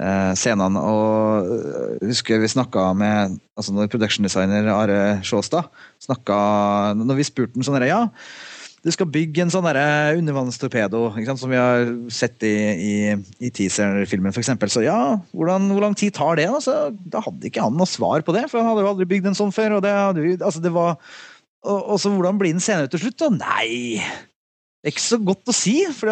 uh, 0.00 0.32
scenene. 0.38 0.80
Og 0.80 1.50
eh, 1.52 1.98
jeg 2.02 2.14
husker 2.14 2.42
vi 2.42 2.52
snakka 2.52 2.92
med 2.98 3.38
altså 3.56 3.76
når 3.76 3.92
production 3.92 4.24
designer 4.24 4.70
Are 4.72 5.20
Sjåstad 5.22 5.68
snakka 6.00 6.36
Når 6.96 7.18
vi 7.18 7.28
spurte 7.28 7.58
ham 7.58 7.66
sånn 7.66 7.76
her, 7.78 7.90
ja 7.90 8.02
du 8.82 8.90
skal 8.90 9.06
bygge 9.14 9.44
en 9.44 9.52
sånn 9.52 9.66
undervannstorpedo, 9.68 11.04
som 11.38 11.52
vi 11.52 11.58
har 11.58 11.84
sett 12.10 12.42
i, 12.42 12.54
i, 12.74 12.94
i 13.38 13.50
teaser-filmen 13.54 14.34
f.eks. 14.34 14.50
Så 14.74 14.82
ja, 14.82 14.96
hvordan, 15.30 15.68
hvor 15.70 15.84
lang 15.84 15.94
tid 15.98 16.16
tar 16.16 16.40
det? 16.40 16.48
Da? 16.50 16.90
Da 17.14 17.22
hadde 17.22 17.46
ikke 17.46 17.62
han 17.62 17.78
noe 17.78 17.86
svar 17.86 18.26
på 18.26 18.34
det, 18.34 18.48
for 18.50 18.58
han 18.58 18.72
hadde 18.72 18.82
jo 18.82 18.90
aldri 18.90 19.06
bygd 19.12 19.30
en 19.30 19.38
sånn 19.38 19.54
før. 19.54 19.78
og 19.78 19.84
det 19.86 19.94
altså 20.42 20.58
det 20.64 20.74
var, 20.74 20.98
og, 21.62 21.96
så 22.02 22.10
hvordan 22.10 22.38
blir 22.40 22.54
den 22.54 22.62
senere 22.64 22.90
til 22.90 23.04
slutt? 23.04 23.20
da? 23.22 23.30
Nei! 23.38 24.00
Det 24.82 24.90
er 24.90 24.94
ikke 24.96 25.04
så 25.04 25.18
godt 25.22 25.46
å 25.46 25.54
si, 25.54 25.76
for 25.94 26.10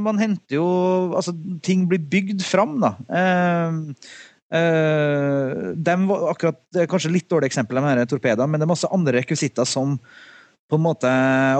man 0.00 0.16
henter 0.16 0.56
jo 0.56 0.68
Altså, 1.12 1.34
ting 1.64 1.84
blir 1.90 2.00
bygd 2.00 2.40
fram, 2.46 2.78
da. 2.80 2.94
Uh, 3.04 3.92
uh, 4.56 5.74
dem 5.76 6.06
var 6.08 6.30
akkurat, 6.32 6.56
det 6.72 6.86
er 6.86 6.90
kanskje 6.90 7.12
litt 7.12 7.28
dårlig 7.28 7.50
eksempel 7.50 7.76
de 7.76 7.84
her 7.84 8.02
torpedene, 8.08 8.48
men 8.48 8.62
det 8.62 8.64
er 8.64 8.72
masse 8.72 8.88
andre 8.96 9.18
rekvisitter 9.20 9.68
som 9.68 9.98
på 10.68 10.76
en 10.76 10.84
måte 10.84 11.10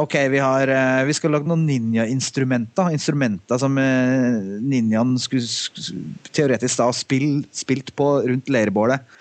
Ok, 0.03 0.17
vi, 0.33 0.41
har, 0.43 0.69
eh, 0.69 1.05
vi 1.09 1.15
skal 1.17 1.33
lage 1.33 1.49
noen 1.49 1.63
ninja-instrumenter. 1.65 2.91
Instrumenter 2.93 3.61
som 3.61 3.79
eh, 3.81 4.37
ninjaen 4.61 5.15
skulle 5.21 5.49
sk- 5.49 5.95
teoretisk 6.37 6.81
da 6.81 6.91
ha 6.91 6.93
spilt 6.93 7.95
på 7.97 8.09
rundt 8.29 8.53
leirbålet. 8.53 9.17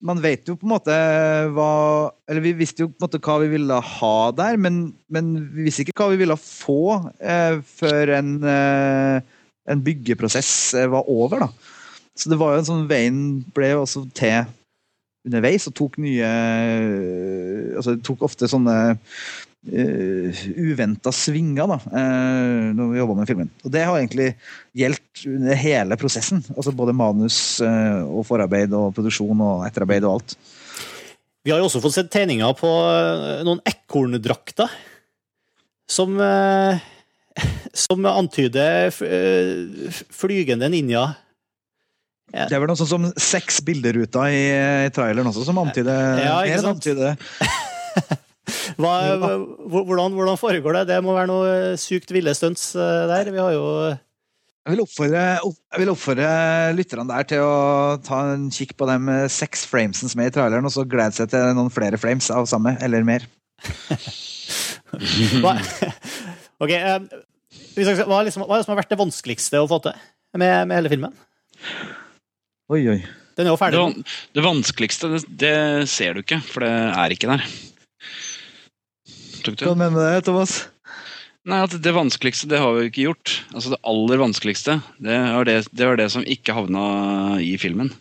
Man 0.00 0.20
vet 0.22 0.48
jo 0.48 0.56
på 0.56 0.64
en 0.64 0.72
måte 0.72 0.94
hva 1.52 1.72
Eller 2.30 2.44
vi 2.44 2.54
visste 2.56 2.86
jo 2.86 2.90
på 2.92 2.96
en 3.00 3.04
måte 3.04 3.20
hva 3.24 3.36
vi 3.42 3.50
ville 3.52 3.80
ha 3.84 4.14
der, 4.36 4.56
men, 4.60 4.80
men 5.12 5.34
vi 5.52 5.66
visste 5.66 5.84
ikke 5.84 5.98
hva 6.00 6.14
vi 6.14 6.22
ville 6.22 6.38
få 6.40 6.80
eh, 7.20 7.60
før 7.80 8.14
en, 8.16 8.30
eh, 8.48 9.20
en 9.70 9.84
byggeprosess 9.84 10.52
eh, 10.80 10.88
var 10.90 11.10
over, 11.10 11.44
da. 11.44 11.50
Så 12.16 12.32
det 12.32 12.40
var 12.40 12.54
jo 12.54 12.62
en 12.62 12.68
sånn 12.68 12.88
Veien 12.90 13.20
ble 13.56 13.74
jo 13.74 13.84
også 13.84 14.06
til 14.16 14.48
underveis 15.28 15.68
og 15.68 15.76
tok 15.76 15.98
nye 16.00 16.28
altså 17.76 17.92
det 17.92 18.04
tok 18.06 18.22
ofte 18.24 18.48
sånne 18.48 18.76
uh, 19.68 20.44
uventa 20.56 21.12
svinger 21.12 21.68
da, 21.70 21.80
uh, 21.92 22.70
når 22.76 22.94
vi 22.94 23.02
jobba 23.02 23.18
med 23.18 23.30
filmen. 23.30 23.52
Og 23.64 23.74
det 23.74 23.84
har 23.84 23.98
egentlig 23.98 24.30
gjeldt 24.76 25.26
under 25.28 25.60
hele 25.60 26.00
prosessen. 26.00 26.44
altså 26.56 26.72
Både 26.76 26.96
manus 26.96 27.60
uh, 27.64 28.06
og 28.06 28.24
forarbeid 28.28 28.72
og 28.76 28.94
produksjon 28.96 29.44
og 29.44 29.68
etterarbeid 29.68 30.08
og 30.08 30.18
alt. 30.20 30.38
Vi 31.44 31.52
har 31.52 31.60
jo 31.60 31.70
også 31.70 31.80
fått 31.80 31.96
sett 31.96 32.12
tegninger 32.12 32.52
på 32.58 32.68
eh, 32.68 33.40
noen 33.46 33.62
ekorndrakter. 33.68 34.72
Som 35.90 36.20
eh, 36.20 36.80
Som 37.86 38.04
antyder 38.06 38.90
eh, 39.06 40.00
flygende 40.12 40.68
ninja. 40.72 41.06
Ja. 42.30 42.44
Det 42.46 42.54
er 42.54 42.60
vel 42.62 42.70
noe 42.70 42.78
sånn 42.78 42.90
som 42.90 43.06
seks 43.18 43.58
bilderuter 43.66 44.30
i, 44.30 44.42
i 44.86 44.90
traileren 44.94 45.26
også, 45.26 45.42
som 45.48 45.58
antyder 45.58 46.20
Ja, 46.22 46.36
antyder 46.62 47.16
Hva, 48.80 48.92
hvordan, 49.70 50.14
hvordan 50.16 50.38
foregår 50.40 50.78
det? 50.80 50.86
Det 50.94 51.00
må 51.04 51.12
være 51.16 51.28
noe 51.30 51.50
sykt 51.80 52.12
ville 52.14 52.32
stunts 52.36 52.70
eh, 52.78 53.02
der. 53.10 53.30
Vi 53.34 53.40
har 53.42 53.52
jo 53.56 53.64
Jeg 53.90 54.74
vil 54.74 54.82
oppfordre, 54.84 55.22
jeg 55.40 55.80
vil 55.82 55.90
oppfordre 55.92 56.30
lytterne 56.76 57.08
der 57.10 57.26
til 57.30 57.44
å 57.44 57.98
ta 58.06 58.20
en 58.34 58.48
kikk 58.54 58.74
på 58.80 58.88
de 58.90 58.96
eh, 59.14 59.26
seks 59.32 59.66
framesen 59.70 60.12
som 60.12 60.20
er 60.24 60.30
i 60.30 60.34
traileren, 60.34 60.66
og 60.68 60.74
så 60.74 60.84
glede 60.88 61.16
seg 61.16 61.30
til 61.32 61.52
noen 61.58 61.72
flere 61.74 61.98
frames 62.00 62.28
av 62.34 62.48
samme, 62.50 62.76
eller 62.84 63.04
mer. 63.08 63.26
Hva, 65.42 65.54
Ok, 66.64 66.72
eh, 66.76 66.98
hva, 67.80 68.18
er 68.20 68.26
liksom, 68.28 68.42
hva 68.44 68.56
er 68.58 68.60
det 68.60 68.66
som 68.66 68.74
har 68.74 68.80
vært 68.82 68.90
det 68.92 68.98
vanskeligste 69.00 69.60
å 69.62 69.68
få 69.70 69.78
til 69.86 69.96
med, 70.40 70.66
med 70.68 70.76
hele 70.76 70.90
filmen? 70.92 71.14
Oi, 72.70 72.82
oi. 72.92 72.98
Den 73.38 73.46
er 73.48 73.52
jo 73.52 73.56
Det, 73.56 73.60
ferdig. 73.62 73.80
van- 73.80 74.04
det 74.36 74.44
vanskeligste, 74.44 75.08
det, 75.14 75.20
det 75.40 75.54
ser 75.90 76.14
du 76.18 76.20
ikke, 76.24 76.40
for 76.44 76.66
det 76.66 76.72
er 77.00 77.14
ikke 77.14 77.30
der. 77.30 77.44
Tok 79.44 79.56
du? 79.60 79.64
Mener 79.74 79.94
med 79.94 80.04
det, 80.04 80.24
Thomas? 80.28 80.58
Nei, 81.48 81.62
at 81.64 81.72
Det 81.82 81.92
vanskeligste 81.96 82.48
det 82.50 82.58
har 82.60 82.74
vi 82.76 82.88
ikke 82.90 83.06
gjort. 83.08 83.32
Altså 83.54 83.72
Det 83.72 83.80
aller 83.88 84.20
vanskeligste 84.20 84.76
det 85.00 85.16
var 85.32 85.48
det, 85.48 85.56
det, 85.72 85.86
var 85.88 85.96
det 86.00 86.08
som 86.12 86.24
ikke 86.28 86.56
havna 86.56 86.84
i 87.40 87.54
filmen. 87.60 87.92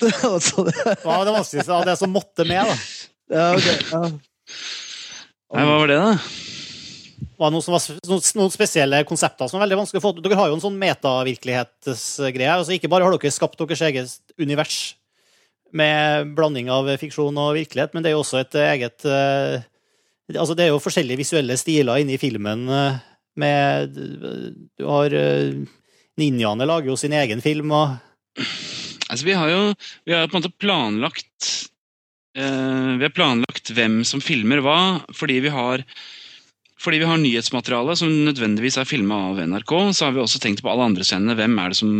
Altså, 0.34 0.64
det- 0.68 0.76
Hva 1.04 1.20
var 1.20 1.24
det 1.28 1.36
vanskeligste 1.36 1.72
av 1.76 1.86
det 1.88 1.96
som 2.00 2.12
måtte 2.12 2.44
med? 2.48 2.64
da? 2.68 2.76
ja, 3.32 3.46
okay, 3.56 3.78
ja. 3.92 4.02
Nei, 4.08 5.64
Hva 5.64 5.78
var 5.80 5.88
det, 5.92 5.96
da? 6.00 6.12
Var 7.38 7.52
det 7.54 7.60
som 7.62 7.74
var, 7.76 7.84
noen, 8.08 8.22
noen 8.40 8.52
spesielle 8.52 8.98
konsepter 9.06 9.48
som 9.48 9.58
var 9.60 9.64
veldig 9.66 9.78
vanskelig 9.82 10.00
å 10.00 10.04
få 10.08 10.10
til? 10.16 10.24
Dere 10.26 10.38
har 10.40 10.50
jo 10.50 10.56
en 10.58 10.62
sånn 10.64 10.78
metavirkelighetsgreie. 10.80 12.50
altså 12.56 12.74
Ikke 12.74 12.90
bare 12.90 13.06
har 13.06 13.14
dere 13.14 13.30
skapt 13.32 13.60
deres 13.60 13.82
eget 13.86 14.16
univers 14.42 14.78
med 15.76 16.32
blanding 16.36 16.70
av 16.72 16.88
fiksjon 17.00 17.36
og 17.38 17.54
virkelighet, 17.58 17.92
men 17.94 18.02
det 18.04 18.10
er 18.10 18.16
jo 18.16 18.22
også 18.24 18.40
et 18.40 18.56
eget 18.64 19.04
eh, 19.08 19.60
Altså 20.34 20.54
Det 20.54 20.66
er 20.66 20.74
jo 20.74 20.82
forskjellige 20.82 21.22
visuelle 21.22 21.56
stiler 21.56 22.02
inni 22.02 22.18
filmen. 22.20 22.68
eh, 22.68 23.00
med 23.36 23.96
Du 24.76 24.84
har 24.84 25.14
eh, 25.14 25.64
Ninjaene 26.18 26.66
lager 26.66 26.90
jo 26.90 26.96
sin 26.96 27.12
egen 27.12 27.40
film, 27.40 27.72
og 27.72 27.96
Altså, 29.08 29.24
vi 29.24 29.32
har 29.32 29.48
jo 29.48 29.74
vi 30.04 30.12
har 30.12 30.28
på 30.28 30.36
en 30.36 30.42
måte 30.42 30.58
planlagt 30.60 31.70
eh, 32.36 32.96
Vi 32.98 33.06
har 33.06 33.14
planlagt 33.14 33.72
hvem 33.72 34.02
som 34.04 34.20
filmer 34.20 34.60
hva, 34.64 35.00
fordi 35.16 35.40
vi 35.46 35.52
har 35.54 35.84
fordi 36.78 37.00
vi 37.02 37.08
har 37.10 37.18
nyhetsmateriale 37.18 37.96
som 37.98 38.12
nødvendigvis 38.28 38.76
er 38.78 38.86
filma 38.86 39.16
av 39.32 39.40
NRK, 39.42 39.72
så 39.90 40.06
har 40.06 40.12
vi 40.14 40.22
også 40.22 40.38
tenkt 40.38 40.62
på 40.62 40.70
alle 40.70 40.84
andre 40.86 41.02
scenene. 41.02 41.34
Hvem 41.34 41.56
er 41.58 41.72
det 41.72 41.78
som 41.80 41.94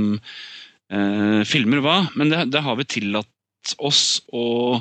eh, 0.94 1.40
filmer 1.50 1.82
hva? 1.82 1.96
Men 2.14 2.30
det, 2.30 2.44
det, 2.54 2.62
har 2.62 2.78
vi 2.78 2.86
tillatt 2.86 3.74
oss 3.82 4.20
å 4.30 4.78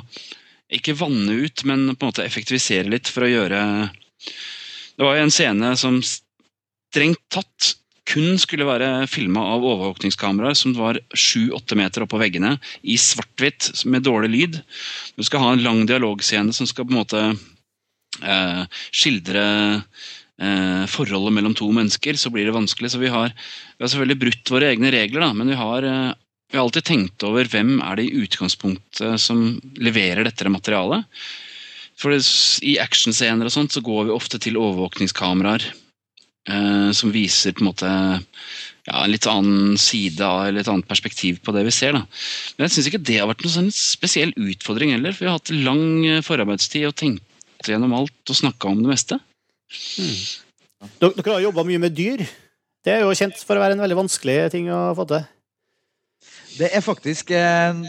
ikke 0.72 0.96
vanne 0.98 1.38
ut, 1.44 1.64
men 1.64 1.88
på 1.94 2.04
en 2.04 2.10
måte 2.10 2.24
effektivisere 2.26 2.90
litt 2.92 3.08
for 3.08 3.24
å 3.24 3.30
gjøre 3.30 3.60
Det 4.98 5.06
var 5.06 5.16
jo 5.16 5.24
en 5.24 5.32
scene 5.32 5.74
som 5.78 6.00
strengt 6.04 7.22
tatt 7.32 7.74
kun 8.08 8.38
skulle 8.40 8.66
være 8.68 9.06
filma 9.10 9.42
av 9.52 9.64
overvåkningskameraer 9.68 10.56
som 10.56 10.74
var 10.76 11.00
sju-åtte 11.12 11.76
meter 11.78 12.04
oppå 12.04 12.20
veggene, 12.20 12.54
i 12.82 12.96
svart-hvitt 13.00 13.84
med 13.84 14.06
dårlig 14.06 14.30
lyd. 14.32 14.60
Du 15.16 15.26
skal 15.26 15.44
ha 15.44 15.50
en 15.52 15.64
lang 15.64 15.84
dialogscene 15.88 16.54
som 16.56 16.68
skal 16.68 16.88
på 16.88 16.94
en 16.94 17.00
måte 17.02 17.24
eh, 18.24 18.62
skildre 18.88 19.44
eh, 19.76 20.84
forholdet 20.88 21.36
mellom 21.36 21.56
to 21.58 21.68
mennesker, 21.74 22.16
så 22.16 22.32
blir 22.32 22.48
det 22.48 22.56
vanskelig. 22.56 22.94
Så 22.94 23.02
vi 23.02 23.12
har, 23.12 23.34
vi 23.76 23.84
har 23.84 23.92
selvfølgelig 23.92 24.22
brutt 24.24 24.54
våre 24.56 24.72
egne 24.72 24.92
regler, 24.94 25.26
da, 25.26 25.32
men 25.36 25.52
vi 25.52 25.60
har, 25.60 25.88
eh, 25.88 26.16
vi 26.48 26.56
har 26.56 26.64
alltid 26.64 26.86
tenkt 26.88 27.24
over 27.28 27.48
hvem 27.52 27.76
er 27.84 27.98
det 27.98 28.06
i 28.08 28.22
utgangspunktet 28.24 29.20
som 29.20 29.58
leverer 29.76 30.24
dette 30.24 30.48
materialet. 30.48 31.04
For 31.98 32.14
I 32.14 32.78
actionscener 32.80 33.48
og 33.48 33.52
sånt 33.52 33.74
så 33.74 33.82
går 33.84 34.08
vi 34.08 34.14
ofte 34.14 34.40
til 34.40 34.56
overvåkningskameraer 34.56 35.66
eh, 35.68 36.90
som 36.96 37.12
viser 37.12 37.52
på 37.52 37.64
en 37.64 37.68
måte 37.68 37.90
ja, 37.90 39.02
en 39.02 39.12
litt 39.12 39.28
annen 39.28 39.76
side 39.80 40.24
eller 40.24 40.62
et 40.62 40.72
annet 40.72 40.88
perspektiv 40.88 41.42
på 41.44 41.52
det 41.56 41.66
vi 41.68 41.74
ser. 41.74 41.98
Da. 41.98 42.04
Men 42.56 42.68
jeg 42.68 42.76
syns 42.76 42.90
ikke 42.92 43.04
det 43.10 43.20
har 43.20 43.28
vært 43.28 43.44
noen 43.44 43.56
sånn 43.58 43.72
spesiell 43.74 44.32
utfordring 44.32 44.94
heller. 44.94 45.12
For 45.12 45.26
vi 45.26 45.32
har 45.32 45.40
hatt 45.40 45.52
lang 45.52 45.86
eh, 46.08 46.24
forarbeidstid 46.24 46.88
og 46.88 46.96
tenkt 46.96 47.68
gjennom 47.68 47.96
alt 47.98 48.30
og 48.30 48.38
snakka 48.38 48.70
om 48.70 48.84
det 48.84 48.94
meste. 48.94 49.18
Hmm. 49.68 50.92
Dere 51.02 51.32
har 51.34 51.42
jobba 51.50 51.66
mye 51.66 51.82
med 51.82 51.98
dyr. 51.98 52.22
Det 52.86 52.94
er 52.94 53.02
jo 53.02 53.16
kjent 53.18 53.42
for 53.42 53.58
å 53.58 53.64
være 53.66 53.76
en 53.76 53.82
veldig 53.82 53.98
vanskelig 54.06 54.44
ting 54.54 54.70
å 54.72 54.94
få 54.96 55.04
til. 55.10 55.26
Det 56.58 56.68
er 56.74 56.82
faktisk 56.82 57.30
eh, 57.30 57.82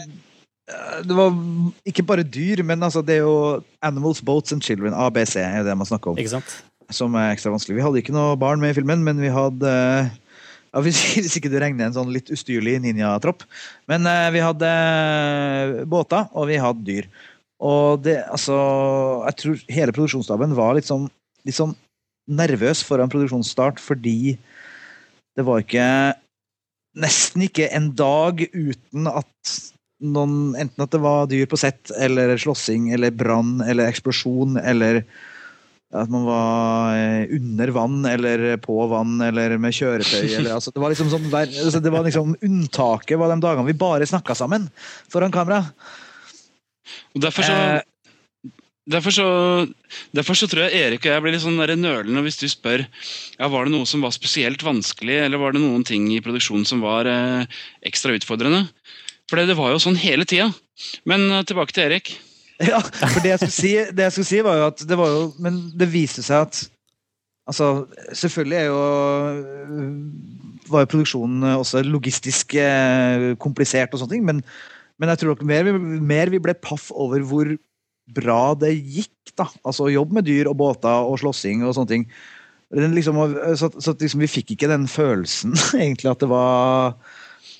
Det 1.04 1.16
var 1.16 1.34
ikke 1.88 2.06
bare 2.06 2.22
dyr, 2.22 2.62
men 2.62 2.82
altså, 2.82 3.02
det 3.02 3.18
er 3.18 3.24
jo 3.24 3.62
Animals, 3.82 4.22
Boats 4.22 4.54
and 4.54 4.62
Children, 4.62 4.94
ABC, 4.94 5.36
er 5.42 5.64
det 5.66 5.76
man 5.76 5.88
snakker 5.88 6.12
om. 6.12 6.20
Ikke 6.20 6.36
sant? 6.38 6.60
som 6.94 7.14
er 7.18 7.34
ekstra 7.34 7.52
vanskelig. 7.54 7.78
Vi 7.78 7.84
hadde 7.84 8.02
ikke 8.02 8.14
noe 8.14 8.38
barn 8.40 8.60
med 8.62 8.74
i 8.74 8.78
filmen, 8.78 9.04
men 9.06 9.20
vi 9.22 9.32
hadde 9.32 9.70
ja, 9.70 10.82
Hvis 10.84 11.36
ikke 11.38 11.50
du 11.50 11.58
regner 11.62 11.88
en 11.88 11.96
sånn 11.96 12.12
litt 12.14 12.30
ustyrlig 12.32 12.78
ninjatropp. 12.82 13.44
Men 13.90 14.06
eh, 14.06 14.28
vi 14.34 14.44
hadde 14.44 14.70
eh, 14.70 15.76
båter, 15.90 16.28
og 16.34 16.50
vi 16.50 16.60
hadde 16.62 16.86
dyr. 16.86 17.10
Og 17.60 18.00
det, 18.04 18.20
altså 18.32 18.56
Jeg 19.28 19.38
tror 19.40 19.64
hele 19.68 19.96
produksjonsstaben 19.96 20.56
var 20.58 20.76
litt 20.76 20.88
sånn, 20.88 21.08
litt 21.46 21.58
sånn 21.58 21.74
nervøs 22.30 22.84
foran 22.86 23.10
produksjonsstart 23.10 23.80
fordi 23.82 24.36
det 25.34 25.42
var 25.46 25.62
ikke 25.62 25.86
Nesten 27.00 27.46
ikke 27.46 27.68
en 27.74 27.90
dag 27.98 28.42
uten 28.52 29.10
at 29.10 29.58
noen 30.00 30.54
Enten 30.56 30.84
at 30.84 30.94
det 30.94 31.02
var 31.02 31.28
dyr 31.28 31.48
på 31.48 31.58
sett, 31.60 31.92
eller 32.00 32.32
slåssing, 32.40 32.88
eller 32.96 33.12
brann, 33.12 33.58
eller 33.66 33.90
eksplosjon, 33.90 34.56
eller 34.56 35.02
at 35.90 36.10
man 36.10 36.22
var 36.22 36.94
eh, 36.94 37.32
under 37.34 37.72
vann 37.74 38.04
eller 38.06 38.54
på 38.62 38.76
vann 38.92 39.16
eller 39.26 39.56
med 39.58 39.74
kjøretøy. 39.74 40.28
Eller, 40.38 40.52
altså, 40.54 40.70
det 40.70 40.82
var 40.82 40.92
liksom 40.92 41.10
sånn, 41.10 41.26
altså, 41.34 41.80
det 41.82 41.90
var 41.90 42.06
liksom 42.06 42.36
Unntaket 42.46 43.18
var 43.18 43.32
de 43.32 43.40
dagene 43.42 43.66
vi 43.66 43.74
bare 43.78 44.06
snakka 44.06 44.36
sammen 44.38 44.68
foran 45.10 45.34
kamera. 45.34 45.64
Og 47.16 47.24
derfor 47.24 47.42
så, 47.42 47.56
eh, 47.56 47.89
derfor 48.88 49.14
så, 49.14 49.26
derfor 50.16 50.38
så 50.38 50.48
tror 50.50 50.66
jeg 50.66 50.80
Erik 50.80 51.04
og 51.04 51.12
jeg 51.12 51.24
blir 51.24 51.34
litt 51.34 51.44
sånn 51.44 51.60
nølende 51.60 52.22
hvis 52.24 52.40
du 52.40 52.46
spør 52.50 52.84
ja, 52.86 53.48
var 53.50 53.66
det 53.66 53.74
noe 53.74 53.88
som 53.88 54.02
var 54.04 54.14
spesielt 54.16 54.64
vanskelig, 54.64 55.20
eller 55.26 55.42
var 55.42 55.54
det 55.54 55.62
noen 55.62 55.84
ting 55.86 56.08
i 56.14 56.22
produksjonen 56.24 56.66
som 56.68 56.82
var 56.84 57.08
eh, 57.10 57.60
ekstra 57.86 58.16
utfordrende. 58.16 58.66
For 59.30 59.38
det, 59.38 59.54
var 59.58 59.70
jo 59.70 59.82
sånn 59.82 59.98
hele 60.00 60.26
tida. 60.26 60.48
Men 61.08 61.28
eh, 61.30 61.46
tilbake 61.48 61.76
til 61.76 61.88
Erik. 61.90 62.16
Ja, 62.60 62.76
for 62.84 63.22
det 63.24 63.30
jeg 63.30 63.40
skulle 63.40 63.54
si, 63.56 63.70
jeg 63.72 64.12
skulle 64.12 64.28
si 64.28 64.38
var 64.44 64.58
jo 64.58 64.64
at 64.66 64.82
det 64.84 64.96
var 65.00 65.08
jo 65.08 65.20
Men 65.40 65.54
det 65.80 65.86
viste 65.88 66.20
seg 66.20 66.42
at 66.44 66.58
Altså, 67.48 67.86
selvfølgelig 68.12 68.58
er 68.58 68.66
jo 68.68 68.80
var 70.70 70.84
jo 70.84 70.90
produksjonen 70.92 71.46
også 71.56 71.80
logistisk 71.82 72.54
eh, 72.60 73.32
komplisert, 73.42 73.90
og 73.90 74.02
sånne 74.02 74.12
ting, 74.12 74.26
men, 74.28 74.42
men 75.00 75.10
jeg 75.10 75.22
tror 75.22 75.34
nok 75.34 75.42
mer, 75.48 75.70
mer, 76.12 76.30
vi 76.30 76.38
ble 76.42 76.54
paff 76.62 76.90
over 76.92 77.24
hvor 77.26 77.50
bra 78.16 78.42
det 78.58 78.74
gikk. 78.76 79.16
da, 79.38 79.46
altså 79.64 79.88
Jobb 79.88 80.12
med 80.12 80.26
dyr 80.26 80.50
og 80.50 80.58
båter 80.60 81.06
og 81.06 81.18
slåssing 81.22 81.64
og 81.64 81.74
sånne 81.76 81.92
ting. 81.92 82.06
Liksom, 82.70 83.16
så, 83.58 83.70
så 83.82 83.94
liksom, 83.98 84.22
vi 84.22 84.30
fikk 84.30 84.54
ikke 84.54 84.70
den 84.70 84.86
følelsen, 84.90 85.56
egentlig, 85.82 86.10
at 86.12 86.22
det 86.22 86.30
var 86.30 86.94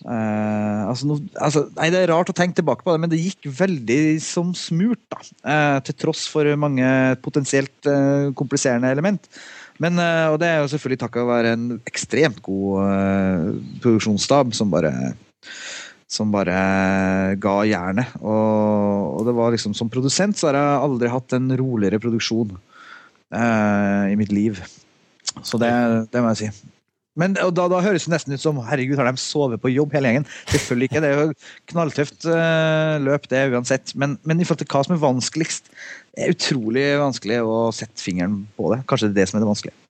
Uh, 0.01 0.89
altså, 0.89 1.05
no, 1.11 1.19
altså, 1.37 1.67
nei, 1.77 1.91
Det 1.93 1.99
er 2.01 2.09
rart 2.09 2.31
å 2.33 2.35
tenke 2.37 2.57
tilbake 2.57 2.87
på 2.87 2.95
det, 2.95 3.01
men 3.03 3.11
det 3.13 3.19
gikk 3.21 3.51
veldig 3.53 4.17
som 4.25 4.55
smurt. 4.57 5.03
da, 5.13 5.21
uh, 5.45 5.79
Til 5.85 5.97
tross 6.01 6.25
for 6.31 6.49
mange 6.57 6.87
potensielt 7.25 7.89
uh, 7.89 8.33
kompliserende 8.37 8.89
element. 8.89 9.29
Men, 9.81 9.97
og 9.97 10.35
det 10.43 10.49
er 10.51 10.59
jo 10.61 10.69
selvfølgelig 10.69 11.01
takket 11.01 11.25
være 11.25 11.53
en 11.57 11.69
ekstremt 11.89 12.43
god 12.45 13.55
produksjonsstab 13.81 14.51
som 14.53 14.69
bare 14.69 14.91
som 16.11 16.33
bare 16.35 17.37
ga 17.43 17.55
jernet. 17.69 18.17
Og, 18.19 19.21
og, 19.21 19.23
det 19.29 19.37
var 19.37 19.55
liksom 19.55 19.77
som 19.79 19.93
produsent 19.93 20.39
så 20.39 20.51
har 20.51 20.59
jeg 20.59 20.83
aldri 20.89 21.13
hatt 21.13 21.39
en 21.39 21.49
roligere 21.61 22.03
produksjon 22.03 22.57
i 23.31 24.17
mitt 24.19 24.33
liv. 24.35 24.59
Så 25.47 25.61
det, 25.63 25.71
det 26.11 26.23
må 26.23 26.33
jeg 26.33 26.41
si. 26.41 26.71
Men 27.19 27.35
da, 27.35 27.49
da, 27.51 27.81
høres 27.83 28.07
det 28.07 28.13
nesten 28.15 28.35
ut 28.37 28.43
som 28.43 28.61
herregud, 28.65 28.99
har 29.01 29.09
de 29.11 29.21
sovet 29.21 29.61
på 29.61 29.73
jobb 29.73 29.97
hele 29.97 30.13
gjengen? 30.13 30.27
Selvfølgelig 30.53 30.89
ikke. 30.89 31.03
Det 31.03 31.11
er 31.11 31.19
jo 31.19 31.35
knalltøft 31.73 32.27
uh, 32.31 32.97
løp, 33.03 33.27
det 33.33 33.43
uansett. 33.51 33.95
Men, 33.99 34.17
men, 34.23 34.41
i 34.41 34.47
forhold 34.47 34.63
til 34.63 34.71
hva 34.71 34.85
som 34.87 34.95
er 34.97 35.03
vanskeligst, 35.03 35.73
det 36.15 36.25
er 36.25 36.35
utrolig 36.37 36.87
vanskelig 37.03 37.43
å 37.43 37.63
sette 37.75 38.03
fingeren 38.03 38.45
på 38.57 38.71
det. 38.75 38.83
Kanskje 38.91 39.11
det 39.11 39.17
er 39.17 39.21
det 39.21 39.31
som 39.31 39.41
er 39.41 39.45
det 39.45 39.51
vanskelige. 39.51 39.90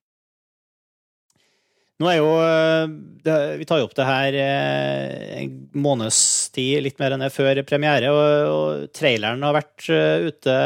Nå 2.01 2.09
er 2.09 2.17
jo 2.17 2.29
eh, 2.41 3.57
Vi 3.61 3.67
tar 3.69 3.83
jo 3.83 3.89
opp 3.89 3.97
det 3.99 4.07
her 4.09 4.37
eh, 4.41 5.43
en 5.43 5.57
måneds 5.77 6.21
tid, 6.55 6.81
litt 6.87 7.01
mer 7.03 7.13
enn 7.13 7.25
det 7.27 7.33
før 7.35 7.61
premiere. 7.69 8.13
Og, 8.15 8.89
traileren 8.97 9.45
har 9.45 9.59
vært 9.59 9.91
ute 9.91 10.57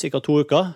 ca. 0.00 0.20
to 0.20 0.40
uker. 0.44 0.72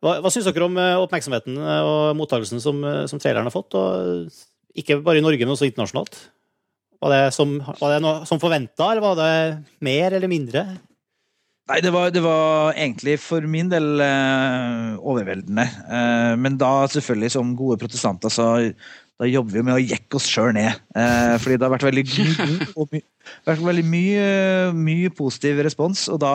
Hva, 0.00 0.16
hva 0.24 0.32
syns 0.32 0.48
dere 0.48 0.64
om 0.64 0.78
eh, 0.80 0.98
oppmerksomheten 1.02 1.58
eh, 1.60 1.80
og 1.84 2.16
mottakelsen 2.16 2.62
som, 2.62 2.80
eh, 2.88 3.02
som, 3.10 3.20
traileren 3.20 3.48
har 3.48 3.54
fått? 3.54 3.76
Og 3.76 4.78
ikke 4.80 5.00
bare 5.04 5.20
i 5.20 5.24
Norge, 5.24 5.44
men 5.44 5.52
også 5.52 5.68
internasjonalt? 5.68 6.16
Var 7.00 7.12
det 7.14 7.20
som, 7.36 7.52
noe 7.60 8.14
som 8.28 8.40
forventa, 8.40 8.90
eller 8.90 9.04
var 9.04 9.18
det 9.18 9.34
mer 9.84 10.16
eller 10.16 10.28
mindre? 10.28 10.64
Nei, 11.70 11.78
det 11.84 11.92
var, 11.94 12.08
det 12.10 12.22
var, 12.24 12.72
egentlig 12.74 13.12
for 13.22 13.44
min 13.46 13.68
del 13.70 14.00
eh, 14.02 14.96
overveldende. 15.06 15.68
Eh, 15.86 16.32
men 16.42 16.56
da 16.58 16.88
selvfølgelig, 16.90 17.30
som 17.36 17.52
gode 17.54 17.78
protestanter, 17.78 18.32
så 18.32 18.46
da 19.20 19.28
jobber 19.28 19.54
vi 19.54 19.62
med 19.68 19.76
å 19.76 19.84
jekke 19.84 20.18
oss 20.18 20.26
sjøl 20.26 20.50
ned. 20.56 20.80
Eh, 20.98 21.36
fordi 21.38 21.60
det 21.60 21.68
har 21.68 21.74
vært 21.76 21.86
veldig, 21.86 22.04
my, 22.96 23.02
vært 23.46 23.62
veldig 23.68 23.86
mye, 23.86 24.26
mye 24.74 25.14
positiv 25.14 25.62
respons, 25.62 26.08
og 26.10 26.18
da 26.24 26.34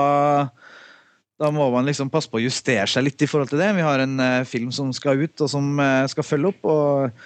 da 1.36 1.50
må 1.52 1.66
man 1.68 1.84
liksom 1.84 2.08
passe 2.08 2.32
på 2.32 2.40
å 2.40 2.46
justere 2.46 2.88
seg 2.88 3.04
litt 3.10 3.24
i 3.26 3.28
forhold 3.28 3.50
til 3.52 3.60
det. 3.60 3.74
Vi 3.76 3.84
har 3.84 4.00
en 4.00 4.14
uh, 4.24 4.48
film 4.48 4.70
som 4.72 4.94
skal 4.96 5.20
ut, 5.20 5.34
og 5.44 5.50
som 5.52 5.66
uh, 5.82 6.06
skal 6.08 6.24
følge 6.24 6.54
opp. 6.54 6.70
og, 6.72 7.26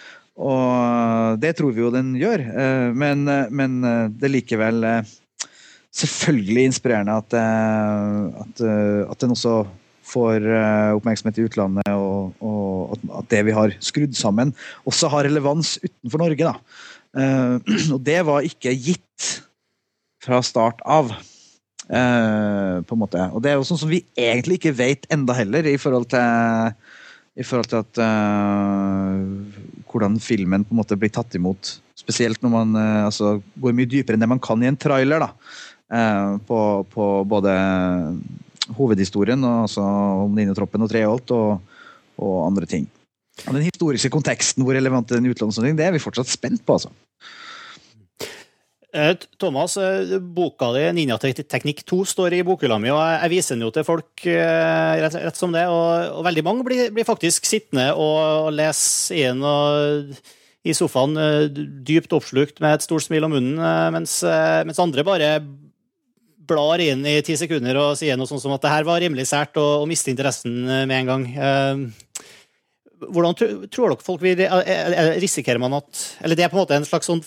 og 0.49 1.37
det 1.43 1.51
tror 1.59 1.75
vi 1.75 1.83
jo 1.83 1.91
den 1.93 2.15
gjør. 2.17 2.41
Uh, 2.41 2.87
men, 2.97 3.29
men 3.53 3.77
det 4.17 4.31
likevel 4.33 4.81
selvfølgelig 5.95 6.65
inspirerende 6.69 7.17
at, 7.17 7.33
at, 7.33 8.61
at, 9.09 9.21
den 9.21 9.33
også 9.33 9.63
får 10.09 10.45
oppmerksomhet 10.97 11.39
i 11.39 11.45
utlandet, 11.45 11.89
og, 11.93 12.33
og 12.41 12.95
at, 13.19 13.29
det 13.31 13.43
vi 13.47 13.55
har 13.55 13.73
skrudd 13.83 14.13
sammen, 14.17 14.53
også 14.89 15.09
har 15.13 15.27
relevans 15.29 15.77
utenfor 15.83 16.23
Norge. 16.23 16.45
Da. 16.45 16.55
og 17.95 17.99
det 18.05 18.19
var 18.25 18.45
ikke 18.45 18.73
gitt 18.77 19.29
fra 20.23 20.41
start 20.45 20.81
av. 20.85 21.13
På 21.89 22.93
en 22.93 23.01
måte. 23.01 23.21
Og 23.33 23.41
det 23.41 23.49
er 23.49 23.55
jo 23.57 23.65
sånn 23.65 23.79
som 23.81 23.89
vi 23.89 24.03
egentlig 24.13 24.59
ikke 24.59 24.75
vet 24.77 25.07
enda 25.09 25.33
heller, 25.33 25.65
i 25.65 25.77
forhold 25.81 26.05
til, 26.11 26.75
i 27.33 27.45
forhold 27.45 27.71
til 27.71 27.79
at 27.81 28.01
hvordan 29.89 30.19
filmen 30.21 30.65
på 30.67 30.75
en 30.75 30.81
måte 30.83 30.97
blir 30.99 31.09
tatt 31.13 31.33
imot. 31.39 31.79
Spesielt 31.97 32.43
når 32.45 32.53
man 32.53 32.77
altså, 33.07 33.39
går 33.57 33.75
mye 33.75 33.89
dypere 33.89 34.17
enn 34.17 34.23
det 34.23 34.29
man 34.29 34.43
kan 34.43 34.61
i 34.61 34.69
en 34.69 34.77
trailer. 34.77 35.25
da, 35.25 35.31
på, 35.89 36.59
på, 36.93 37.05
både 37.25 37.53
hovedhistorien, 38.77 39.41
og, 39.41 39.65
altså 39.65 39.83
om 40.23 40.35
Ninotroppen 40.37 40.85
og 40.85 40.91
Treholt, 40.91 41.33
og, 41.33 41.83
og 42.21 42.35
andre 42.45 42.69
ting. 42.69 42.85
Og 43.47 43.55
den 43.55 43.65
historiske 43.65 44.11
konteksten, 44.13 44.65
hvor 44.65 44.77
relevant 44.77 45.09
den 45.09 45.29
utlånsordningen, 45.31 45.79
det 45.79 45.87
er 45.87 45.95
vi 45.95 46.03
fortsatt 46.03 46.29
spent 46.29 46.61
på. 46.65 46.77
altså. 46.77 46.91
Eh, 48.89 49.13
Thomas, 49.39 49.77
eh, 49.77 50.17
boka 50.17 50.71
di 50.73 50.85
'Ninjateknikk 50.91 51.85
2' 51.85 52.05
står 52.05 52.33
i 52.33 52.43
bokhylla 52.43 52.79
mi, 52.81 52.89
og 52.89 52.99
jeg 52.99 53.29
viser 53.29 53.55
den 53.55 53.65
jo 53.65 53.71
til 53.71 53.85
folk 53.85 54.25
eh, 54.25 55.01
rett, 55.01 55.13
rett 55.13 55.37
som 55.37 55.53
det. 55.53 55.67
Og, 55.69 56.17
og 56.17 56.25
veldig 56.25 56.43
mange 56.43 56.65
blir, 56.65 56.89
blir 56.91 57.05
faktisk 57.05 57.45
sittende 57.45 57.93
og, 57.93 58.49
og 58.49 58.53
lese 58.53 59.15
i 59.15 59.23
den 59.29 59.45
i 60.67 60.75
sofaen 60.75 61.15
eh, 61.19 61.47
dypt 61.87 62.13
oppslukt 62.15 62.59
med 62.63 62.75
et 62.75 62.85
stort 62.85 63.05
smil 63.05 63.27
om 63.27 63.35
munnen, 63.35 63.59
eh, 63.59 63.89
mens, 63.95 64.19
eh, 64.27 64.61
mens 64.67 64.81
andre 64.81 65.05
bare 65.07 65.29
blar 66.49 66.81
inn 66.83 67.05
i 67.07 67.19
ti 67.25 67.35
sekunder 67.39 67.77
og 67.79 67.97
sier 67.99 68.17
noe 68.19 68.29
sånt 68.29 68.43
som 68.43 68.53
at 68.55 68.63
det 68.63 68.73
her 68.73 68.87
var 68.87 69.01
rimelig 69.03 69.27
sært, 69.29 69.57
og, 69.59 69.83
og 69.83 69.89
mister 69.89 70.13
interessen 70.13 70.63
eh, 70.65 70.85
med 70.89 71.03
en 71.03 71.11
gang. 71.13 71.27
Eh, 71.35 72.15
Hvordan 72.99 73.37
tror 73.71 73.93
dere 73.93 74.03
folk 74.03 74.23
vil 74.25 74.41
eh, 74.43 75.13
Risikerer 75.23 75.61
man 75.61 75.77
at 75.77 76.01
Eller 76.19 76.35
det 76.35 76.43
er 76.43 76.49
på 76.51 76.57
en 76.57 76.65
måte 76.65 76.75
en 76.75 76.87
slags 76.87 77.07
sånn 77.07 77.21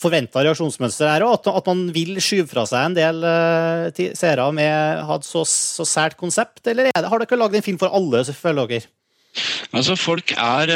forventa 0.00 0.40
reaksjonsmønster 0.40 1.10
her, 1.10 1.26
òg, 1.26 1.44
at, 1.44 1.66
man 1.68 1.82
vil 1.92 2.16
skyve 2.24 2.46
fra 2.48 2.62
seg 2.64 2.86
en 2.86 2.94
del 2.96 3.18
seere 4.16 4.46
med 4.56 5.02
ha 5.04 5.18
et 5.20 5.26
så, 5.28 5.42
så 5.44 5.84
sært 5.84 6.16
konsept, 6.16 6.62
eller 6.72 6.88
er 6.88 6.94
det, 6.96 7.10
har 7.12 7.20
dere 7.20 7.36
lagd 7.36 7.58
en 7.58 7.66
film 7.66 7.76
for 7.76 7.92
alle, 7.92 8.22
selvfølgelig? 8.24 8.78
dere? 8.80 8.88
Altså, 9.76 9.98
folk 10.00 10.32
er 10.32 10.72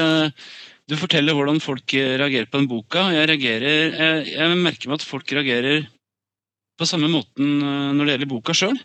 Du 0.85 0.99
forteller 1.01 1.33
hvordan 1.33 1.63
folk 1.65 1.97
reagerer 1.97 2.51
på 2.53 2.61
den 2.61 2.69
boka. 2.69 3.07
Jeg, 3.17 3.31
reagerer, 3.33 3.97
jeg, 3.97 4.29
jeg 4.35 4.61
merker 4.61 4.93
meg 4.93 5.01
at 5.01 5.09
folk 5.09 5.33
reagerer 5.33 5.89
på 6.79 6.89
samme 6.89 7.11
måten 7.11 7.59
eh, 7.61 7.91
når 7.95 8.05
det 8.05 8.15
gjelder 8.15 8.31
boka 8.31 8.55
sjøl. 8.57 8.79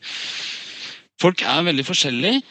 Folk 1.19 1.43
er 1.43 1.65
veldig 1.67 1.85
forskjellige. 1.87 2.41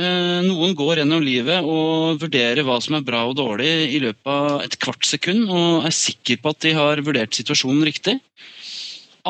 Eh, 0.00 0.40
Noen 0.46 0.74
går 0.78 1.00
gjennom 1.00 1.22
livet 1.24 1.66
og 1.66 2.20
vurderer 2.22 2.64
hva 2.66 2.78
som 2.82 2.98
er 2.98 3.06
bra 3.06 3.24
og 3.28 3.36
dårlig 3.38 3.70
i 3.96 4.00
løpet 4.02 4.32
av 4.32 4.64
et 4.64 4.76
kvart 4.82 5.06
sekund, 5.08 5.48
og 5.50 5.86
er 5.88 5.94
sikker 5.94 6.40
på 6.42 6.52
at 6.52 6.66
de 6.66 6.74
har 6.78 7.04
vurdert 7.06 7.36
situasjonen 7.36 7.86
riktig. 7.86 8.18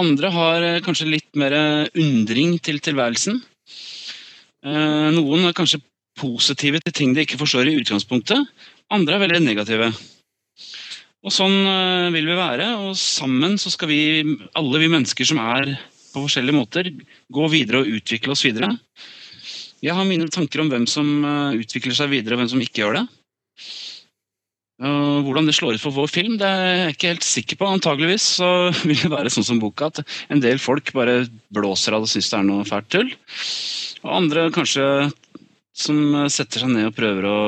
Andre 0.01 0.33
har 0.35 0.67
eh, 0.67 0.81
kanskje 0.85 1.11
litt 1.11 1.31
mer 1.39 1.57
undring 1.99 2.59
til 2.63 2.83
tilværelsen. 2.83 3.41
Noen 4.61 5.47
er 5.49 5.55
kanskje 5.57 5.79
positive 6.21 6.83
til 6.85 6.93
ting 6.93 7.15
de 7.17 7.23
ikke 7.25 7.39
forstår 7.41 7.71
i 7.71 7.79
utgangspunktet. 7.81 8.45
Andre 8.93 9.17
er 9.17 9.23
veldig 9.23 9.41
negative. 9.41 9.89
Og 11.21 11.33
sånn 11.35 11.57
eh, 11.69 12.09
vil 12.15 12.29
vi 12.31 12.37
være, 12.39 12.67
og 12.81 12.97
sammen 12.97 13.59
så 13.61 13.73
skal 13.73 13.91
vi, 13.91 14.03
alle 14.57 14.81
vi 14.81 14.89
mennesker 14.89 15.29
som 15.29 15.41
er 15.43 15.75
på 16.11 16.23
forskjellige 16.25 16.57
måter, 16.57 16.89
gå 17.31 17.49
videre 17.53 17.83
og 17.83 17.99
utvikle 17.99 18.33
oss 18.33 18.45
videre. 18.47 18.73
Jeg 19.85 19.97
har 19.97 20.09
mine 20.09 20.29
tanker 20.33 20.63
om 20.63 20.71
hvem 20.73 20.87
som 20.89 21.11
eh, 21.21 21.61
utvikler 21.61 21.97
seg 21.97 22.13
videre, 22.15 22.37
og 22.37 22.43
hvem 22.43 22.53
som 22.55 22.65
ikke 22.65 22.85
gjør 22.85 23.03
det. 23.03 23.07
Hvordan 24.81 25.45
det 25.45 25.53
slår 25.53 25.77
ut 25.77 25.83
for 25.83 25.93
vår 25.93 26.07
film, 26.09 26.39
det 26.41 26.49
er 26.49 26.71
jeg 26.71 26.93
ikke 26.95 27.09
helt 27.11 27.27
sikker 27.27 27.59
på. 27.61 27.67
Antageligvis 27.69 28.25
så 28.39 28.49
vil 28.89 28.97
det 28.97 29.11
være 29.13 29.33
sånn 29.33 29.45
som 29.45 29.61
boka, 29.61 29.91
at 29.91 30.01
en 30.33 30.41
del 30.41 30.57
folk 30.57 30.95
bare 30.97 31.27
blåser 31.53 31.93
av 31.93 32.01
det 32.01 32.09
og 32.09 32.13
syns 32.15 32.31
det 32.33 32.39
er 32.39 32.47
noe 32.49 32.65
fælt 32.65 32.89
tull. 32.95 33.11
Og 34.07 34.15
andre 34.23 34.47
kanskje 34.57 34.87
som 35.77 36.01
setter 36.33 36.65
seg 36.65 36.73
ned 36.73 36.89
og 36.89 36.97
prøver 36.97 37.29
å 37.29 37.39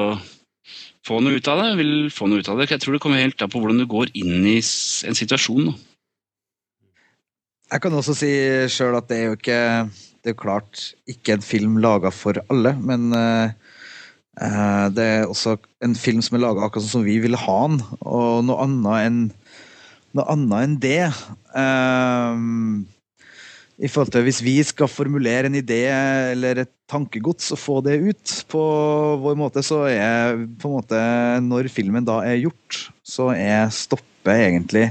få 1.07 1.18
noe 1.22 1.38
ut 1.38 1.48
av 1.50 1.62
det, 1.62 1.70
vil 1.80 1.94
få 2.14 2.28
noe 2.30 2.42
ut 2.42 2.50
av 2.50 2.61
det. 2.61 2.70
Jeg 2.70 2.82
tror 2.82 2.96
det 2.96 3.03
kommer 3.03 3.22
helt 3.22 3.42
an 3.42 3.50
på 3.50 3.62
hvordan 3.62 3.82
du 3.82 3.88
går 3.90 4.12
inn 4.18 4.46
i 4.46 4.59
en 4.61 5.18
situasjon. 5.18 5.72
Jeg 7.72 7.82
kan 7.82 7.94
også 7.96 8.14
si 8.16 8.32
sjøl 8.70 8.98
at 8.98 9.09
det 9.09 9.18
er 9.18 9.30
jo 9.30 9.36
ikke 9.38 9.61
Det 10.22 10.34
er 10.34 10.38
klart 10.38 10.82
ikke 11.09 11.38
en 11.38 11.42
film 11.42 11.78
laga 11.82 12.12
for 12.14 12.38
alle, 12.53 12.76
men 12.78 13.09
eh, 13.16 13.50
det 14.94 15.03
er 15.03 15.24
også 15.26 15.57
en 15.82 15.96
film 15.98 16.22
som 16.22 16.36
er 16.38 16.44
laga 16.44 16.62
akkurat 16.62 16.84
sånn 16.84 17.00
som 17.00 17.09
vi 17.09 17.16
ville 17.24 17.40
ha 17.42 17.57
den, 17.66 17.80
og 18.07 18.44
noe 18.46 18.62
annet 18.62 19.09
enn 19.09 19.18
noe 20.14 20.26
annet 20.30 20.62
enn 20.62 20.76
det. 20.84 21.09
Eh, 21.59 22.38
I 23.80 23.88
forhold 23.88 24.12
til 24.12 24.24
Hvis 24.26 24.42
vi 24.44 24.56
skal 24.66 24.90
formulere 24.90 25.48
en 25.48 25.56
idé 25.58 25.84
eller 26.32 26.62
et 26.62 26.72
tankegods 26.90 27.52
og 27.54 27.58
få 27.58 27.80
det 27.86 27.96
ut 28.02 28.34
på 28.52 28.62
vår 29.22 29.38
måte, 29.38 29.62
så 29.64 29.86
er 29.88 30.36
på 30.60 30.68
en 30.68 30.76
måte 30.76 31.00
Når 31.46 31.70
filmen 31.72 32.04
da 32.04 32.20
er 32.26 32.42
gjort, 32.42 32.82
så 33.02 33.30
er 33.32 33.72
stoppet 33.72 34.34
egentlig 34.34 34.90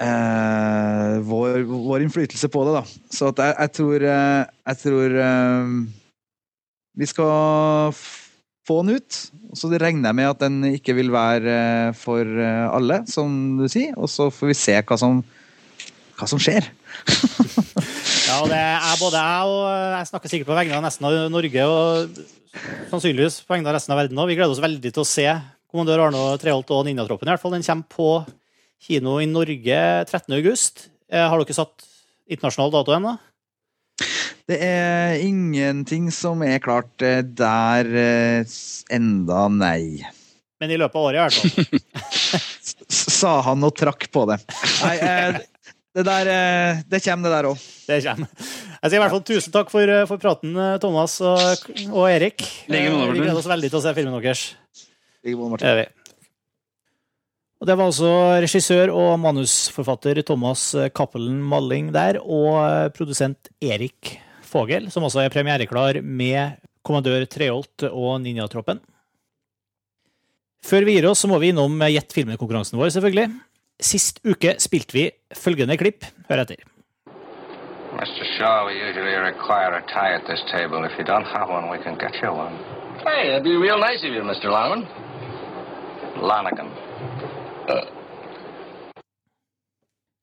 eh, 0.00 1.14
vår, 1.24 1.62
vår 1.68 2.04
innflytelse 2.04 2.50
på 2.52 2.64
det. 2.66 2.80
da. 2.80 2.84
Så 3.14 3.30
jeg, 3.30 3.54
jeg 3.60 3.72
tror, 3.78 4.08
eh, 4.10 4.42
jeg 4.72 4.82
tror 4.82 5.18
eh, 5.28 5.72
vi 6.94 7.08
skal 7.10 7.94
få 8.66 8.80
den 8.82 8.98
ut. 8.98 9.20
Og 9.52 9.60
så 9.60 9.70
regner 9.70 10.10
jeg 10.10 10.18
med 10.18 10.30
at 10.30 10.42
den 10.42 10.58
ikke 10.72 10.96
vil 10.98 11.12
være 11.14 11.54
eh, 11.54 11.96
for 11.98 12.24
eh, 12.26 12.66
alle, 12.70 13.02
som 13.10 13.56
du 13.60 13.66
sier. 13.70 13.94
Og 13.98 14.10
så 14.10 14.30
får 14.34 14.52
vi 14.52 14.58
se 14.58 14.78
hva 14.80 14.98
som, 15.00 15.22
hva 16.18 16.28
som 16.30 16.40
skjer. 16.42 16.68
Ja, 18.24 18.38
det 18.48 18.56
er 18.56 18.94
både 18.98 19.20
jeg 19.20 19.50
og 19.52 19.64
jeg 19.68 20.06
snakker 20.08 20.30
sikkert 20.32 20.48
på 20.48 20.56
vegne 20.56 20.76
av 20.78 20.82
nesten 20.86 21.04
av 21.06 21.14
Norge, 21.30 21.64
og 21.68 22.14
sannsynligvis 22.90 23.36
på 23.44 23.52
vegne 23.52 23.68
av 23.68 23.76
resten 23.76 23.92
av 23.94 23.98
verden 24.00 24.18
òg. 24.22 24.30
Vi 24.30 24.36
gleder 24.38 24.54
oss 24.54 24.62
veldig 24.64 24.90
til 24.96 25.02
å 25.02 25.06
se 25.06 25.26
kommandør 25.70 26.06
Arne 26.06 26.22
Treholt 26.40 26.72
og 26.74 26.86
Ninjatroppen. 26.88 27.28
i 27.28 27.34
hvert 27.34 27.42
fall. 27.42 27.54
Den 27.54 27.66
kommer 27.66 27.86
på 27.92 28.08
kino 28.88 29.18
i 29.20 29.28
Norge 29.28 29.78
13. 30.08 30.34
august. 30.38 30.86
Eh, 31.12 31.20
Har 31.20 31.36
dere 31.42 31.56
satt 31.56 31.86
internasjonal 32.32 32.72
dato 32.74 32.96
ennå? 32.96 33.14
Det 34.48 34.58
er 34.64 35.20
ingenting 35.22 36.10
som 36.14 36.42
er 36.48 36.58
klart 36.64 37.04
eh, 37.04 37.20
der 37.22 37.88
eh, 37.92 38.56
enda, 38.92 39.46
nei. 39.52 40.00
Men 40.62 40.72
i 40.72 40.80
løpet 40.80 40.96
av 40.96 41.10
året, 41.10 41.20
i 41.20 41.52
hvert 41.52 41.68
fall. 41.68 42.40
Sa 43.20 43.38
han 43.46 43.64
og 43.68 43.76
trakk 43.78 44.08
på 44.14 44.24
det. 44.32 44.40
Nei, 44.84 44.96
eh, 45.04 45.42
det 45.94 46.04
der 46.06 46.28
eh, 46.30 46.82
Det 46.90 47.00
kommer, 47.04 47.28
det 47.28 47.34
der 47.36 47.48
òg. 47.50 47.64
Det 47.86 47.98
kommer. 48.04 48.28
Jeg 48.84 48.90
sier 48.90 48.98
i 48.98 49.02
hvert 49.04 49.14
fall 49.14 49.26
tusen 49.30 49.52
takk 49.54 49.70
for, 49.72 49.92
for 50.10 50.20
praten, 50.22 50.54
eh, 50.58 50.76
Thomas 50.82 51.16
og, 51.24 51.68
og 51.90 52.06
Erik. 52.10 52.44
Lenge, 52.72 52.90
Eh, 52.94 53.12
Vi 53.14 53.20
gleder 53.22 53.38
oss 53.40 53.50
veldig 53.50 53.70
til 53.70 53.80
å 53.80 53.84
se 53.84 53.94
filmen 53.96 54.16
deres. 54.18 54.42
Er 55.24 55.78
vi. 55.78 55.84
Og 57.62 57.68
det 57.70 57.76
var 57.78 57.88
altså 57.88 58.10
regissør 58.44 58.90
og 58.92 59.14
manusforfatter 59.22 60.18
Thomas 60.26 60.66
Cappelen 60.92 61.38
Malling 61.48 61.92
der, 61.94 62.18
og 62.20 62.90
produsent 62.92 63.48
Erik 63.64 64.18
Fogel, 64.44 64.90
som 64.92 65.06
også 65.06 65.22
er 65.22 65.32
premiereklar 65.32 66.02
med 66.04 66.58
Kommandør 66.84 67.24
Treholt 67.30 67.86
og 67.88 68.18
Ninjatroppen. 68.20 68.82
Før 70.64 70.84
vi 70.84 70.98
gir 70.98 71.08
oss, 71.08 71.22
så 71.24 71.28
må 71.30 71.38
vi 71.40 71.54
innom 71.54 71.80
Gjett 71.88 72.12
filmen-konkurransen 72.12 72.76
vår, 72.80 72.92
selvfølgelig. 72.92 73.30
Sist 73.80 74.20
uke 74.24 74.54
spilte 74.62 74.94
vi 74.94 75.08
følgende 75.34 75.76
klipp. 75.76 76.06
Hør 76.28 76.44
etter. 76.44 76.62
Mr. 77.94 78.24
Shaw, 78.36 78.66
we 78.66 78.74
usually 78.74 79.14
require 79.14 79.74
a 79.78 79.82
tie 79.86 80.14
at 80.14 80.24
this 80.26 80.42
table. 80.50 80.84
If 80.84 80.98
you 80.98 81.04
don't 81.04 81.26
have 81.26 81.48
one, 81.48 81.70
we 81.70 81.78
can 81.78 81.94
get 81.98 82.14
you 82.22 82.30
one. 82.30 82.54
Hey, 83.06 83.30
that'd 83.30 83.44
be 83.44 83.56
real 83.56 83.78
nice 83.78 84.02
of 84.02 84.10
you, 84.14 84.22
Mr. 84.22 84.50
Lyman. 84.50 84.86
Lonigan. 86.18 86.70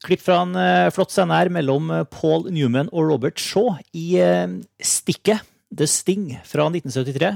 Klipp 0.02 0.24
fra 0.26 0.42
en 0.42 0.56
eh, 0.58 0.90
flott 0.92 1.14
scene 1.14 1.36
her 1.36 1.52
mellom 1.54 1.92
eh, 1.94 2.08
Paul 2.10 2.48
Newman 2.52 2.90
og 2.92 3.12
Robert 3.12 3.40
Shaw 3.40 3.76
i 3.94 4.18
eh, 4.18 4.48
Stikket, 4.82 5.46
The 5.70 5.88
Sting, 5.88 6.32
fra 6.44 6.66
1973. 6.72 7.36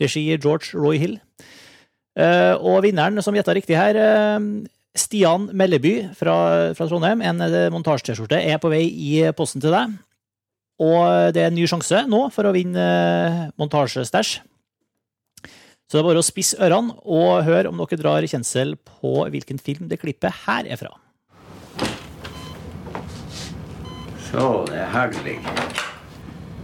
Regi 0.00 0.22
George 0.36 0.78
Roy 0.78 1.00
Hill. 1.02 1.18
Eh, 2.16 2.54
og 2.54 2.84
vinneren 2.86 3.18
som 3.24 3.34
gjetta 3.34 3.56
riktig 3.56 3.76
her, 3.76 3.98
Stian 4.92 5.48
Melleby 5.56 5.94
fra, 6.16 6.36
fra 6.76 6.86
Trondheim, 6.88 7.22
en 7.24 7.40
eh, 7.46 7.68
montasje-T-skjorte, 7.72 8.36
er 8.36 8.60
på 8.60 8.72
vei 8.72 8.84
i 8.86 9.12
posten 9.36 9.62
til 9.62 9.72
deg. 9.72 9.94
Og 10.82 11.32
det 11.32 11.44
er 11.44 11.50
en 11.50 11.56
ny 11.56 11.66
sjanse 11.68 12.04
nå 12.10 12.26
for 12.34 12.48
å 12.48 12.54
vinne 12.54 12.82
eh, 12.82 13.44
montasjestæsj. 13.60 14.40
Så 15.92 15.98
det 15.98 16.00
er 16.00 16.08
bare 16.08 16.20
å 16.22 16.24
spisse 16.24 16.56
ørene 16.56 16.94
og 17.04 17.42
høre 17.44 17.68
om 17.68 17.80
dere 17.82 18.00
drar 18.00 18.24
kjensel 18.24 18.78
på 18.80 19.26
hvilken 19.32 19.60
film 19.60 19.90
det 19.90 20.00
klippet 20.00 20.44
her 20.46 20.64
er 20.64 20.80
fra. 20.80 20.94
Så, 24.30 24.64
det 24.70 24.80
er 24.80 24.88
herlig. 24.94 25.36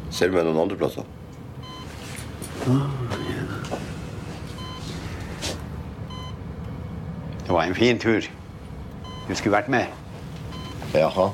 Ser 0.09 0.33
du 0.33 0.39
meg 0.39 0.49
noen 0.49 0.65
andre 0.65 0.81
plasser? 0.81 1.05
Det 7.49 7.55
var 7.55 7.65
en 7.65 7.73
fin 7.73 7.97
tur. 7.97 8.21
Du 9.25 9.31
skulle 9.33 9.55
vært 9.55 9.71
med. 9.73 9.89
Jaha. 10.93 11.31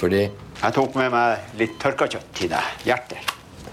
Fordi 0.00 0.22
Jeg 0.60 0.72
tok 0.72 0.94
med 0.96 1.10
meg 1.12 1.52
litt 1.60 1.74
tørka 1.80 2.06
kjøtt 2.08 2.30
til 2.38 2.48
deg. 2.48 2.70
Hjerter. 2.88 3.26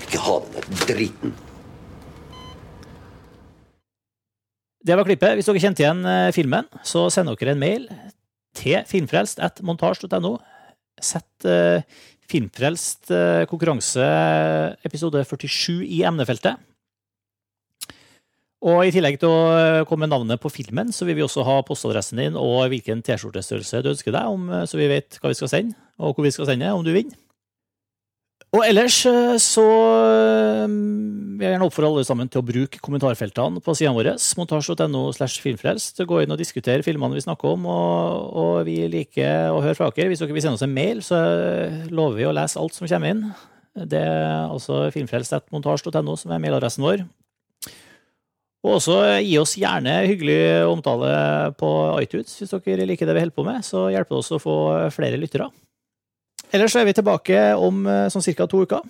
Ikke 0.03 0.19
ha 0.25 0.33
den 0.51 0.81
driten. 0.81 1.33
Det 4.83 4.99
var 4.99 5.07
klippet. 5.07 5.39
Hvis 5.39 5.47
dere 5.47 5.63
kjente 5.63 5.85
igjen 5.85 6.03
eh, 6.03 6.33
filmen, 6.35 6.67
så 6.83 7.05
send 7.07 7.31
dere 7.31 7.55
en 7.55 7.63
mail 7.63 7.87
til 8.59 8.83
filmfrelst.montasj.no. 8.91 10.35
Sett 10.99 11.47
uh, 11.47 11.79
Filmfrelst 12.27 13.13
uh, 13.15 13.45
konkurranse 13.47 14.03
episode 14.83 15.23
47 15.23 15.85
i 15.87 16.03
emnefeltet. 16.03 16.59
Og 18.65 18.87
i 18.87 18.93
tillegg 18.93 19.19
til 19.21 19.29
å 19.29 19.83
komme 19.85 20.07
med 20.07 20.15
navnet 20.15 20.41
på 20.41 20.49
filmen, 20.49 20.89
så 20.89 21.05
vil 21.05 21.19
vi 21.19 21.25
også 21.25 21.45
ha 21.45 21.59
postadressen 21.65 22.17
din 22.17 22.39
og 22.39 22.71
hvilken 22.71 23.03
T-skjortestørrelse 23.05 23.83
du 23.85 23.91
ønsker 23.93 24.15
deg, 24.15 24.33
om, 24.33 24.49
så 24.65 24.79
vi 24.79 24.89
vet 24.89 25.19
hva 25.21 25.29
vi 25.29 25.37
skal 25.37 25.51
sende, 25.51 25.77
og 26.01 26.17
hvor 26.17 26.25
vi 26.25 26.33
skal 26.33 26.49
sende, 26.49 26.73
om 26.73 26.85
du 26.85 26.89
vinner. 26.95 27.19
Og 28.55 28.63
ellers 28.63 29.01
eh, 29.09 29.35
så 29.43 29.63
eh, 30.07 30.63
vil 30.71 31.43
jeg 31.43 31.51
gjerne 31.51 31.67
oppfordre 31.67 31.89
alle 31.91 32.05
sammen 32.07 32.29
til 32.31 32.39
å 32.39 32.47
bruke 32.47 32.79
kommentarfeltene 32.83 33.59
på 33.63 33.75
sidene 33.75 33.97
våre, 33.97 34.13
montasj.no 34.39 35.01
slash 35.17 35.43
filmfrelst, 35.43 35.99
gå 36.07 36.21
inn 36.23 36.31
og 36.31 36.39
diskutere 36.39 36.85
filmene 36.85 37.17
vi 37.17 37.25
snakker 37.25 37.57
om, 37.57 37.67
og, 37.67 38.31
og 38.39 38.53
vi 38.69 38.79
liker 38.93 39.51
å 39.51 39.59
høre 39.65 39.75
fra 39.77 39.91
dere. 39.91 40.13
Hvis 40.13 40.23
dere 40.23 40.37
vil 40.37 40.45
sende 40.45 40.61
oss 40.61 40.65
en 40.65 40.73
mail, 40.73 41.03
så 41.03 41.19
lover 41.91 42.21
vi 42.21 42.29
å 42.29 42.33
lese 42.35 42.61
alt 42.61 42.77
som 42.77 42.87
kommer 42.87 43.13
inn. 43.13 43.27
Det 43.77 43.99
er 43.99 44.47
altså 44.47 44.87
filmfrelst.montasj.no 44.95 46.15
som 46.17 46.33
er 46.33 46.41
mailadressen 46.41 46.87
vår. 46.87 47.03
Og 48.67 48.81
også 48.81 48.97
gi 49.23 49.37
oss 49.39 49.55
gjerne 49.55 49.93
hyggelig 50.09 50.39
omtale 50.67 51.11
på 51.59 51.69
iTunes 52.01 52.33
hvis 52.35 52.51
dere 52.51 52.87
liker 52.89 53.07
det 53.07 53.15
vi 53.15 53.23
holder 53.23 53.37
på 53.37 53.47
med. 53.47 53.63
Så 53.63 53.87
hjelper 53.93 54.17
det 54.17 54.19
oss 54.19 54.33
å 54.35 54.41
få 54.43 54.57
flere 54.91 55.19
lyttere. 55.21 55.47
Ellers 56.51 56.75
er 56.75 56.87
vi 56.87 56.95
tilbake 56.95 57.39
om 57.59 57.87
eh, 57.87 58.07
sånn 58.11 58.23
ca. 58.23 58.47
to 58.47 58.63
uker. 58.63 58.83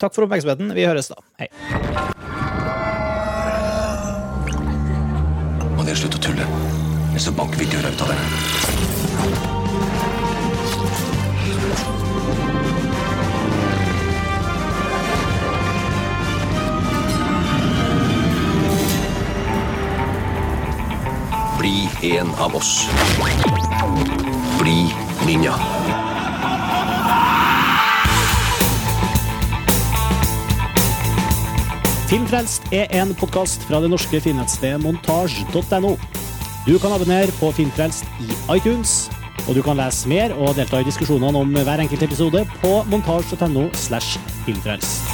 Takk 0.00 0.14
for 0.14 0.24
oppmerksomheten. 0.28 0.72
Vi 0.76 0.86
høres 0.88 1.10
da. 1.12 1.20
Hei. 1.40 1.48
Må 5.76 5.84
dere 5.84 5.98
slutte 5.98 6.20
å 6.20 6.24
tulle, 6.30 6.48
ellers 7.10 7.28
så 7.28 7.36
banker 7.36 7.60
vi 7.60 7.70
døra 7.72 7.92
ut 7.92 8.04
av 8.04 8.12
det. 8.12 9.57
Bli 21.68 21.88
en 22.16 22.28
av 22.34 22.56
oss. 22.56 22.88
Bli 24.60 24.94
ninja. 25.26 25.52
Filmfrelst 32.08 32.72
er 32.72 32.88
en 32.96 33.12
podkast 33.20 33.68
fra 33.68 33.82
det 33.84 33.92
norske 33.92 34.16
filmnettstedet 34.16 34.80
montasj.no. 34.80 35.92
Du 36.64 36.72
kan 36.80 36.96
abonnere 36.96 37.36
på 37.36 37.52
Filmfrelst 37.60 38.08
i 38.24 38.32
iTunes, 38.56 39.10
og 39.44 39.52
du 39.58 39.60
kan 39.60 39.76
lese 39.76 40.08
mer 40.08 40.32
og 40.40 40.56
delta 40.56 40.80
i 40.80 40.88
diskusjonene 40.88 41.44
om 41.44 41.52
hver 41.52 41.84
enkelt 41.84 42.08
episode 42.08 42.46
på 42.64 42.74
montasj.no 42.88 43.68
slash 43.76 44.16
filmfrelst. 44.48 45.07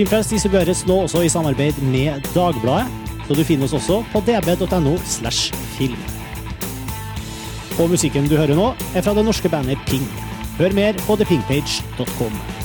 Filmfrelst 0.00 0.30
distribueres 0.32 0.78
nå 0.88 0.94
også 1.02 1.20
i 1.20 1.28
samarbeid 1.28 1.76
med 1.84 2.22
Dagbladet, 2.32 2.86
så 3.26 3.34
du 3.36 3.42
finner 3.44 3.66
oss 3.66 3.74
også 3.76 3.98
på 4.14 4.22
db.no 4.24 4.94
slash 5.04 5.52
film. 5.74 5.98
Og 7.76 7.92
musikken 7.92 8.30
du 8.30 8.38
hører 8.40 8.56
nå, 8.56 8.70
er 8.96 9.04
fra 9.04 9.12
det 9.18 9.26
norske 9.28 9.52
bandet 9.52 9.84
Ping. 9.90 10.08
Hør 10.56 10.72
mer 10.72 10.96
på 11.04 11.18
thepinkpage.com. 11.20 12.59